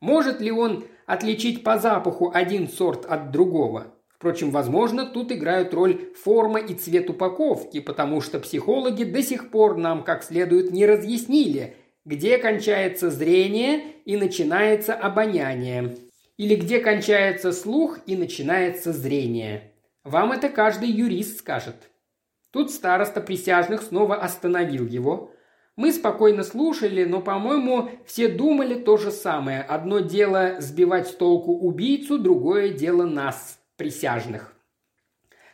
Может 0.00 0.40
ли 0.40 0.50
он 0.50 0.84
отличить 1.06 1.64
по 1.64 1.78
запаху 1.78 2.30
один 2.32 2.68
сорт 2.68 3.04
от 3.06 3.30
другого? 3.30 3.94
Впрочем, 4.08 4.50
возможно, 4.50 5.06
тут 5.06 5.30
играют 5.30 5.72
роль 5.72 6.12
форма 6.14 6.58
и 6.58 6.74
цвет 6.74 7.08
упаковки, 7.08 7.78
потому 7.80 8.20
что 8.20 8.40
психологи 8.40 9.04
до 9.04 9.22
сих 9.22 9.50
пор 9.50 9.76
нам 9.76 10.02
как 10.02 10.24
следует 10.24 10.72
не 10.72 10.86
разъяснили, 10.86 11.76
где 12.04 12.38
кончается 12.38 13.10
зрение 13.10 13.80
и 14.04 14.16
начинается 14.16 14.94
обоняние, 14.94 15.96
или 16.36 16.56
где 16.56 16.80
кончается 16.80 17.52
слух 17.52 18.00
и 18.06 18.16
начинается 18.16 18.92
зрение. 18.92 19.72
Вам 20.02 20.32
это 20.32 20.48
каждый 20.48 20.88
юрист 20.88 21.38
скажет. 21.38 21.76
Тут 22.50 22.70
староста 22.70 23.20
присяжных 23.20 23.82
снова 23.82 24.16
остановил 24.16 24.86
его. 24.86 25.32
Мы 25.78 25.92
спокойно 25.92 26.42
слушали, 26.42 27.04
но, 27.04 27.20
по-моему, 27.20 27.88
все 28.04 28.26
думали 28.26 28.74
то 28.74 28.96
же 28.96 29.12
самое. 29.12 29.60
Одно 29.62 30.00
дело 30.00 30.56
сбивать 30.58 31.06
с 31.06 31.12
толку 31.12 31.52
убийцу, 31.52 32.18
другое 32.18 32.70
дело 32.70 33.04
нас– 33.04 33.60
присяжных. 33.76 34.52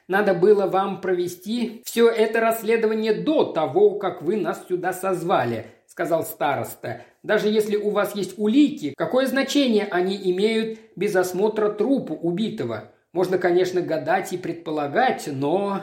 Надо 0.09 0.33
было 0.33 0.67
вам 0.67 1.03
провести 1.03 1.83
все 1.85 2.09
это 2.09 2.41
расследование 2.41 3.13
до 3.13 3.53
того, 3.53 3.99
как 3.99 4.23
вы 4.23 4.39
нас 4.39 4.67
сюда 4.67 4.95
созвали»,– 4.95 5.67
сказал 5.87 6.25
староста. 6.25 7.03
«Даже 7.23 7.51
если 7.51 7.77
у 7.77 7.91
вас 7.91 8.17
есть 8.17 8.39
улики, 8.39 8.95
какое 8.97 9.27
значение 9.27 9.87
они 9.91 10.17
имеют 10.33 10.79
без 10.97 11.15
осмотра 11.17 11.69
трупа 11.69 12.13
убитого? 12.13 12.93
Можно, 13.13 13.37
конечно, 13.37 13.83
гадать 13.83 14.33
и 14.33 14.39
предполагать, 14.39 15.27
но...» 15.27 15.83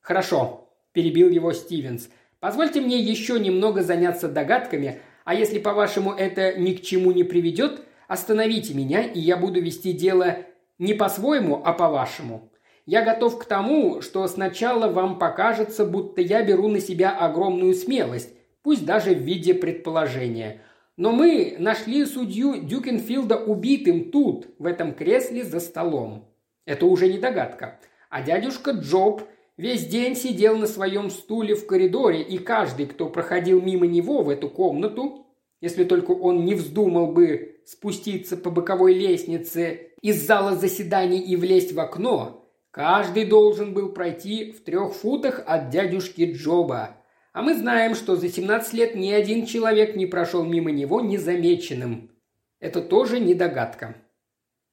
«Хорошо»,– 0.00 0.70
перебил 0.92 1.28
его 1.28 1.52
Стивенс. 1.52 2.08
«Позвольте 2.42 2.80
мне 2.80 2.98
еще 2.98 3.38
немного 3.38 3.84
заняться 3.84 4.26
догадками, 4.26 5.00
а 5.24 5.32
если, 5.32 5.60
по-вашему, 5.60 6.12
это 6.12 6.58
ни 6.58 6.72
к 6.72 6.82
чему 6.82 7.12
не 7.12 7.22
приведет, 7.22 7.82
остановите 8.08 8.74
меня, 8.74 9.04
и 9.04 9.20
я 9.20 9.36
буду 9.36 9.60
вести 9.60 9.92
дело 9.92 10.38
не 10.80 10.92
по-своему, 10.94 11.62
а 11.64 11.72
по-вашему. 11.72 12.50
Я 12.84 13.02
готов 13.02 13.38
к 13.38 13.44
тому, 13.44 14.02
что 14.02 14.26
сначала 14.26 14.88
вам 14.88 15.20
покажется, 15.20 15.84
будто 15.84 16.20
я 16.20 16.42
беру 16.42 16.66
на 16.66 16.80
себя 16.80 17.16
огромную 17.16 17.74
смелость, 17.74 18.34
пусть 18.64 18.84
даже 18.84 19.14
в 19.14 19.20
виде 19.20 19.54
предположения. 19.54 20.62
Но 20.96 21.12
мы 21.12 21.54
нашли 21.60 22.04
судью 22.04 22.56
Дюкенфилда 22.60 23.36
убитым 23.36 24.10
тут, 24.10 24.48
в 24.58 24.66
этом 24.66 24.94
кресле 24.94 25.44
за 25.44 25.60
столом. 25.60 26.28
Это 26.66 26.86
уже 26.86 27.06
не 27.06 27.18
догадка. 27.18 27.78
А 28.10 28.20
дядюшка 28.20 28.72
Джоб 28.72 29.22
весь 29.56 29.86
день 29.86 30.16
сидел 30.16 30.56
на 30.56 30.66
своем 30.66 31.10
стуле 31.10 31.54
в 31.54 31.66
коридоре, 31.66 32.22
и 32.22 32.38
каждый, 32.38 32.86
кто 32.86 33.08
проходил 33.08 33.60
мимо 33.60 33.86
него 33.86 34.22
в 34.22 34.28
эту 34.28 34.48
комнату, 34.48 35.26
если 35.60 35.84
только 35.84 36.10
он 36.10 36.44
не 36.44 36.54
вздумал 36.54 37.12
бы 37.12 37.60
спуститься 37.64 38.36
по 38.36 38.50
боковой 38.50 38.94
лестнице 38.94 39.92
из 40.02 40.26
зала 40.26 40.56
заседаний 40.56 41.20
и 41.20 41.36
влезть 41.36 41.72
в 41.72 41.80
окно, 41.80 42.50
каждый 42.72 43.24
должен 43.24 43.72
был 43.72 43.92
пройти 43.92 44.52
в 44.52 44.64
трех 44.64 44.92
футах 44.92 45.42
от 45.46 45.70
дядюшки 45.70 46.32
Джоба. 46.32 46.96
А 47.32 47.42
мы 47.42 47.54
знаем, 47.54 47.94
что 47.94 48.16
за 48.16 48.28
17 48.28 48.74
лет 48.74 48.94
ни 48.96 49.10
один 49.10 49.46
человек 49.46 49.94
не 49.94 50.06
прошел 50.06 50.44
мимо 50.44 50.70
него 50.70 51.00
незамеченным. 51.00 52.10
Это 52.58 52.82
тоже 52.82 53.20
не 53.20 53.34
догадка. 53.34 53.96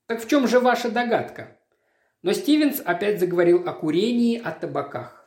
Так 0.08 0.24
в 0.24 0.28
чем 0.28 0.48
же 0.48 0.60
ваша 0.60 0.90
догадка? 0.90 1.59
Но 2.22 2.34
Стивенс 2.34 2.82
опять 2.84 3.20
заговорил 3.20 3.68
о 3.68 3.74
курении, 3.74 4.42
о 4.42 4.52
табаках. 4.52 5.20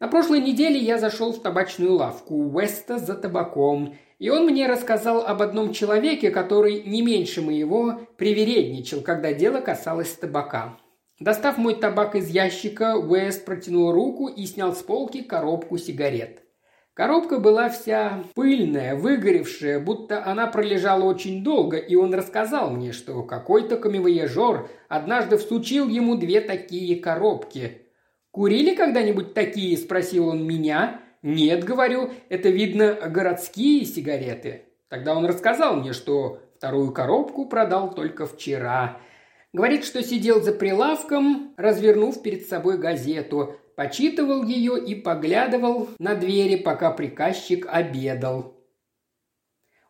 На 0.00 0.08
прошлой 0.08 0.40
неделе 0.40 0.78
я 0.78 0.98
зашел 0.98 1.32
в 1.32 1.40
табачную 1.40 1.94
лавку 1.94 2.34
Уэста 2.34 2.98
за 2.98 3.14
табаком, 3.14 3.94
и 4.18 4.30
он 4.30 4.46
мне 4.46 4.66
рассказал 4.66 5.24
об 5.24 5.42
одном 5.42 5.72
человеке, 5.72 6.30
который 6.32 6.82
не 6.82 7.02
меньше 7.02 7.40
моего 7.40 8.00
привередничал, 8.16 9.00
когда 9.00 9.32
дело 9.32 9.60
касалось 9.60 10.12
табака. 10.14 10.76
Достав 11.20 11.56
мой 11.56 11.76
табак 11.76 12.16
из 12.16 12.28
ящика, 12.28 12.96
Уэст 12.96 13.44
протянул 13.44 13.92
руку 13.92 14.26
и 14.26 14.44
снял 14.46 14.74
с 14.74 14.82
полки 14.82 15.22
коробку 15.22 15.78
сигарет. 15.78 16.42
Коробка 16.94 17.38
была 17.38 17.70
вся 17.70 18.22
пыльная, 18.34 18.94
выгоревшая, 18.96 19.80
будто 19.80 20.26
она 20.26 20.46
пролежала 20.46 21.04
очень 21.04 21.42
долго, 21.42 21.78
и 21.78 21.94
он 21.94 22.12
рассказал 22.12 22.70
мне, 22.70 22.92
что 22.92 23.22
какой-то 23.22 23.78
камевояжер 23.78 24.68
однажды 24.88 25.38
всучил 25.38 25.88
ему 25.88 26.16
две 26.16 26.42
такие 26.42 27.00
коробки. 27.00 27.86
«Курили 28.30 28.74
когда-нибудь 28.74 29.32
такие?»– 29.32 29.76
спросил 29.78 30.28
он 30.28 30.46
меня. 30.46 31.00
«Нет,– 31.22 31.64
говорю,– 31.66 32.10
это, 32.28 32.50
видно, 32.50 32.94
городские 33.06 33.86
сигареты». 33.86 34.64
Тогда 34.88 35.16
он 35.16 35.24
рассказал 35.24 35.76
мне, 35.76 35.94
что 35.94 36.40
вторую 36.56 36.92
коробку 36.92 37.46
продал 37.46 37.94
только 37.94 38.26
вчера. 38.26 38.98
Говорит, 39.54 39.84
что 39.84 40.02
сидел 40.02 40.42
за 40.42 40.52
прилавком, 40.52 41.54
развернув 41.56 42.22
перед 42.22 42.46
собой 42.46 42.76
газету 42.76 43.56
почитывал 43.76 44.44
ее 44.44 44.82
и 44.82 44.94
поглядывал 44.94 45.88
на 45.98 46.14
двери, 46.14 46.56
пока 46.56 46.90
приказчик 46.90 47.66
обедал. 47.68 48.54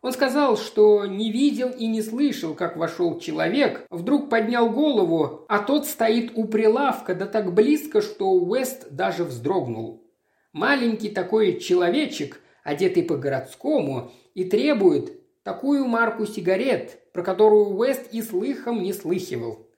Он 0.03 0.11
сказал, 0.11 0.57
что 0.57 1.05
не 1.05 1.31
видел 1.31 1.69
и 1.69 1.87
не 1.87 2.01
слышал, 2.01 2.55
как 2.55 2.75
вошел 2.75 3.19
человек, 3.19 3.85
вдруг 3.89 4.29
поднял 4.29 4.69
голову, 4.69 5.45
а 5.47 5.59
тот 5.59 5.85
стоит 5.85 6.33
у 6.35 6.43
прилавка, 6.43 7.15
да 7.15 7.25
так 7.25 7.53
близко, 7.53 8.01
что 8.01 8.31
Уэст 8.33 8.91
даже 8.91 9.23
вздрогнул. 9.23 10.03
Маленький 10.51 11.07
такой 11.07 11.57
человечек, 11.57 12.41
одетый 12.65 13.03
по-городскому, 13.03 14.11
и 14.33 14.43
требует 14.43 15.41
такую 15.43 15.85
марку 15.85 16.25
сигарет, 16.25 16.99
про 17.13 17.23
которую 17.23 17.73
Уэст 17.77 18.13
и 18.13 18.21
слыхом 18.21 18.83
не 18.83 18.91
слыхивал. 18.91 19.69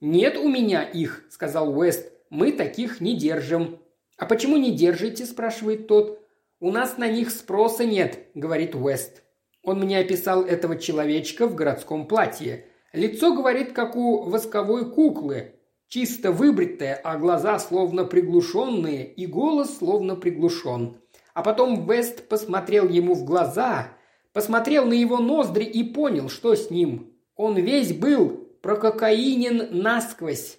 «Нет 0.00 0.36
у 0.36 0.48
меня 0.48 0.84
их»,— 0.84 1.24
сказал 1.30 1.76
Уэст, 1.76 2.12
мы 2.30 2.52
таких 2.52 3.00
не 3.00 3.16
держим». 3.16 3.78
«А 4.16 4.26
почему 4.26 4.56
не 4.56 4.74
держите?»– 4.74 5.26
спрашивает 5.26 5.86
тот. 5.86 6.20
«У 6.58 6.70
нас 6.70 6.96
на 6.96 7.08
них 7.08 7.30
спроса 7.30 7.84
нет»,– 7.84 8.28
говорит 8.34 8.74
Уэст. 8.74 9.22
Он 9.62 9.80
мне 9.80 9.98
описал 9.98 10.42
этого 10.42 10.76
человечка 10.78 11.46
в 11.46 11.54
городском 11.54 12.06
платье. 12.06 12.66
Лицо, 12.92 13.34
говорит, 13.34 13.72
как 13.72 13.96
у 13.96 14.22
восковой 14.22 14.90
куклы. 14.90 15.56
Чисто 15.88 16.32
выбритое, 16.32 16.94
а 16.94 17.18
глаза 17.18 17.58
словно 17.58 18.04
приглушенные, 18.04 19.06
и 19.06 19.26
голос 19.26 19.78
словно 19.78 20.16
приглушен. 20.16 20.98
А 21.34 21.42
потом 21.42 21.86
Вест 21.86 22.28
посмотрел 22.28 22.88
ему 22.88 23.14
в 23.14 23.24
глаза, 23.24 23.88
посмотрел 24.32 24.86
на 24.86 24.94
его 24.94 25.18
ноздри 25.18 25.64
и 25.64 25.84
понял, 25.84 26.28
что 26.28 26.54
с 26.54 26.70
ним. 26.70 27.12
Он 27.34 27.56
весь 27.56 27.92
был 27.92 28.48
прококаинен 28.62 29.68
насквозь. 29.70 30.58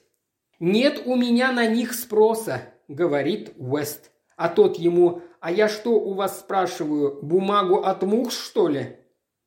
«Нет 0.60 1.04
у 1.06 1.16
меня 1.16 1.52
на 1.52 1.68
них 1.68 1.94
спроса»,— 1.94 2.62
говорит 2.88 3.54
Уэст. 3.58 4.12
А 4.36 4.50
тот 4.50 4.78
ему, 4.78 5.22
«А 5.40 5.52
я 5.52 5.68
что 5.68 5.92
у 5.92 6.14
вас 6.14 6.40
спрашиваю, 6.40 7.20
бумагу 7.22 7.78
от 7.78 8.02
мух, 8.04 8.32
что 8.32 8.68
ли?» 8.68 8.98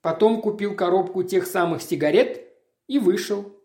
Потом 0.03 0.41
купил 0.41 0.75
коробку 0.75 1.23
тех 1.25 1.47
самых 1.47 1.83
сигарет 1.83 2.47
и 2.87 2.99
вышел. 2.99 3.57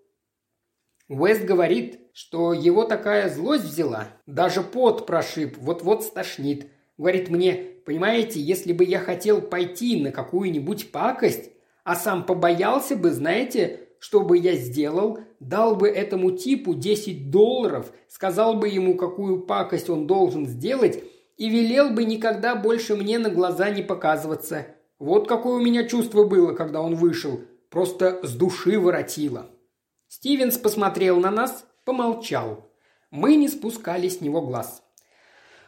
Уэст 1.07 1.43
говорит, 1.43 1.99
что 2.13 2.53
его 2.53 2.83
такая 2.83 3.29
злость 3.29 3.65
взяла, 3.65 4.07
даже 4.25 4.61
пот 4.61 5.05
прошиб, 5.05 5.55
вот-вот 5.57 6.03
стошнит. 6.03 6.71
Говорит 6.97 7.29
мне, 7.29 7.53
понимаете, 7.85 8.39
если 8.39 8.73
бы 8.73 8.83
я 8.83 8.99
хотел 8.99 9.41
пойти 9.41 10.01
на 10.01 10.11
какую-нибудь 10.11 10.91
пакость, 10.91 11.51
а 11.83 11.95
сам 11.95 12.25
побоялся 12.25 12.95
бы, 12.95 13.11
знаете, 13.11 13.89
что 13.99 14.21
бы 14.21 14.37
я 14.37 14.55
сделал, 14.55 15.19
дал 15.47 15.75
бы 15.75 15.87
этому 15.87 16.31
типу 16.31 16.73
10 16.73 17.29
долларов, 17.29 17.91
сказал 18.07 18.55
бы 18.55 18.67
ему, 18.67 18.95
какую 18.95 19.41
пакость 19.41 19.89
он 19.89 20.07
должен 20.07 20.47
сделать, 20.47 21.03
и 21.37 21.49
велел 21.49 21.91
бы 21.91 22.03
никогда 22.03 22.55
больше 22.55 22.95
мне 22.95 23.19
на 23.19 23.29
глаза 23.29 23.69
не 23.69 23.83
показываться. 23.83 24.67
Вот 24.97 25.27
какое 25.27 25.55
у 25.55 25.61
меня 25.61 25.87
чувство 25.87 26.23
было, 26.23 26.53
когда 26.53 26.81
он 26.81 26.95
вышел. 26.95 27.41
Просто 27.69 28.25
с 28.25 28.33
души 28.33 28.79
воротило. 28.79 29.47
Стивенс 30.07 30.57
посмотрел 30.57 31.19
на 31.19 31.29
нас, 31.29 31.65
помолчал. 31.83 32.71
Мы 33.11 33.35
не 33.35 33.47
спускали 33.47 34.07
с 34.07 34.21
него 34.21 34.41
глаз. 34.41 34.81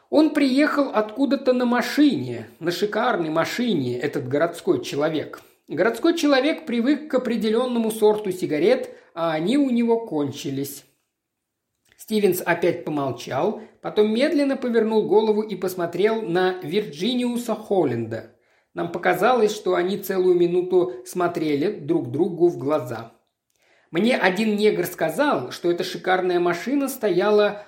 Он 0.09 0.29
приехал 0.29 0.89
откуда-то 0.93 1.51
на 1.51 1.65
машине, 1.65 2.47
на 2.59 2.71
шикарной 2.71 3.29
машине, 3.29 3.99
этот 3.99 4.27
городской 4.27 4.81
человек. 4.83 5.41
Городской 5.67 6.15
человек 6.15 6.65
привык 6.65 7.11
к 7.11 7.15
определенному 7.15 7.91
сорту 7.91 8.31
сигарет, 8.31 8.89
а 9.17 9.31
они 9.31 9.57
у 9.57 9.71
него 9.71 10.05
кончились. 10.05 10.85
Стивенс 11.97 12.39
опять 12.45 12.85
помолчал, 12.85 13.61
потом 13.81 14.13
медленно 14.13 14.57
повернул 14.57 15.07
голову 15.07 15.41
и 15.41 15.55
посмотрел 15.55 16.21
на 16.21 16.59
Вирджиниуса 16.61 17.55
Холленда. 17.55 18.35
Нам 18.75 18.91
показалось, 18.91 19.55
что 19.55 19.73
они 19.73 19.97
целую 19.97 20.35
минуту 20.35 20.93
смотрели 21.07 21.79
друг 21.79 22.11
другу 22.11 22.47
в 22.47 22.59
глаза. 22.59 23.13
Мне 23.89 24.15
один 24.15 24.55
негр 24.55 24.85
сказал, 24.85 25.49
что 25.49 25.71
эта 25.71 25.83
шикарная 25.83 26.39
машина 26.39 26.87
стояла 26.87 27.65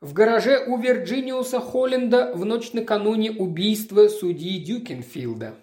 в 0.00 0.12
гараже 0.12 0.64
у 0.68 0.78
Вирджиниуса 0.78 1.58
Холленда 1.58 2.32
в 2.32 2.44
ночь 2.44 2.72
накануне 2.74 3.32
убийства 3.32 4.06
судьи 4.06 4.62
Дюкенфилда. 4.62 5.56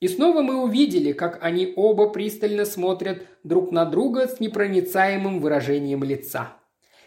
И 0.00 0.08
снова 0.08 0.40
мы 0.40 0.62
увидели, 0.62 1.12
как 1.12 1.38
они 1.42 1.74
оба 1.76 2.08
пристально 2.08 2.64
смотрят 2.64 3.22
друг 3.44 3.70
на 3.70 3.84
друга 3.84 4.26
с 4.26 4.40
непроницаемым 4.40 5.40
выражением 5.40 6.02
лица. 6.02 6.56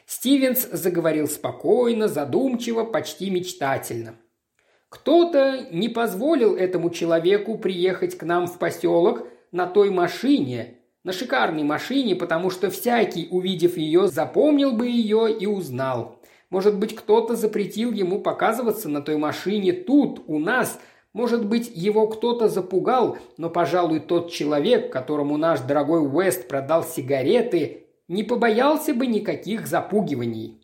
Стивенс 0.05 0.67
заговорил 0.71 1.27
спокойно, 1.27 2.07
задумчиво, 2.07 2.83
почти 2.83 3.31
мечтательно. 3.31 4.15
Кто-то 4.89 5.69
не 5.71 5.89
позволил 5.89 6.55
этому 6.55 6.91
человеку 6.91 7.57
приехать 7.57 8.15
к 8.15 8.23
нам 8.23 8.45
в 8.45 8.59
поселок 8.59 9.27
на 9.51 9.65
той 9.65 9.89
машине, 9.89 10.75
на 11.03 11.13
шикарной 11.13 11.63
машине, 11.63 12.15
потому 12.15 12.51
что 12.51 12.69
всякий, 12.69 13.27
увидев 13.31 13.75
ее, 13.75 14.07
запомнил 14.07 14.71
бы 14.71 14.87
ее 14.87 15.35
и 15.35 15.47
узнал. 15.47 16.19
Может 16.51 16.77
быть, 16.77 16.95
кто-то 16.95 17.35
запретил 17.35 17.91
ему 17.91 18.19
показываться 18.19 18.87
на 18.87 19.01
той 19.01 19.17
машине 19.17 19.73
тут, 19.73 20.21
у 20.27 20.37
нас– 20.37 20.79
может 21.13 21.45
быть, 21.45 21.71
его 21.73 22.07
кто-то 22.07 22.49
запугал, 22.49 23.19
но, 23.37 23.49
пожалуй, 23.51 23.99
тот 23.99 24.31
человек, 24.31 24.91
которому 24.91 25.37
наш 25.37 25.59
дорогой 25.61 26.01
Уэст 26.01 26.47
продал 26.47 26.83
сигареты, 26.83 27.85
не 28.07 28.23
побоялся 28.23 28.95
бы 28.95 29.05
никаких 29.05 29.67
запугиваний. 29.67 30.59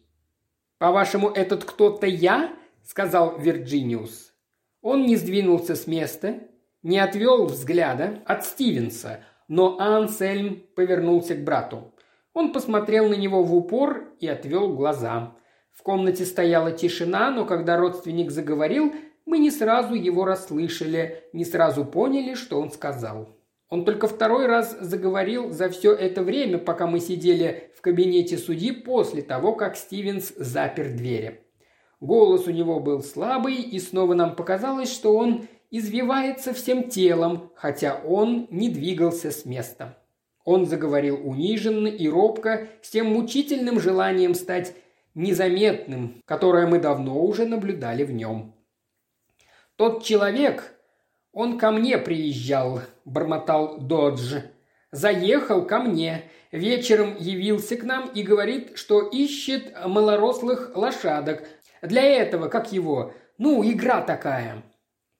«По-вашему, 0.79 1.29
этот 1.29 1.65
кто-то 1.65 2.07
я?»– 2.07 2.51
сказал 2.83 3.37
Вирджиниус. 3.37 4.33
Он 4.81 5.05
не 5.05 5.17
сдвинулся 5.17 5.75
с 5.75 5.85
места, 5.85 6.39
не 6.81 6.97
отвел 6.97 7.45
взгляда 7.45 8.23
от 8.25 8.45
Стивенса, 8.45 9.19
но 9.47 9.77
Ансельм 9.79 10.63
повернулся 10.75 11.35
к 11.35 11.43
брату. 11.43 11.93
Он 12.33 12.53
посмотрел 12.53 13.07
на 13.07 13.15
него 13.15 13.43
в 13.43 13.53
упор 13.53 14.13
и 14.19 14.27
отвел 14.27 14.73
глаза. 14.73 15.35
В 15.71 15.83
комнате 15.83 16.25
стояла 16.25 16.71
тишина, 16.71 17.29
но 17.29 17.45
когда 17.45 17.77
родственник 17.77 18.31
заговорил– 18.31 18.95
мы 19.29 19.37
не 19.37 19.51
сразу 19.51 19.93
его 19.93 20.25
расслышали, 20.25 21.23
не 21.33 21.45
сразу 21.45 21.85
поняли, 21.85 22.33
что 22.33 22.59
он 22.59 22.71
сказал. 22.71 23.29
Он 23.69 23.85
только 23.85 24.07
второй 24.07 24.47
раз 24.47 24.75
заговорил 24.81 25.51
за 25.51 25.69
все 25.69 25.93
это 25.93 26.23
время, 26.23 26.57
пока 26.57 26.87
мы 26.87 26.99
сидели 26.99 27.71
в 27.77 27.81
кабинете 27.81 28.39
судьи 28.39 28.71
после 28.71 29.21
того, 29.21 29.53
как 29.53 29.77
Стивенс 29.77 30.33
запер 30.35 30.89
двери. 30.95 31.41
Голос 31.99 32.47
у 32.47 32.51
него 32.51 32.79
был 32.79 33.03
слабый, 33.03 33.57
и 33.61 33.79
снова 33.79 34.15
нам 34.15 34.35
показалось, 34.35 34.91
что 34.91 35.15
он 35.15 35.45
извивается 35.69 36.51
всем 36.51 36.89
телом, 36.89 37.51
хотя 37.53 38.01
он 38.03 38.47
не 38.49 38.69
двигался 38.69 39.29
с 39.29 39.45
места. 39.45 39.99
Он 40.43 40.65
заговорил 40.65 41.19
униженно 41.23 41.87
и 41.87 42.09
робко, 42.09 42.67
с 42.81 42.89
тем 42.89 43.13
мучительным 43.13 43.79
желанием 43.79 44.33
стать 44.33 44.73
незаметным, 45.13 46.23
которое 46.25 46.65
мы 46.65 46.79
давно 46.79 47.21
уже 47.21 47.45
наблюдали 47.45 48.03
в 48.03 48.11
нем. 48.11 48.55
«Тот 49.79 50.03
человек, 50.03 50.75
он 51.31 51.57
ко 51.57 51.71
мне 51.71 51.97
приезжал»,– 51.97 52.81
бормотал 53.05 53.77
Додж. 53.77 54.35
«Заехал 54.91 55.65
ко 55.65 55.79
мне, 55.79 56.25
вечером 56.51 57.15
явился 57.17 57.77
к 57.77 57.83
нам 57.83 58.09
и 58.09 58.21
говорит, 58.21 58.77
что 58.77 58.99
ищет 59.03 59.73
малорослых 59.85 60.75
лошадок. 60.75 61.47
Для 61.81 62.03
этого, 62.03 62.49
как 62.49 62.73
его, 62.73 63.13
ну, 63.37 63.63
игра 63.63 64.01
такая». 64.01 64.63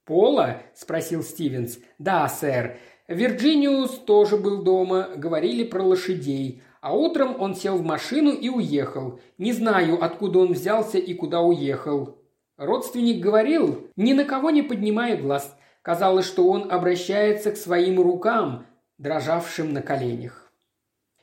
«Пола?»– 0.03 0.61
спросил 0.75 1.23
Стивенс. 1.23 1.79
«Да, 1.97 2.27
сэр. 2.27 2.79
Вирджиниус 3.07 3.91
тоже 3.99 4.35
был 4.35 4.61
дома, 4.61 5.07
говорили 5.15 5.63
про 5.63 5.83
лошадей. 5.83 6.61
А 6.81 6.93
утром 6.93 7.39
он 7.39 7.55
сел 7.55 7.77
в 7.77 7.85
машину 7.85 8.31
и 8.31 8.49
уехал. 8.49 9.21
Не 9.37 9.53
знаю, 9.53 10.03
откуда 10.03 10.39
он 10.39 10.51
взялся 10.51 10.97
и 10.97 11.13
куда 11.13 11.39
уехал. 11.39 12.18
Родственник 12.59 13.21
говорил, 13.21 13.87
ни 13.95 14.11
на 14.11 14.25
кого 14.25 14.49
не 14.49 14.61
поднимая 14.61 15.15
глаз. 15.15 15.57
Казалось, 15.81 16.25
что 16.25 16.45
он 16.49 16.69
обращается 16.69 17.51
к 17.51 17.57
своим 17.57 18.01
рукам, 18.01 18.65
дрожавшим 18.97 19.71
на 19.71 19.81
коленях. 19.81 20.51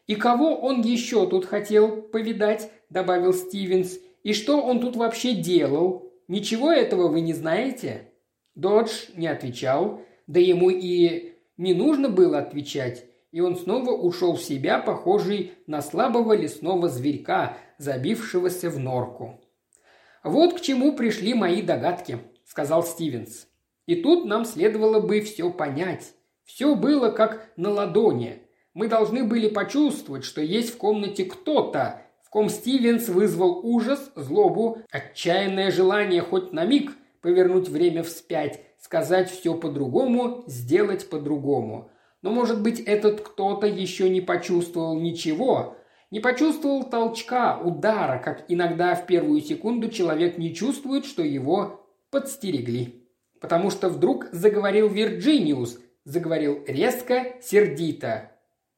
«И 0.07 0.14
кого 0.14 0.57
он 0.57 0.80
еще 0.80 1.28
тут 1.28 1.45
хотел 1.45 2.01
повидать?»– 2.01 2.70
добавил 2.91 3.34
Стивенс. 3.34 3.99
«И 4.22 4.32
что 4.32 4.62
он 4.62 4.80
тут 4.80 4.97
вообще 4.97 5.34
делал? 5.34 6.11
Ничего 6.26 6.72
этого 6.72 7.09
вы 7.09 7.20
не 7.20 7.34
знаете?» 7.34 8.12
Додж 8.55 9.11
не 9.14 9.26
отвечал, 9.26 10.01
да 10.26 10.41
ему 10.41 10.70
и 10.70 11.34
не 11.59 11.74
нужно 11.74 12.09
было 12.09 12.39
отвечать, 12.39 13.05
и 13.30 13.43
он 13.43 13.57
снова 13.57 13.91
ушел 13.91 14.37
в 14.37 14.43
себя, 14.43 14.78
похожий 14.78 15.53
на 15.66 15.82
слабого 15.82 16.32
лесного 16.32 16.89
зверька, 16.89 17.59
забившегося 17.76 18.70
в 18.70 18.78
норку. 18.78 19.39
«Вот 20.27 20.55
к 20.55 20.61
чему 20.61 20.97
пришли 20.97 21.35
мои 21.35 21.62
догадки»,– 21.62 22.18
сказал 22.45 22.83
Стивенс. 22.83 23.47
«И 23.87 23.95
тут 23.95 24.24
нам 24.24 24.45
следовало 24.45 24.99
бы 24.99 25.20
все 25.20 25.51
понять. 25.51 26.14
Все 26.45 26.74
было 26.74 27.11
как 27.11 27.53
на 27.57 27.70
ладони. 27.70 28.43
Мы 28.74 28.89
должны 28.89 29.22
были 29.22 29.49
почувствовать, 29.49 30.24
что 30.24 30.41
есть 30.41 30.74
в 30.74 30.79
комнате 30.79 31.27
кто-то, 31.27 32.03
в 32.24 32.31
ком 32.31 32.49
Стивенс 32.49 33.09
вызвал 33.09 33.61
ужас, 33.64 34.11
злобу, 34.16 34.79
отчаянное 34.91 35.70
желание 35.70 36.22
хоть 36.22 36.53
на 36.53 36.64
миг 36.64 36.91
повернуть 37.22 37.68
время 37.68 38.03
вспять, 38.03 38.61
сказать 38.81 39.31
все 39.31 39.55
по-другому, 39.55 40.43
сделать 40.49 41.09
по-другому. 41.09 41.89
Но, 42.22 42.33
может 42.33 42.62
быть, 42.62 42.81
этот 42.81 43.20
кто-то 43.20 43.68
еще 43.68 44.11
не 44.11 44.20
почувствовал 44.20 44.99
ничего, 44.99 45.77
не 46.11 46.21
почувствовал 46.21 46.89
толчка, 46.89 47.59
удара, 47.59 48.19
как 48.19 48.45
иногда 48.49 48.95
в 48.95 49.07
первую 49.07 49.41
секунду 49.41 49.91
человек 49.91 50.39
не 50.39 50.55
чувствует, 50.55 51.05
что 51.05 51.23
его 51.23 51.87
подстерегли. 52.11 53.09
Потому 53.41 53.71
что 53.71 53.89
вдруг 53.89 54.29
заговорил 54.33 54.89
Вирджиниус, 54.89 55.79
заговорил 56.05 56.65
резко, 56.67 57.37
сердито. 57.43 58.33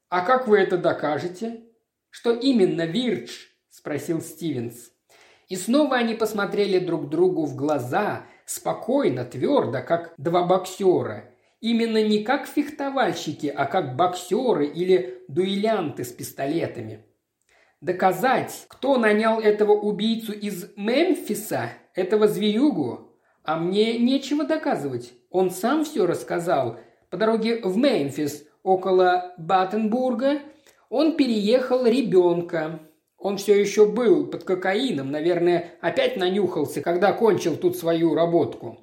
«А 0.08 0.24
как 0.24 0.48
вы 0.48 0.58
это 0.58 0.78
докажете?» 0.78 1.64
«Что 2.10 2.32
именно, 2.32 2.86
Вирдж?»– 2.86 3.48
спросил 3.68 4.22
Стивенс. 4.22 4.90
И 5.48 5.56
снова 5.56 5.96
они 5.96 6.14
посмотрели 6.14 6.78
друг 6.78 7.10
другу 7.10 7.44
в 7.44 7.54
глаза, 7.54 8.24
спокойно, 8.46 9.24
твердо, 9.24 9.82
как 9.82 10.14
два 10.16 10.44
боксера. 10.44 11.30
Именно 11.60 12.02
не 12.02 12.22
как 12.24 12.46
фехтовальщики, 12.46 13.46
а 13.46 13.66
как 13.66 13.96
боксеры 13.96 14.66
или 14.66 15.22
дуэлянты 15.28 16.04
с 16.04 16.12
пистолетами. 16.12 17.04
Доказать, 17.80 18.66
кто 18.68 18.98
нанял 18.98 19.38
этого 19.38 19.72
убийцу 19.72 20.32
из 20.32 20.66
Мемфиса, 20.76 21.70
этого 21.94 22.26
зверюгу, 22.26 23.12
а 23.44 23.56
мне 23.56 23.98
нечего 23.98 24.44
доказывать. 24.44 25.12
Он 25.30 25.50
сам 25.52 25.84
все 25.84 26.04
рассказал. 26.04 26.80
По 27.08 27.16
дороге 27.16 27.60
в 27.62 27.76
Мемфис, 27.76 28.44
около 28.64 29.32
Баттенбурга, 29.38 30.40
он 30.90 31.16
переехал 31.16 31.86
ребенка. 31.86 32.80
Он 33.16 33.36
все 33.36 33.60
еще 33.60 33.86
был 33.86 34.26
под 34.26 34.42
кокаином, 34.44 35.10
наверное, 35.10 35.74
опять 35.80 36.16
нанюхался, 36.16 36.80
когда 36.80 37.12
кончил 37.12 37.56
тут 37.56 37.76
свою 37.76 38.14
работку. 38.14 38.78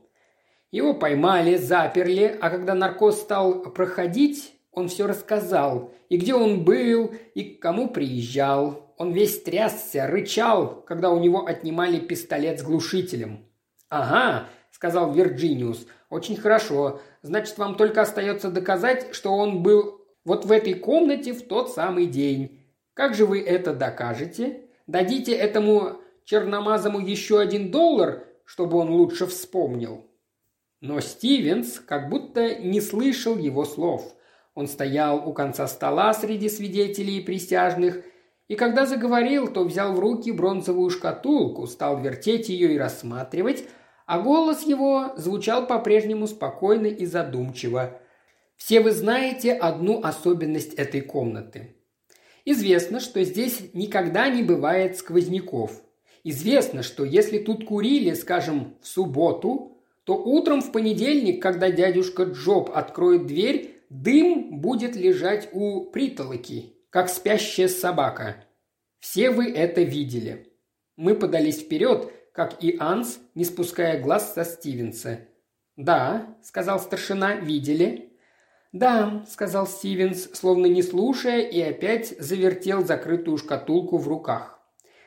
Его 0.72 0.94
поймали, 0.94 1.56
заперли, 1.56 2.38
а 2.42 2.50
когда 2.50 2.76
наркоз 2.76 3.22
стал 3.22 3.62
проходить, 3.62 4.54
он 4.72 4.88
все 4.88 5.06
рассказал. 5.06 5.94
И 6.10 6.18
где 6.18 6.34
он 6.34 6.64
был, 6.64 7.14
и 7.34 7.44
к 7.44 7.62
кому 7.62 7.90
приезжал. 7.90 8.85
Он 8.98 9.12
весь 9.12 9.42
трясся, 9.42 10.08
рычал, 10.08 10.84
когда 10.88 11.12
у 11.12 11.20
него 11.20 11.46
отнимали 11.46 12.00
пистолет 12.00 12.60
с 12.60 12.64
глушителем. 12.64 13.46
«Ага»,— 13.90 14.48
сказал 14.72 15.12
Вирджиниус,— 15.12 15.86
«очень 16.10 16.38
хорошо. 16.38 17.02
Значит, 17.22 17.58
вам 17.58 17.76
только 17.76 18.02
остается 18.02 18.50
доказать, 18.50 19.14
что 19.14 19.34
он 19.34 19.64
был 19.64 20.02
вот 20.24 20.46
в 20.46 20.52
этой 20.52 20.76
комнате 20.76 21.34
в 21.34 21.46
тот 21.46 21.72
самый 21.72 22.06
день. 22.06 22.62
Как 22.94 23.16
же 23.16 23.26
вы 23.26 23.42
это 23.42 23.74
докажете? 23.74 24.62
Дадите 24.88 25.34
этому 25.34 25.98
черномазому 26.24 27.00
еще 27.00 27.40
один 27.40 27.72
доллар, 27.72 28.26
чтобы 28.46 28.78
он 28.78 28.90
лучше 28.90 29.26
вспомнил?» 29.26 30.06
Но 30.80 31.02
Стивенс 31.02 31.80
как 31.80 32.10
будто 32.10 32.56
не 32.56 32.80
слышал 32.80 33.38
его 33.38 33.66
слов. 33.66 34.16
Он 34.54 34.68
стоял 34.68 35.28
у 35.28 35.34
конца 35.34 35.68
стола 35.68 36.14
среди 36.14 36.48
свидетелей 36.48 37.18
и 37.18 37.26
присяжных– 37.26 38.02
и 38.48 38.56
когда 38.56 38.86
заговорил, 38.86 39.48
то 39.48 39.64
взял 39.64 39.94
в 39.94 40.00
руки 40.00 40.32
бронзовую 40.32 40.90
шкатулку, 40.90 41.66
стал 41.66 42.00
вертеть 42.00 42.50
ее 42.50 42.76
и 42.76 42.78
рассматривать, 42.78 43.66
а 44.06 44.20
голос 44.20 44.64
его 44.64 45.14
звучал 45.18 45.66
по-прежнему 45.66 46.28
спокойно 46.28 46.88
и 46.88 47.06
задумчиво. 47.06 48.00
«Все 48.56 48.80
вы 48.82 48.92
знаете 48.92 49.52
одну 49.52 50.02
особенность 50.04 50.76
этой 50.76 51.02
комнаты. 51.02 51.76
Известно, 52.46 53.00
что 53.00 53.24
здесь 53.24 53.74
никогда 53.74 54.30
не 54.30 54.44
бывает 54.44 54.98
сквозняков. 54.98 55.82
Известно, 56.24 56.84
что 56.84 57.04
если 57.04 57.40
тут 57.40 57.66
курили, 57.66 58.14
скажем, 58.14 58.76
в 58.82 58.88
субботу, 58.88 59.78
то 60.04 60.16
утром 60.16 60.62
в 60.62 60.72
понедельник, 60.72 61.42
когда 61.42 61.72
дядюшка 61.72 62.24
Джоб 62.24 62.70
откроет 62.74 63.26
дверь, 63.26 63.82
дым 63.90 64.62
будет 64.62 64.96
лежать 64.96 65.50
у 65.52 65.86
притолоки, 65.86 66.75
как 66.96 67.10
спящая 67.10 67.68
собака. 67.68 68.38
Все 69.00 69.30
вы 69.30 69.52
это 69.52 69.82
видели. 69.82 70.54
Мы 70.96 71.14
подались 71.14 71.60
вперед, 71.60 72.10
как 72.32 72.64
и 72.64 72.78
Анс, 72.80 73.20
не 73.34 73.44
спуская 73.44 74.02
глаз 74.02 74.34
со 74.34 74.46
Стивенса. 74.46 75.20
«Да»,— 75.76 76.38
сказал 76.42 76.80
старшина,— 76.80 77.36
«видели». 77.42 78.18
«Да»,— 78.72 79.26
сказал 79.30 79.68
Стивенс, 79.68 80.30
словно 80.36 80.68
не 80.68 80.82
слушая, 80.82 81.42
и 81.42 81.60
опять 81.60 82.18
завертел 82.18 82.86
закрытую 82.86 83.40
шкатулку 83.40 83.98
в 83.98 84.08
руках. 84.08 84.58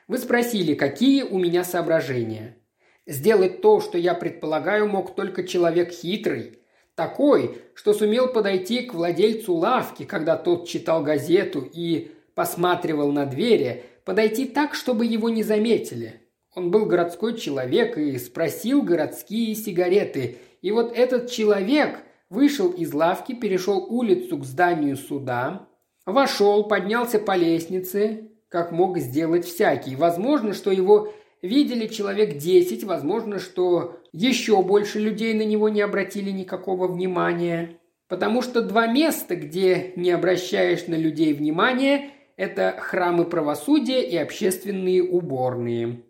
«Вы 0.08 0.18
спросили, 0.18 0.74
какие 0.74 1.22
у 1.22 1.38
меня 1.38 1.64
соображения?» 1.64 2.58
«Сделать 3.06 3.62
то, 3.62 3.80
что 3.80 3.96
я 3.96 4.12
предполагаю, 4.12 4.88
мог 4.88 5.16
только 5.16 5.42
человек 5.42 5.92
хитрый, 5.92 6.57
такой, 6.98 7.58
что 7.74 7.94
сумел 7.94 8.26
подойти 8.26 8.82
к 8.82 8.92
владельцу 8.92 9.54
лавки, 9.54 10.04
когда 10.04 10.36
тот 10.36 10.66
читал 10.66 11.04
газету 11.04 11.64
и 11.72 12.10
посматривал 12.34 13.12
на 13.12 13.24
двери, 13.24 13.84
подойти 14.04 14.46
так, 14.46 14.74
чтобы 14.74 15.06
его 15.06 15.28
не 15.28 15.44
заметили. 15.44 16.22
Он 16.56 16.72
был 16.72 16.86
городской 16.86 17.36
человек 17.36 17.96
и 17.96 18.18
спросил 18.18 18.82
городские 18.82 19.54
сигареты. 19.54 20.38
И 20.60 20.72
вот 20.72 20.92
этот 20.92 21.30
человек 21.30 22.00
вышел 22.30 22.68
из 22.70 22.92
лавки, 22.92 23.32
перешел 23.32 23.86
улицу 23.88 24.38
к 24.38 24.44
зданию 24.44 24.96
суда, 24.96 25.68
вошел, 26.04 26.64
поднялся 26.64 27.20
по 27.20 27.36
лестнице, 27.36 28.30
как 28.48 28.72
мог 28.72 28.98
сделать 28.98 29.44
всякий. 29.44 29.94
Возможно, 29.94 30.52
что 30.52 30.72
его 30.72 31.12
видели 31.42 31.86
человек 31.86 32.38
десять, 32.38 32.82
возможно, 32.82 33.38
что 33.38 33.97
еще 34.12 34.62
больше 34.62 34.98
людей 34.98 35.34
на 35.34 35.42
него 35.42 35.68
не 35.68 35.80
обратили 35.80 36.30
никакого 36.30 36.86
внимания. 36.86 37.78
Потому 38.08 38.42
что 38.42 38.62
два 38.62 38.86
места, 38.86 39.36
где 39.36 39.92
не 39.96 40.10
обращаешь 40.10 40.86
на 40.86 40.94
людей 40.94 41.34
внимания, 41.34 42.10
это 42.36 42.76
храмы 42.78 43.24
правосудия 43.24 44.02
и 44.02 44.16
общественные 44.16 45.02
уборные. 45.02 46.02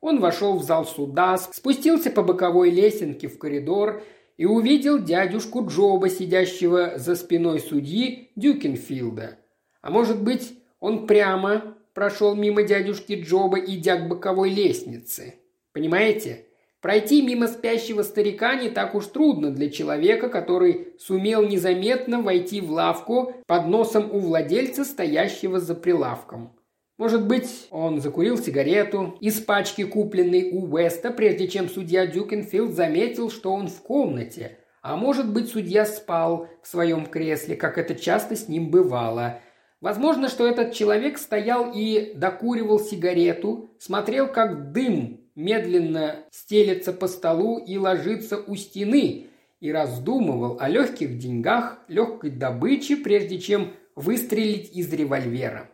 Он 0.00 0.18
вошел 0.18 0.58
в 0.58 0.62
зал 0.62 0.84
суда, 0.86 1.36
спустился 1.36 2.10
по 2.10 2.22
боковой 2.22 2.70
лесенке 2.70 3.28
в 3.28 3.38
коридор 3.38 4.02
и 4.36 4.46
увидел 4.46 4.98
дядюшку 4.98 5.66
Джоба, 5.66 6.08
сидящего 6.08 6.94
за 6.96 7.14
спиной 7.14 7.60
судьи 7.60 8.30
Дюкенфилда. 8.34 9.38
А 9.82 9.90
может 9.90 10.22
быть, 10.22 10.58
он 10.80 11.06
прямо 11.06 11.76
прошел 11.94 12.34
мимо 12.34 12.62
дядюшки 12.62 13.20
Джоба, 13.22 13.58
идя 13.58 13.96
к 13.96 14.08
боковой 14.08 14.50
лестнице. 14.50 15.34
Понимаете? 15.72 16.46
Пройти 16.82 17.22
мимо 17.22 17.46
спящего 17.46 18.02
старика 18.02 18.56
не 18.56 18.68
так 18.68 18.96
уж 18.96 19.06
трудно 19.06 19.52
для 19.52 19.70
человека, 19.70 20.28
который 20.28 20.88
сумел 20.98 21.46
незаметно 21.46 22.20
войти 22.20 22.60
в 22.60 22.72
лавку 22.72 23.34
под 23.46 23.68
носом 23.68 24.10
у 24.10 24.18
владельца, 24.18 24.84
стоящего 24.84 25.60
за 25.60 25.76
прилавком. 25.76 26.56
Может 26.98 27.24
быть, 27.28 27.68
он 27.70 28.00
закурил 28.00 28.36
сигарету 28.36 29.16
из 29.20 29.40
пачки, 29.40 29.84
купленной 29.84 30.50
у 30.50 30.66
Уэста, 30.72 31.12
прежде 31.12 31.46
чем 31.46 31.68
судья 31.68 32.04
Дюкенфилд 32.04 32.72
заметил, 32.72 33.30
что 33.30 33.52
он 33.52 33.68
в 33.68 33.80
комнате. 33.82 34.58
А 34.82 34.96
может 34.96 35.32
быть, 35.32 35.50
судья 35.50 35.86
спал 35.86 36.48
в 36.62 36.66
своем 36.66 37.06
кресле, 37.06 37.54
как 37.54 37.78
это 37.78 37.94
часто 37.94 38.34
с 38.34 38.48
ним 38.48 38.70
бывало. 38.70 39.38
Возможно, 39.80 40.28
что 40.28 40.48
этот 40.48 40.72
человек 40.72 41.18
стоял 41.18 41.70
и 41.72 42.12
докуривал 42.14 42.80
сигарету, 42.80 43.70
смотрел, 43.78 44.26
как 44.26 44.72
дым 44.72 45.21
медленно 45.34 46.24
стелется 46.30 46.92
по 46.92 47.06
столу 47.06 47.58
и 47.58 47.76
ложится 47.76 48.38
у 48.38 48.56
стены, 48.56 49.28
и 49.60 49.70
раздумывал 49.70 50.58
о 50.58 50.68
легких 50.68 51.18
деньгах, 51.18 51.78
легкой 51.86 52.30
добыче, 52.30 52.96
прежде 52.96 53.38
чем 53.38 53.72
выстрелить 53.94 54.76
из 54.76 54.92
револьвера. 54.92 55.70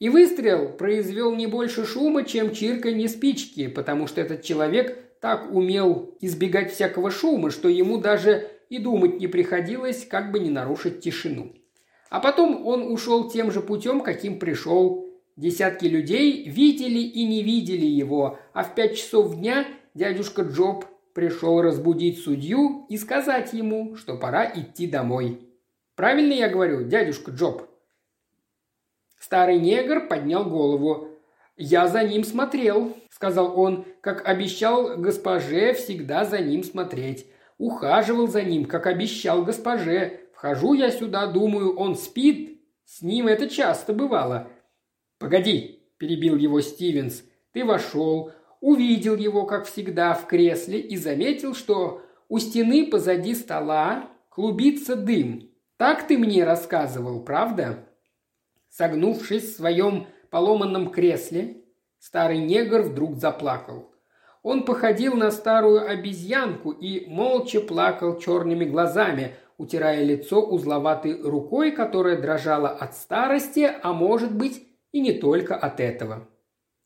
И 0.00 0.08
выстрел 0.08 0.70
произвел 0.70 1.32
не 1.34 1.46
больше 1.46 1.86
шума, 1.86 2.24
чем 2.24 2.52
чирканье 2.52 3.08
спички, 3.08 3.68
потому 3.68 4.08
что 4.08 4.20
этот 4.20 4.42
человек 4.42 4.98
так 5.20 5.54
умел 5.54 6.16
избегать 6.20 6.72
всякого 6.72 7.12
шума, 7.12 7.50
что 7.50 7.68
ему 7.68 7.98
даже 7.98 8.48
и 8.68 8.78
думать 8.78 9.20
не 9.20 9.28
приходилось, 9.28 10.04
как 10.04 10.32
бы 10.32 10.40
не 10.40 10.50
нарушить 10.50 11.00
тишину. 11.00 11.52
А 12.10 12.18
потом 12.18 12.66
он 12.66 12.90
ушел 12.90 13.30
тем 13.30 13.52
же 13.52 13.60
путем, 13.60 14.00
каким 14.00 14.40
пришел. 14.40 15.06
Десятки 15.36 15.86
людей 15.86 16.48
видели 16.48 16.98
и 16.98 17.24
не 17.24 17.42
видели 17.42 17.86
его, 17.86 18.38
а 18.52 18.64
в 18.64 18.74
пять 18.74 18.96
часов 18.98 19.34
дня 19.36 19.66
дядюшка 19.94 20.42
Джоб 20.42 20.84
пришел 21.14 21.62
разбудить 21.62 22.22
судью 22.22 22.86
и 22.88 22.98
сказать 22.98 23.52
ему, 23.52 23.96
что 23.96 24.16
пора 24.16 24.50
идти 24.54 24.86
домой. 24.86 25.48
Правильно 25.94 26.32
я 26.32 26.48
говорю, 26.48 26.84
дядюшка 26.84 27.30
Джоб?» 27.30 27.62
Старый 29.18 29.58
негр 29.58 30.06
поднял 30.06 30.44
голову. 30.44 31.08
«Я 31.56 31.86
за 31.86 32.02
ним 32.02 32.24
смотрел»,— 32.24 32.96
сказал 33.10 33.58
он, 33.58 33.86
как 34.00 34.26
обещал 34.28 34.96
госпоже 34.96 35.74
всегда 35.74 36.24
за 36.24 36.40
ним 36.40 36.62
смотреть. 36.62 37.26
Ухаживал 37.56 38.26
за 38.26 38.42
ним, 38.42 38.64
как 38.64 38.86
обещал 38.86 39.44
госпоже. 39.44 40.20
Вхожу 40.34 40.74
я 40.74 40.90
сюда, 40.90 41.26
думаю, 41.26 41.76
он 41.76 41.94
спит. 41.94 42.60
С 42.84 43.00
ним 43.02 43.28
это 43.28 43.48
часто 43.48 43.92
бывало. 43.92 44.48
«Погоди»,– 45.22 45.78
перебил 45.98 46.34
его 46.34 46.60
Стивенс. 46.60 47.22
«Ты 47.52 47.64
вошел, 47.64 48.32
увидел 48.60 49.14
его, 49.14 49.46
как 49.46 49.66
всегда, 49.66 50.14
в 50.14 50.26
кресле 50.26 50.80
и 50.80 50.96
заметил, 50.96 51.54
что 51.54 52.02
у 52.28 52.40
стены 52.40 52.88
позади 52.90 53.36
стола 53.36 54.08
клубится 54.30 54.96
дым. 54.96 55.48
Так 55.76 56.08
ты 56.08 56.18
мне 56.18 56.42
рассказывал, 56.42 57.22
правда?» 57.22 57.86
Согнувшись 58.68 59.44
в 59.44 59.56
своем 59.56 60.08
поломанном 60.30 60.90
кресле, 60.90 61.58
старый 62.00 62.38
негр 62.38 62.82
вдруг 62.82 63.14
заплакал. 63.14 63.92
Он 64.42 64.64
походил 64.64 65.14
на 65.14 65.30
старую 65.30 65.88
обезьянку 65.88 66.72
и 66.72 67.06
молча 67.06 67.60
плакал 67.60 68.18
черными 68.18 68.64
глазами, 68.64 69.36
утирая 69.56 70.02
лицо 70.02 70.42
узловатой 70.44 71.22
рукой, 71.22 71.70
которая 71.70 72.20
дрожала 72.20 72.70
от 72.70 72.96
старости, 72.96 73.70
а 73.84 73.92
может 73.92 74.34
быть 74.34 74.66
и 74.92 75.00
не 75.00 75.12
только 75.12 75.56
от 75.56 75.80
этого. 75.80 76.28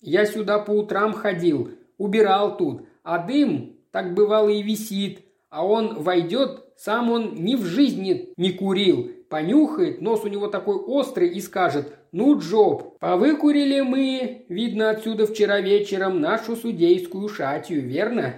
Я 0.00 0.24
сюда 0.24 0.58
по 0.58 0.70
утрам 0.70 1.12
ходил, 1.12 1.72
убирал 1.98 2.56
тут, 2.56 2.86
а 3.02 3.18
дым 3.18 3.76
так 3.90 4.14
бывало 4.14 4.48
и 4.48 4.62
висит, 4.62 5.24
а 5.50 5.66
он 5.66 6.02
войдет, 6.02 6.64
сам 6.76 7.10
он 7.10 7.34
ни 7.34 7.54
в 7.56 7.64
жизни 7.64 8.32
не 8.36 8.52
курил, 8.52 9.10
понюхает, 9.28 10.00
нос 10.00 10.22
у 10.24 10.28
него 10.28 10.48
такой 10.48 10.76
острый 10.76 11.30
и 11.30 11.40
скажет 11.40 11.92
«Ну, 12.12 12.38
Джоб, 12.38 12.98
повыкурили 12.98 13.80
мы, 13.80 14.46
видно 14.48 14.90
отсюда 14.90 15.26
вчера 15.26 15.60
вечером, 15.60 16.20
нашу 16.20 16.56
судейскую 16.56 17.28
шатью, 17.28 17.82
верно?» 17.82 18.36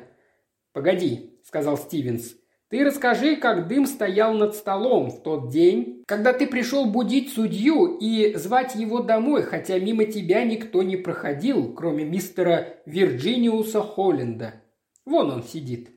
«Погоди»,— 0.72 1.38
сказал 1.44 1.76
Стивенс,— 1.76 2.34
«ты 2.68 2.84
расскажи, 2.84 3.36
как 3.36 3.68
дым 3.68 3.86
стоял 3.86 4.34
над 4.34 4.54
столом 4.54 5.10
в 5.10 5.22
тот 5.22 5.50
день, 5.50 6.02
когда 6.06 6.32
ты 6.32 6.46
пришел 6.46 6.86
будить 6.86 7.32
судью 7.32 7.96
и 8.00 8.34
звать 8.34 8.74
его 8.74 9.00
домой, 9.00 9.42
хотя 9.42 9.78
мимо 9.78 10.04
тебя 10.04 10.44
никто 10.44 10.82
не 10.82 10.96
проходил, 10.96 11.72
кроме 11.74 12.04
мистера 12.04 12.76
Вирджиниуса 12.86 13.82
Холленда. 13.82 14.62
Вон 15.04 15.30
он 15.30 15.42
сидит. 15.42 15.90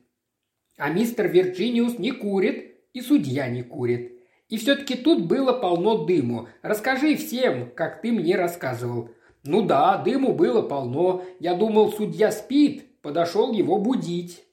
А 0.78 0.90
мистер 0.90 1.28
Вирджиниус 1.28 1.98
не 1.98 2.12
курит, 2.12 2.72
и 2.92 3.00
судья 3.00 3.48
не 3.48 3.62
курит. 3.62 4.12
И 4.48 4.58
все-таки 4.58 4.96
тут 4.96 5.26
было 5.26 5.52
полно 5.52 6.04
дыму. 6.04 6.48
Расскажи 6.60 7.16
всем, 7.16 7.70
как 7.74 8.02
ты 8.02 8.12
мне 8.12 8.36
рассказывал. 8.36 9.10
Ну 9.44 9.62
да, 9.62 9.96
дыму 9.96 10.34
было 10.34 10.62
полно. 10.62 11.24
Я 11.40 11.54
думал, 11.54 11.92
судья 11.92 12.30
спит, 12.30 13.00
подошел 13.00 13.52
его 13.52 13.78
будить. 13.78 14.44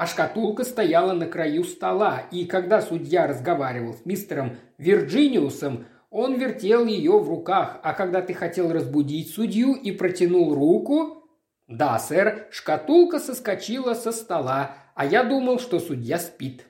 А 0.00 0.06
шкатулка 0.06 0.64
стояла 0.64 1.12
на 1.12 1.26
краю 1.26 1.62
стола, 1.62 2.22
и 2.30 2.46
когда 2.46 2.80
судья 2.80 3.26
разговаривал 3.26 3.92
с 3.92 4.06
мистером 4.06 4.56
Вирджиниусом, 4.78 5.84
он 6.08 6.38
вертел 6.38 6.86
ее 6.86 7.18
в 7.18 7.28
руках, 7.28 7.78
а 7.82 7.92
когда 7.92 8.22
ты 8.22 8.32
хотел 8.32 8.72
разбудить 8.72 9.34
судью 9.34 9.74
и 9.74 9.92
протянул 9.92 10.54
руку... 10.54 11.28
Да, 11.68 11.98
сэр, 11.98 12.46
шкатулка 12.50 13.18
соскочила 13.18 13.92
со 13.92 14.10
стола, 14.10 14.74
а 14.94 15.04
я 15.04 15.22
думал, 15.22 15.58
что 15.58 15.78
судья 15.78 16.18
спит. 16.18 16.64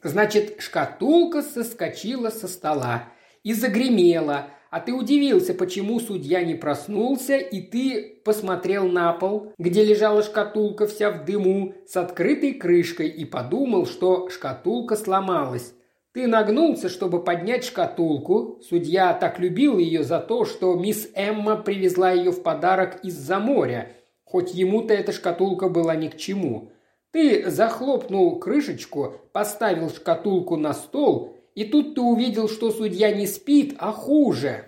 Значит, 0.00 0.62
шкатулка 0.62 1.42
соскочила 1.42 2.30
со 2.30 2.46
стола 2.46 3.08
и 3.42 3.52
загремела, 3.54 4.50
а 4.70 4.78
ты 4.80 4.92
удивился, 4.92 5.52
почему 5.52 5.98
судья 5.98 6.44
не 6.44 6.54
проснулся, 6.54 7.36
и 7.36 7.60
ты 7.60 8.20
посмотрел 8.24 8.88
на 8.88 9.12
пол, 9.12 9.52
где 9.58 9.84
лежала 9.84 10.22
шкатулка 10.22 10.86
вся 10.86 11.10
в 11.10 11.24
дыму, 11.24 11.74
с 11.86 11.96
открытой 11.96 12.54
крышкой, 12.54 13.08
и 13.08 13.24
подумал, 13.24 13.84
что 13.84 14.28
шкатулка 14.28 14.94
сломалась. 14.94 15.74
Ты 16.12 16.26
нагнулся, 16.26 16.88
чтобы 16.88 17.22
поднять 17.22 17.64
шкатулку. 17.64 18.60
Судья 18.68 19.12
так 19.12 19.38
любил 19.38 19.78
ее 19.78 20.02
за 20.02 20.18
то, 20.18 20.44
что 20.44 20.74
мисс 20.74 21.08
Эмма 21.14 21.56
привезла 21.56 22.12
ее 22.12 22.30
в 22.30 22.42
подарок 22.42 23.00
из-за 23.04 23.38
моря, 23.38 23.92
хоть 24.24 24.54
ему-то 24.54 24.94
эта 24.94 25.12
шкатулка 25.12 25.68
была 25.68 25.96
ни 25.96 26.08
к 26.08 26.16
чему. 26.16 26.70
Ты 27.12 27.50
захлопнул 27.50 28.38
крышечку, 28.38 29.14
поставил 29.32 29.90
шкатулку 29.90 30.56
на 30.56 30.74
стол, 30.74 31.36
и 31.60 31.64
тут 31.64 31.94
ты 31.94 32.00
увидел, 32.00 32.48
что 32.48 32.70
судья 32.70 33.12
не 33.12 33.26
спит, 33.26 33.74
а 33.78 33.92
хуже. 33.92 34.64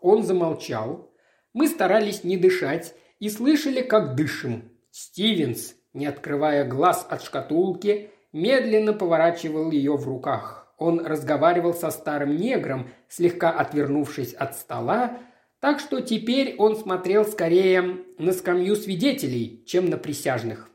Он 0.00 0.22
замолчал. 0.22 1.12
Мы 1.52 1.68
старались 1.68 2.24
не 2.24 2.38
дышать 2.38 2.94
и 3.18 3.28
слышали, 3.28 3.82
как 3.82 4.14
дышим. 4.14 4.72
Стивенс, 4.90 5.74
не 5.92 6.06
открывая 6.06 6.64
глаз 6.64 7.06
от 7.10 7.22
шкатулки, 7.22 8.08
медленно 8.32 8.94
поворачивал 8.94 9.70
ее 9.70 9.98
в 9.98 10.08
руках. 10.08 10.74
Он 10.78 11.04
разговаривал 11.04 11.74
со 11.74 11.90
старым 11.90 12.36
негром, 12.36 12.88
слегка 13.10 13.50
отвернувшись 13.50 14.32
от 14.32 14.56
стола, 14.56 15.18
так 15.60 15.78
что 15.78 16.00
теперь 16.00 16.56
он 16.56 16.76
смотрел 16.76 17.26
скорее 17.26 17.98
на 18.16 18.32
скамью 18.32 18.76
свидетелей, 18.76 19.62
чем 19.66 19.90
на 19.90 19.98
присяжных. 19.98 20.70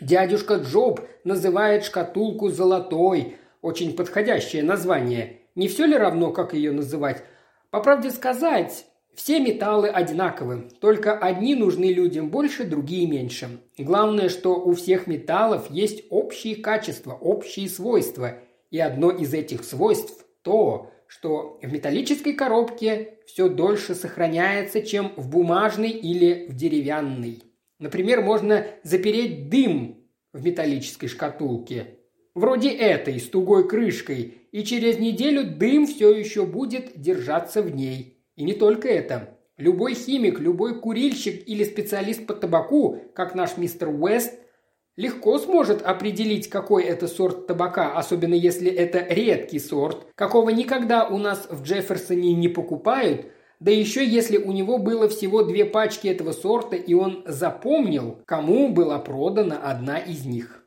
Дядюшка 0.00 0.58
Джоб 0.58 1.00
называет 1.24 1.84
шкатулку 1.84 2.50
золотой. 2.50 3.36
Очень 3.62 3.94
подходящее 3.94 4.64
название. 4.64 5.38
Не 5.54 5.68
все 5.68 5.86
ли 5.86 5.96
равно, 5.96 6.32
как 6.32 6.52
ее 6.52 6.72
называть? 6.72 7.22
По 7.70 7.80
правде 7.80 8.10
сказать, 8.10 8.86
все 9.14 9.38
металлы 9.38 9.88
одинаковы, 9.88 10.68
только 10.80 11.16
одни 11.16 11.54
нужны 11.54 11.92
людям 11.92 12.28
больше, 12.28 12.64
другие 12.64 13.06
меньше. 13.06 13.60
Главное, 13.78 14.28
что 14.28 14.56
у 14.56 14.74
всех 14.74 15.06
металлов 15.06 15.70
есть 15.70 16.04
общие 16.10 16.56
качества, 16.56 17.12
общие 17.12 17.68
свойства. 17.68 18.38
И 18.70 18.78
одно 18.80 19.10
из 19.10 19.32
этих 19.32 19.64
свойств– 19.64 20.24
то, 20.42 20.90
что 21.06 21.60
в 21.62 21.72
металлической 21.72 22.32
коробке 22.32 23.18
все 23.26 23.48
дольше 23.48 23.94
сохраняется, 23.94 24.82
чем 24.82 25.12
в 25.16 25.28
бумажной 25.28 25.90
или 25.90 26.46
в 26.48 26.56
деревянной. 26.56 27.42
Например, 27.78 28.22
можно 28.22 28.66
запереть 28.82 29.50
дым 29.50 30.08
в 30.32 30.44
металлической 30.44 31.06
шкатулке, 31.06 31.98
вроде 32.34 32.70
этой, 32.70 33.20
с 33.20 33.28
тугой 33.28 33.68
крышкой, 33.68 34.48
и 34.52 34.64
через 34.64 34.98
неделю 34.98 35.44
дым 35.44 35.86
все 35.86 36.12
еще 36.12 36.44
будет 36.44 37.00
держаться 37.00 37.62
в 37.62 37.74
ней. 37.74 38.22
И 38.36 38.44
не 38.44 38.54
только 38.54 38.88
это. 38.88 39.38
Любой 39.56 39.94
химик, 39.94 40.40
любой 40.40 40.80
курильщик 40.80 41.46
или 41.48 41.64
специалист 41.64 42.26
по 42.26 42.34
табаку, 42.34 42.98
как 43.14 43.34
наш 43.34 43.56
мистер 43.56 43.88
Уэст, 43.88 44.38
легко 44.96 45.38
сможет 45.38 45.82
определить, 45.82 46.48
какой 46.48 46.84
это 46.84 47.08
сорт 47.08 47.46
табака, 47.46 47.94
особенно 47.94 48.34
если 48.34 48.70
это 48.70 49.06
редкий 49.08 49.58
сорт, 49.58 50.06
какого 50.14 50.50
никогда 50.50 51.06
у 51.08 51.18
нас 51.18 51.46
в 51.50 51.62
Джефферсоне 51.62 52.34
не 52.34 52.48
покупают– 52.48 53.26
да 53.62 53.70
еще 53.70 54.04
если 54.04 54.38
у 54.38 54.50
него 54.50 54.78
было 54.78 55.08
всего 55.08 55.44
две 55.44 55.64
пачки 55.64 56.08
этого 56.08 56.32
сорта, 56.32 56.74
и 56.74 56.94
он 56.94 57.22
запомнил, 57.26 58.18
кому 58.26 58.70
была 58.72 58.98
продана 58.98 59.56
одна 59.56 59.98
из 59.98 60.24
них. 60.24 60.61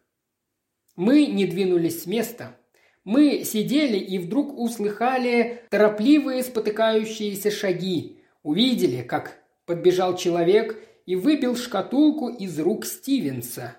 Мы 0.95 1.25
не 1.27 1.45
двинулись 1.45 2.03
с 2.03 2.05
места. 2.05 2.57
Мы 3.03 3.43
сидели 3.43 3.97
и 3.97 4.17
вдруг 4.17 4.57
услыхали 4.57 5.61
торопливые 5.69 6.43
спотыкающиеся 6.43 7.51
шаги. 7.51 8.19
Увидели, 8.43 9.01
как 9.01 9.37
подбежал 9.65 10.15
человек 10.15 10.79
и 11.05 11.15
выбил 11.15 11.55
шкатулку 11.55 12.29
из 12.29 12.59
рук 12.59 12.85
Стивенса. 12.85 13.77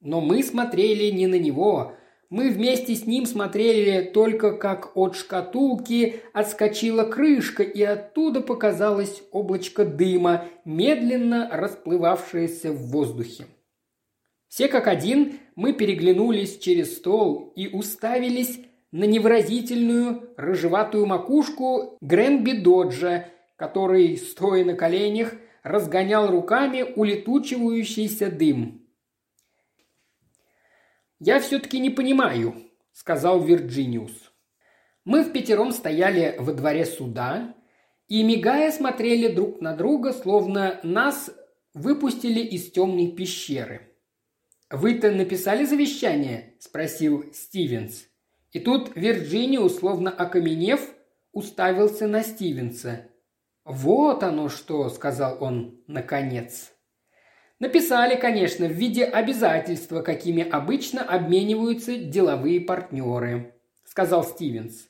Но 0.00 0.20
мы 0.20 0.42
смотрели 0.42 1.10
не 1.10 1.26
на 1.26 1.38
него, 1.38 1.96
мы 2.30 2.50
вместе 2.50 2.94
с 2.94 3.06
ним 3.06 3.24
смотрели 3.24 4.02
только, 4.02 4.52
как 4.52 4.94
от 4.96 5.16
шкатулки 5.16 6.20
отскочила 6.34 7.04
крышка, 7.04 7.62
и 7.62 7.82
оттуда 7.82 8.42
показалось 8.42 9.22
облачко 9.32 9.86
дыма, 9.86 10.44
медленно 10.66 11.48
расплывавшееся 11.50 12.70
в 12.72 12.90
воздухе. 12.90 13.46
Все 14.48 14.68
как 14.68 14.86
один 14.88 15.38
мы 15.54 15.72
переглянулись 15.72 16.58
через 16.58 16.96
стол 16.96 17.52
и 17.54 17.68
уставились 17.68 18.60
на 18.90 19.04
невыразительную 19.04 20.32
рыжеватую 20.36 21.06
макушку 21.06 21.98
Гренби 22.00 22.52
Доджа, 22.52 23.28
который, 23.56 24.16
стоя 24.16 24.64
на 24.64 24.74
коленях, 24.74 25.34
разгонял 25.62 26.30
руками 26.30 26.82
улетучивающийся 26.96 28.30
дым. 28.30 28.86
«Я 31.20 31.40
все-таки 31.40 31.78
не 31.78 31.90
понимаю»,– 31.90 32.54
сказал 32.92 33.42
Вирджиниус. 33.42 34.32
Мы 35.04 35.24
в 35.24 35.32
пятером 35.32 35.72
стояли 35.72 36.36
во 36.38 36.52
дворе 36.52 36.86
суда 36.86 37.54
и, 38.08 38.22
мигая, 38.22 38.70
смотрели 38.70 39.28
друг 39.28 39.60
на 39.60 39.74
друга, 39.74 40.12
словно 40.12 40.80
нас 40.82 41.30
выпустили 41.74 42.40
из 42.40 42.70
темной 42.70 43.12
пещеры. 43.12 43.97
«Вы-то 44.70 45.10
написали 45.10 45.64
завещание?»– 45.64 46.54
спросил 46.58 47.24
Стивенс. 47.32 48.06
И 48.52 48.60
тут 48.60 48.94
Вирджиниус, 48.94 49.78
словно 49.78 50.10
окаменев, 50.10 50.80
уставился 51.32 52.06
на 52.06 52.22
Стивенса. 52.22 53.06
«Вот 53.64 54.22
оно 54.22 54.48
что!»– 54.48 54.88
сказал 54.90 55.38
он 55.42 55.80
наконец. 55.86 56.72
Написали, 57.60 58.14
конечно, 58.14 58.66
в 58.66 58.72
виде 58.72 59.04
обязательства, 59.04 60.02
какими 60.02 60.48
обычно 60.48 61.02
обмениваются 61.02 61.96
деловые 61.96 62.60
партнеры»,– 62.60 63.54
сказал 63.84 64.22
Стивенс. 64.22 64.88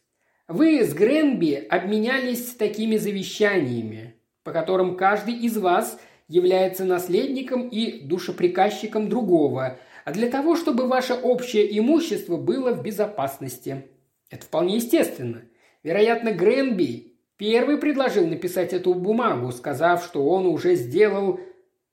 «Вы 0.48 0.84
с 0.84 0.92
Гренби 0.92 1.55
обменялись 1.55 2.55
такими 2.55 2.96
завещаниями, 2.96 4.16
по 4.42 4.52
которым 4.52 4.96
каждый 4.96 5.34
из 5.34 5.56
вас 5.56 5.98
является 6.28 6.84
наследником 6.84 7.68
и 7.68 8.00
душеприказчиком 8.00 9.09
другого, 9.09 9.78
а 10.05 10.12
для 10.12 10.30
того, 10.30 10.56
чтобы 10.56 10.86
ваше 10.86 11.14
общее 11.14 11.76
имущество 11.78 12.36
было 12.36 12.72
в 12.72 12.82
безопасности. 12.82 13.86
Это 14.30 14.44
вполне 14.44 14.76
естественно. 14.76 15.42
Вероятно, 15.82 16.32
Гренби 16.32 17.14
первый 17.36 17.78
предложил 17.78 18.26
написать 18.26 18.72
эту 18.72 18.94
бумагу, 18.94 19.50
сказав, 19.52 20.05
что 20.05 20.26
он 20.26 20.46
уже 20.46 20.74
сделал 20.74 21.40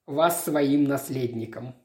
вас 0.06 0.44
своим 0.44 0.84
наследником. 0.84 1.76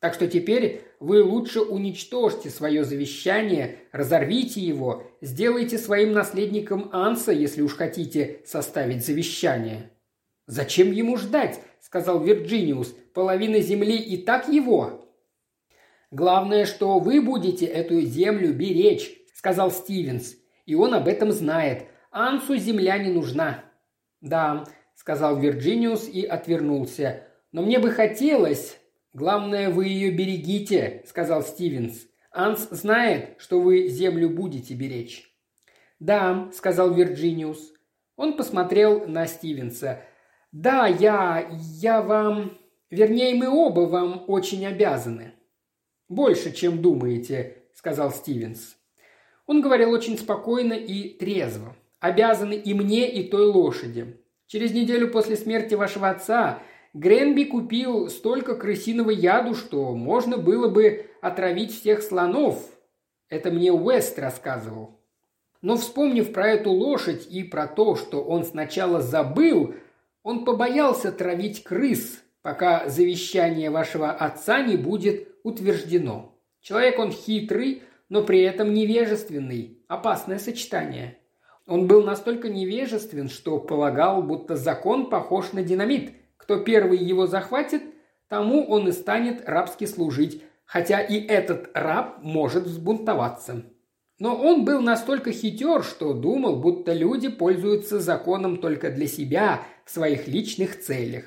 Так 0.00 0.14
что 0.14 0.26
теперь 0.26 0.82
вы 0.98 1.22
лучше 1.22 1.60
уничтожьте 1.60 2.48
свое 2.48 2.84
завещание, 2.84 3.80
разорвите 3.92 4.60
его, 4.60 5.04
сделайте 5.20 5.76
своим 5.76 6.12
наследником 6.12 6.88
Анса, 6.92 7.32
если 7.32 7.60
уж 7.60 7.76
хотите 7.76 8.40
составить 8.46 9.04
завещание. 9.04 9.90
«Зачем 10.50 10.90
ему 10.90 11.16
ждать?»– 11.16 11.60
сказал 11.80 12.24
Вирджиниус. 12.24 12.88
«Половина 13.14 13.60
земли 13.60 13.96
и 13.96 14.16
так 14.16 14.48
его». 14.48 15.06
«Главное, 16.10 16.66
что 16.66 16.98
вы 16.98 17.22
будете 17.22 17.66
эту 17.66 18.00
землю 18.00 18.52
беречь»,– 18.52 19.12
сказал 19.34 19.70
Стивенс. 19.70 20.34
«И 20.66 20.74
он 20.74 20.94
об 20.94 21.06
этом 21.06 21.30
знает. 21.30 21.84
Ансу 22.10 22.56
земля 22.56 22.98
не 22.98 23.12
нужна». 23.12 23.64
«Да»,– 24.20 24.64
сказал 24.96 25.38
Вирджиниус 25.38 26.08
и 26.08 26.24
отвернулся. 26.24 27.22
Но 27.52 27.62
мне 27.62 27.78
бы 27.78 27.90
хотелось... 27.90 28.76
Главное, 29.12 29.70
вы 29.70 29.86
ее 29.86 30.12
берегите, 30.12 31.02
сказал 31.04 31.42
Стивенс. 31.42 32.06
Анс 32.30 32.68
знает, 32.70 33.34
что 33.38 33.60
вы 33.60 33.88
землю 33.88 34.30
будете 34.30 34.74
беречь. 34.74 35.34
Да, 35.98 36.48
сказал 36.54 36.94
Вирджиниус. 36.94 37.72
Он 38.14 38.36
посмотрел 38.36 39.08
на 39.08 39.26
Стивенса. 39.26 40.02
Да, 40.52 40.86
я... 40.86 41.48
я 41.50 42.02
вам... 42.02 42.58
Вернее, 42.90 43.34
мы 43.34 43.48
оба 43.48 43.80
вам 43.80 44.24
очень 44.26 44.66
обязаны. 44.66 45.32
Больше, 46.08 46.52
чем 46.52 46.82
думаете, 46.82 47.62
сказал 47.72 48.10
Стивенс. 48.10 48.76
Он 49.46 49.60
говорил 49.60 49.92
очень 49.92 50.18
спокойно 50.18 50.72
и 50.72 51.10
трезво. 51.16 51.76
Обязаны 52.00 52.54
и 52.54 52.74
мне, 52.74 53.08
и 53.10 53.28
той 53.28 53.46
лошади. 53.46 54.16
Через 54.46 54.72
неделю 54.72 55.10
после 55.10 55.36
смерти 55.36 55.74
вашего 55.74 56.08
отца 56.08 56.62
Гренби 56.94 57.44
купил 57.44 58.08
столько 58.08 58.56
крысиного 58.56 59.10
яду, 59.10 59.54
что 59.54 59.94
можно 59.94 60.36
было 60.36 60.68
бы 60.68 61.06
отравить 61.20 61.72
всех 61.72 62.02
слонов. 62.02 62.64
Это 63.28 63.52
мне 63.52 63.72
Уэст 63.72 64.18
рассказывал. 64.18 64.98
Но 65.62 65.76
вспомнив 65.76 66.32
про 66.32 66.48
эту 66.48 66.72
лошадь 66.72 67.28
и 67.30 67.44
про 67.44 67.68
то, 67.68 67.94
что 67.94 68.24
он 68.24 68.44
сначала 68.44 69.00
забыл, 69.00 69.74
он 70.22 70.44
побоялся 70.44 71.12
травить 71.12 71.64
крыс, 71.64 72.22
пока 72.42 72.88
завещание 72.88 73.70
вашего 73.70 74.10
отца 74.10 74.62
не 74.62 74.76
будет 74.76 75.28
утверждено. 75.42 76.38
Человек 76.60 76.98
он 76.98 77.12
хитрый, 77.12 77.82
но 78.08 78.22
при 78.22 78.40
этом 78.42 78.74
невежественный. 78.74 79.82
Опасное 79.88 80.38
сочетание. 80.38 81.18
Он 81.66 81.86
был 81.86 82.02
настолько 82.02 82.48
невежествен, 82.48 83.28
что 83.28 83.58
полагал, 83.58 84.22
будто 84.22 84.56
закон 84.56 85.08
похож 85.08 85.52
на 85.52 85.62
динамит– 85.62 86.14
кто 86.50 86.64
первый 86.64 86.98
его 86.98 87.28
захватит, 87.28 87.80
тому 88.26 88.66
он 88.66 88.88
и 88.88 88.90
станет 88.90 89.48
рабски 89.48 89.84
служить, 89.84 90.42
хотя 90.64 91.00
и 91.00 91.24
этот 91.24 91.70
раб 91.74 92.24
может 92.24 92.64
взбунтоваться. 92.64 93.62
Но 94.20 94.36
он 94.36 94.66
был 94.66 94.82
настолько 94.82 95.32
хитер, 95.32 95.82
что 95.82 96.12
думал, 96.12 96.56
будто 96.56 96.92
люди 96.92 97.28
пользуются 97.28 97.98
законом 97.98 98.58
только 98.58 98.90
для 98.90 99.06
себя, 99.06 99.62
в 99.86 99.90
своих 99.90 100.28
личных 100.28 100.78
целях. 100.78 101.24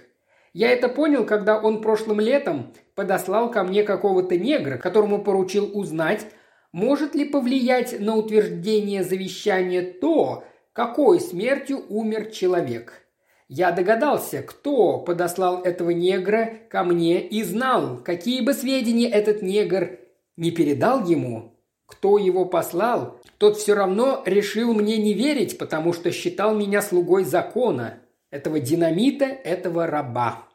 Я 0.54 0.70
это 0.70 0.88
понял, 0.88 1.26
когда 1.26 1.60
он 1.60 1.82
прошлым 1.82 2.20
летом 2.20 2.72
подослал 2.94 3.50
ко 3.50 3.64
мне 3.64 3.84
какого-то 3.84 4.38
негра, 4.38 4.78
которому 4.78 5.24
поручил 5.24 5.72
узнать, 5.74 6.28
может 6.72 7.16
ли 7.16 7.26
повлиять 7.26 8.00
на 8.00 8.16
утверждение 8.16 9.04
завещания 9.04 9.92
то, 10.00 10.44
какой 10.72 11.20
смертью 11.20 11.84
умер 11.90 12.30
человек. 12.30 13.02
Я 13.48 13.72
догадался, 13.72 14.44
кто 14.44 15.00
подослал 15.00 15.64
этого 15.64 15.90
негра 15.90 16.60
ко 16.70 16.84
мне 16.84 17.28
и 17.28 17.42
знал, 17.42 17.98
какие 18.04 18.42
бы 18.42 18.54
сведения 18.54 19.10
этот 19.10 19.42
негр 19.42 20.00
не 20.38 20.52
передал 20.52 21.04
ему. 21.06 21.53
Кто 21.86 22.18
его 22.18 22.46
послал, 22.46 23.20
тот 23.38 23.58
все 23.58 23.74
равно 23.74 24.24
решил 24.26 24.74
мне 24.74 24.98
не 24.98 25.14
верить, 25.14 25.58
потому 25.58 25.94
что 25.94 26.12
считал 26.12 26.56
меня 26.56 26.82
слугой 26.82 27.24
закона, 27.24 28.00
этого 28.32 28.60
динамита, 28.60 29.26
этого 29.26 29.86
раба. 29.86 30.48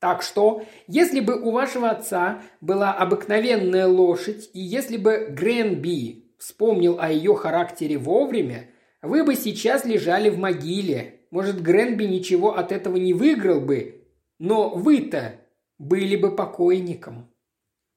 Так 0.00 0.22
что, 0.22 0.62
если 0.86 1.18
бы 1.18 1.40
у 1.40 1.50
вашего 1.50 1.90
отца 1.90 2.42
была 2.60 2.92
обыкновенная 2.92 3.88
лошадь, 3.88 4.48
и 4.52 4.60
если 4.60 4.96
бы 4.96 5.26
Гренби 5.30 6.32
вспомнил 6.38 6.98
о 7.00 7.10
ее 7.10 7.34
характере 7.34 7.98
вовремя, 7.98 8.70
вы 9.02 9.24
бы 9.24 9.34
сейчас 9.34 9.84
лежали 9.84 10.30
в 10.30 10.38
могиле, 10.38 11.22
может, 11.30 11.60
Гренби 11.60 12.04
ничего 12.04 12.56
от 12.56 12.70
этого 12.70 12.96
не 12.96 13.12
выиграл 13.12 13.60
бы, 13.60 14.06
но 14.38 14.70
вы-то 14.70 15.40
были 15.78 16.16
бы 16.16 16.34
покойником». 16.34 17.34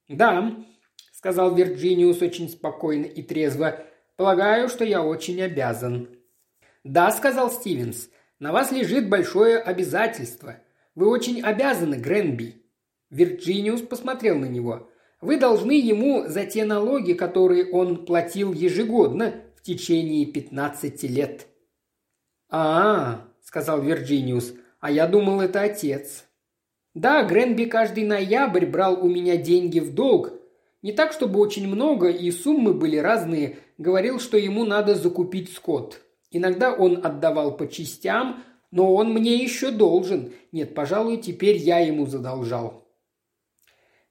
«Да»,— 0.07 0.55
сказал 1.21 1.53
Вирджиниус 1.53 2.19
очень 2.23 2.49
спокойно 2.49 3.05
и 3.05 3.21
трезво,— 3.21 3.85
«полагаю, 4.17 4.67
что 4.69 4.83
я 4.83 5.03
очень 5.03 5.39
обязан». 5.39 6.09
«Да»,— 6.83 7.11
сказал 7.11 7.51
Стивенс,— 7.51 8.09
«на 8.39 8.51
вас 8.51 8.71
лежит 8.71 9.07
большое 9.07 9.59
обязательство. 9.59 10.57
Вы 10.95 11.07
очень 11.07 11.43
обязаны 11.43 11.97
Гренби». 11.97 12.65
Вирджиниус 13.11 13.81
посмотрел 13.83 14.39
на 14.39 14.45
него. 14.45 14.89
«Вы 15.21 15.37
должны 15.37 15.73
ему 15.73 16.27
за 16.27 16.47
те 16.47 16.65
налоги, 16.65 17.13
которые 17.13 17.69
он 17.69 18.07
платил 18.07 18.51
ежегодно 18.51 19.43
в 19.55 19.61
течение 19.61 20.25
пятнадцати 20.25 21.05
лет». 21.05 21.45
«А,— 22.49 23.27
сказал 23.43 23.79
Вирджиниус,— 23.83 24.55
а 24.79 24.89
я 24.89 25.05
думал, 25.05 25.39
это 25.39 25.61
отец». 25.61 26.25
«Да, 26.95 27.21
Гренби 27.21 27.65
каждый 27.65 28.05
ноябрь 28.05 28.65
брал 28.65 29.05
у 29.05 29.07
меня 29.07 29.37
деньги 29.37 29.79
в 29.79 29.93
долг. 29.93 30.40
Не 30.81 30.93
так, 30.93 31.13
чтобы 31.13 31.39
очень 31.39 31.67
много, 31.67 32.09
и 32.09 32.31
суммы 32.31 32.73
были 32.73 32.97
разные. 32.97 33.59
Говорил, 33.77 34.19
что 34.19 34.37
ему 34.37 34.65
надо 34.65 34.95
закупить 34.95 35.53
скот. 35.53 36.01
Иногда 36.31 36.73
он 36.73 37.05
отдавал 37.05 37.55
по 37.55 37.67
частям, 37.67 38.43
но 38.71 38.93
он 38.95 39.13
мне 39.13 39.35
еще 39.35 39.69
должен. 39.69 40.33
Нет, 40.51 40.73
пожалуй, 40.73 41.17
теперь 41.17 41.57
я 41.57 41.79
ему 41.79 42.05
задолжал». 42.07 42.87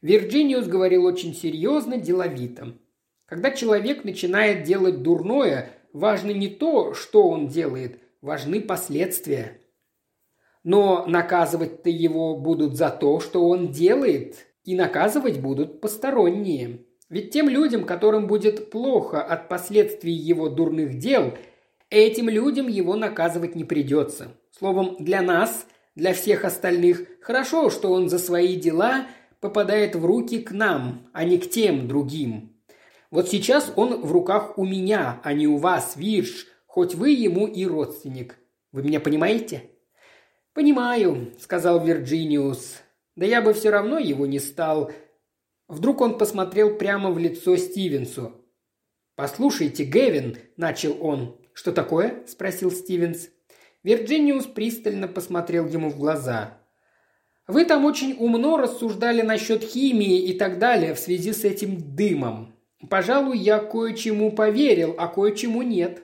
Вирджиниус 0.03 0.67
говорил 0.67 1.05
очень 1.05 1.35
серьезно, 1.35 1.99
деловито. 1.99 2.79
Когда 3.27 3.51
человек 3.51 4.03
начинает 4.05 4.65
делать 4.65 5.03
дурное, 5.03 5.71
важно 5.93 6.31
не 6.31 6.49
то, 6.49 6.95
что 6.95 7.29
он 7.29 7.49
делает, 7.49 8.01
важны 8.23 8.63
последствия. 8.63 9.61
Но 10.65 11.05
наказывать-то 11.07 11.91
его 11.91 12.37
будут 12.37 12.77
за 12.77 12.91
то, 12.91 13.21
что 13.21 13.47
он 13.47 13.71
делает, 13.71 14.47
и 14.71 14.75
наказывать 14.77 15.41
будут 15.41 15.81
посторонние. 15.81 16.87
Ведь 17.09 17.33
тем 17.33 17.49
людям, 17.49 17.85
которым 17.85 18.29
будет 18.29 18.71
плохо 18.71 19.21
от 19.21 19.49
последствий 19.49 20.13
его 20.13 20.49
дурных 20.49 20.97
дел, 20.97 21.35
этим 21.91 22.29
людям 22.29 22.69
его 22.69 22.95
наказывать 22.95 23.57
не 23.57 23.65
придется. 23.65 24.29
Словом, 24.57 24.97
для 25.01 25.23
нас, 25.23 25.67
для 25.97 26.15
всех 26.15 26.45
остальных, 26.45 27.03
хорошо, 27.21 27.69
что 27.69 27.91
он 27.91 28.09
за 28.09 28.21
свои 28.21 28.55
дела 28.55 29.09
попадает 29.41 29.97
в 29.97 30.07
руки 30.07 30.39
к 30.39 30.53
нам, 30.53 31.11
а 31.13 31.25
не 31.25 31.39
к 31.39 31.51
тем 31.51 31.89
другим. 31.89 32.57
Вот 33.11 33.29
сейчас 33.29 33.73
он 33.75 34.03
в 34.03 34.13
руках 34.13 34.57
у 34.57 34.65
меня, 34.65 35.21
а 35.25 35.33
не 35.33 35.49
у 35.49 35.57
вас, 35.57 35.97
Вирш, 35.97 36.47
хоть 36.67 36.95
вы 36.95 37.11
ему 37.11 37.49
и 37.49 37.67
родственник. 37.67 38.37
Вы 38.71 38.85
меня 38.85 39.01
понимаете?» 39.01 39.65
«Понимаю»,— 40.55 41.33
сказал 41.41 41.85
Вирджиниус. 41.85 42.83
«Да 43.21 43.27
я 43.27 43.43
бы 43.43 43.53
все 43.53 43.69
равно 43.69 43.99
его 43.99 44.25
не 44.25 44.39
стал». 44.39 44.91
Вдруг 45.69 46.01
он 46.01 46.17
посмотрел 46.17 46.79
прямо 46.79 47.11
в 47.11 47.19
лицо 47.19 47.55
Стивенсу. 47.59 48.33
«Послушайте, 49.15 49.85
Гевин»,— 49.85 50.39
начал 50.57 50.97
он. 51.05 51.39
«Что 51.53 51.73
такое?»– 51.73 52.23
спросил 52.27 52.71
Стивенс. 52.71 53.29
Вирджиниус 53.83 54.47
пристально 54.47 55.07
посмотрел 55.07 55.69
ему 55.69 55.91
в 55.91 55.99
глаза. 55.99 56.63
«Вы 57.47 57.67
там 57.67 57.85
очень 57.85 58.17
умно 58.19 58.57
рассуждали 58.57 59.21
насчет 59.21 59.65
химии 59.65 60.23
и 60.23 60.39
так 60.39 60.59
далее 60.59 60.95
в 60.95 60.99
связи 60.99 61.35
с 61.35 61.45
этим 61.45 61.95
дымом. 61.95 62.55
Пожалуй, 62.89 63.37
я 63.37 63.59
кое-чему 63.59 64.33
поверил, 64.33 64.95
а 64.97 65.09
кое-чему 65.09 65.61
нет. 65.61 66.03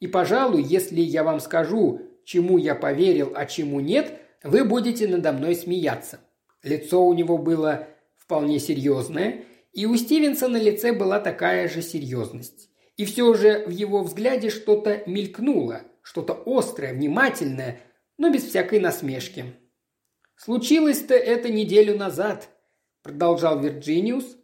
И, 0.00 0.08
пожалуй, 0.08 0.64
если 0.64 1.00
я 1.00 1.22
вам 1.22 1.38
скажу, 1.38 2.00
чему 2.24 2.58
я 2.58 2.74
поверил, 2.74 3.30
а 3.36 3.46
чему 3.46 3.78
нет, 3.78 4.20
вы 4.42 4.64
будете 4.64 5.06
надо 5.06 5.32
мной 5.32 5.54
смеяться». 5.54 6.18
Лицо 6.62 7.04
у 7.04 7.14
него 7.14 7.38
было 7.38 7.88
вполне 8.16 8.58
серьезное, 8.58 9.44
и 9.72 9.86
у 9.86 9.96
Стивенса 9.96 10.48
на 10.48 10.56
лице 10.56 10.92
была 10.92 11.20
такая 11.20 11.68
же 11.68 11.82
серьезность. 11.82 12.70
И 12.96 13.04
все 13.04 13.32
же 13.34 13.64
в 13.66 13.70
его 13.70 14.02
взгляде 14.02 14.50
что-то 14.50 15.02
мелькнуло, 15.06 15.82
что-то 16.02 16.42
острое, 16.46 16.94
внимательное, 16.94 17.80
но 18.16 18.30
без 18.30 18.44
всякой 18.44 18.80
насмешки. 18.80 19.54
«Случилось-то 20.36 21.14
это 21.14 21.48
неделю 21.48 21.96
назад»,– 21.96 22.48
продолжал 23.02 23.60
Вирджиниус. 23.60 24.36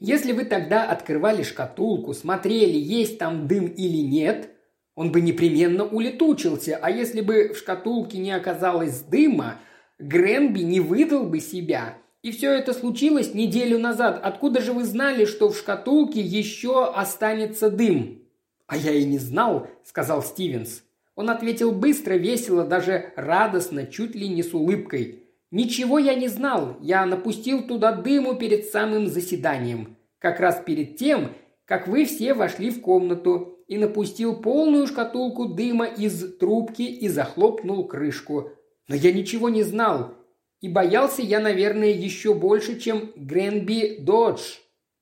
«Если 0.00 0.32
вы 0.32 0.44
тогда 0.44 0.90
открывали 0.90 1.42
шкатулку, 1.42 2.12
смотрели, 2.12 2.76
есть 2.76 3.18
там 3.18 3.46
дым 3.46 3.66
или 3.66 3.98
нет, 3.98 4.50
он 4.96 5.12
бы 5.12 5.20
непременно 5.20 5.84
улетучился, 5.84 6.78
а 6.80 6.90
если 6.90 7.20
бы 7.20 7.52
в 7.52 7.58
шкатулке 7.58 8.18
не 8.18 8.32
оказалось 8.32 9.00
дыма, 9.00 9.60
Гренби 9.98 10.60
не 10.60 10.80
выдал 10.80 11.24
бы 11.24 11.40
себя, 11.40 11.98
и 12.22 12.30
все 12.30 12.52
это 12.52 12.72
случилось 12.72 13.34
неделю 13.34 13.78
назад. 13.78 14.20
Откуда 14.22 14.60
же 14.60 14.72
вы 14.72 14.84
знали, 14.84 15.24
что 15.24 15.48
в 15.48 15.56
шкатулке 15.56 16.20
еще 16.20 16.86
останется 16.86 17.70
дым?» 17.70 18.22
«А 18.66 18.76
я 18.76 18.92
и 18.92 19.04
не 19.04 19.18
знал»,— 19.18 19.68
сказал 19.84 20.22
Стивенс. 20.22 20.82
Он 21.14 21.30
ответил 21.30 21.72
быстро, 21.72 22.14
весело, 22.14 22.64
даже 22.64 23.12
радостно, 23.16 23.86
чуть 23.86 24.14
ли 24.14 24.28
не 24.28 24.42
с 24.42 24.52
улыбкой. 24.52 25.22
«Ничего 25.50 25.98
я 25.98 26.14
не 26.14 26.28
знал. 26.28 26.76
Я 26.80 27.06
напустил 27.06 27.62
туда 27.66 27.92
дыму 27.92 28.34
перед 28.34 28.66
самым 28.66 29.06
заседанием. 29.06 29.96
Как 30.18 30.40
раз 30.40 30.62
перед 30.66 30.96
тем, 30.96 31.32
как 31.64 31.88
вы 31.88 32.04
все 32.04 32.34
вошли 32.34 32.70
в 32.70 32.80
комнату 32.80 33.56
и 33.68 33.78
напустил 33.78 34.36
полную 34.36 34.86
шкатулку 34.86 35.46
дыма 35.46 35.86
из 35.86 36.36
трубки 36.38 36.82
и 36.82 37.08
захлопнул 37.08 37.86
крышку. 37.86 38.50
Но 38.88 38.94
я 38.94 39.12
ничего 39.12 39.48
не 39.48 39.62
знал. 39.62 40.14
И 40.60 40.68
боялся 40.68 41.22
я, 41.22 41.40
наверное, 41.40 41.90
еще 41.90 42.34
больше, 42.34 42.78
чем 42.78 43.12
Гренби 43.16 43.98
Додж. 44.00 44.56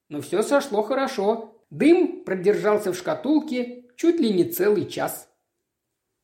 Но 0.09 0.20
все 0.20 0.43
сошло 0.43 0.82
хорошо. 0.82 1.55
Дым 1.70 2.24
продержался 2.24 2.93
в 2.93 2.97
шкатулке 2.97 3.85
чуть 3.97 4.20
ли 4.20 4.32
не 4.32 4.44
целый 4.44 4.86
час. 4.86 5.28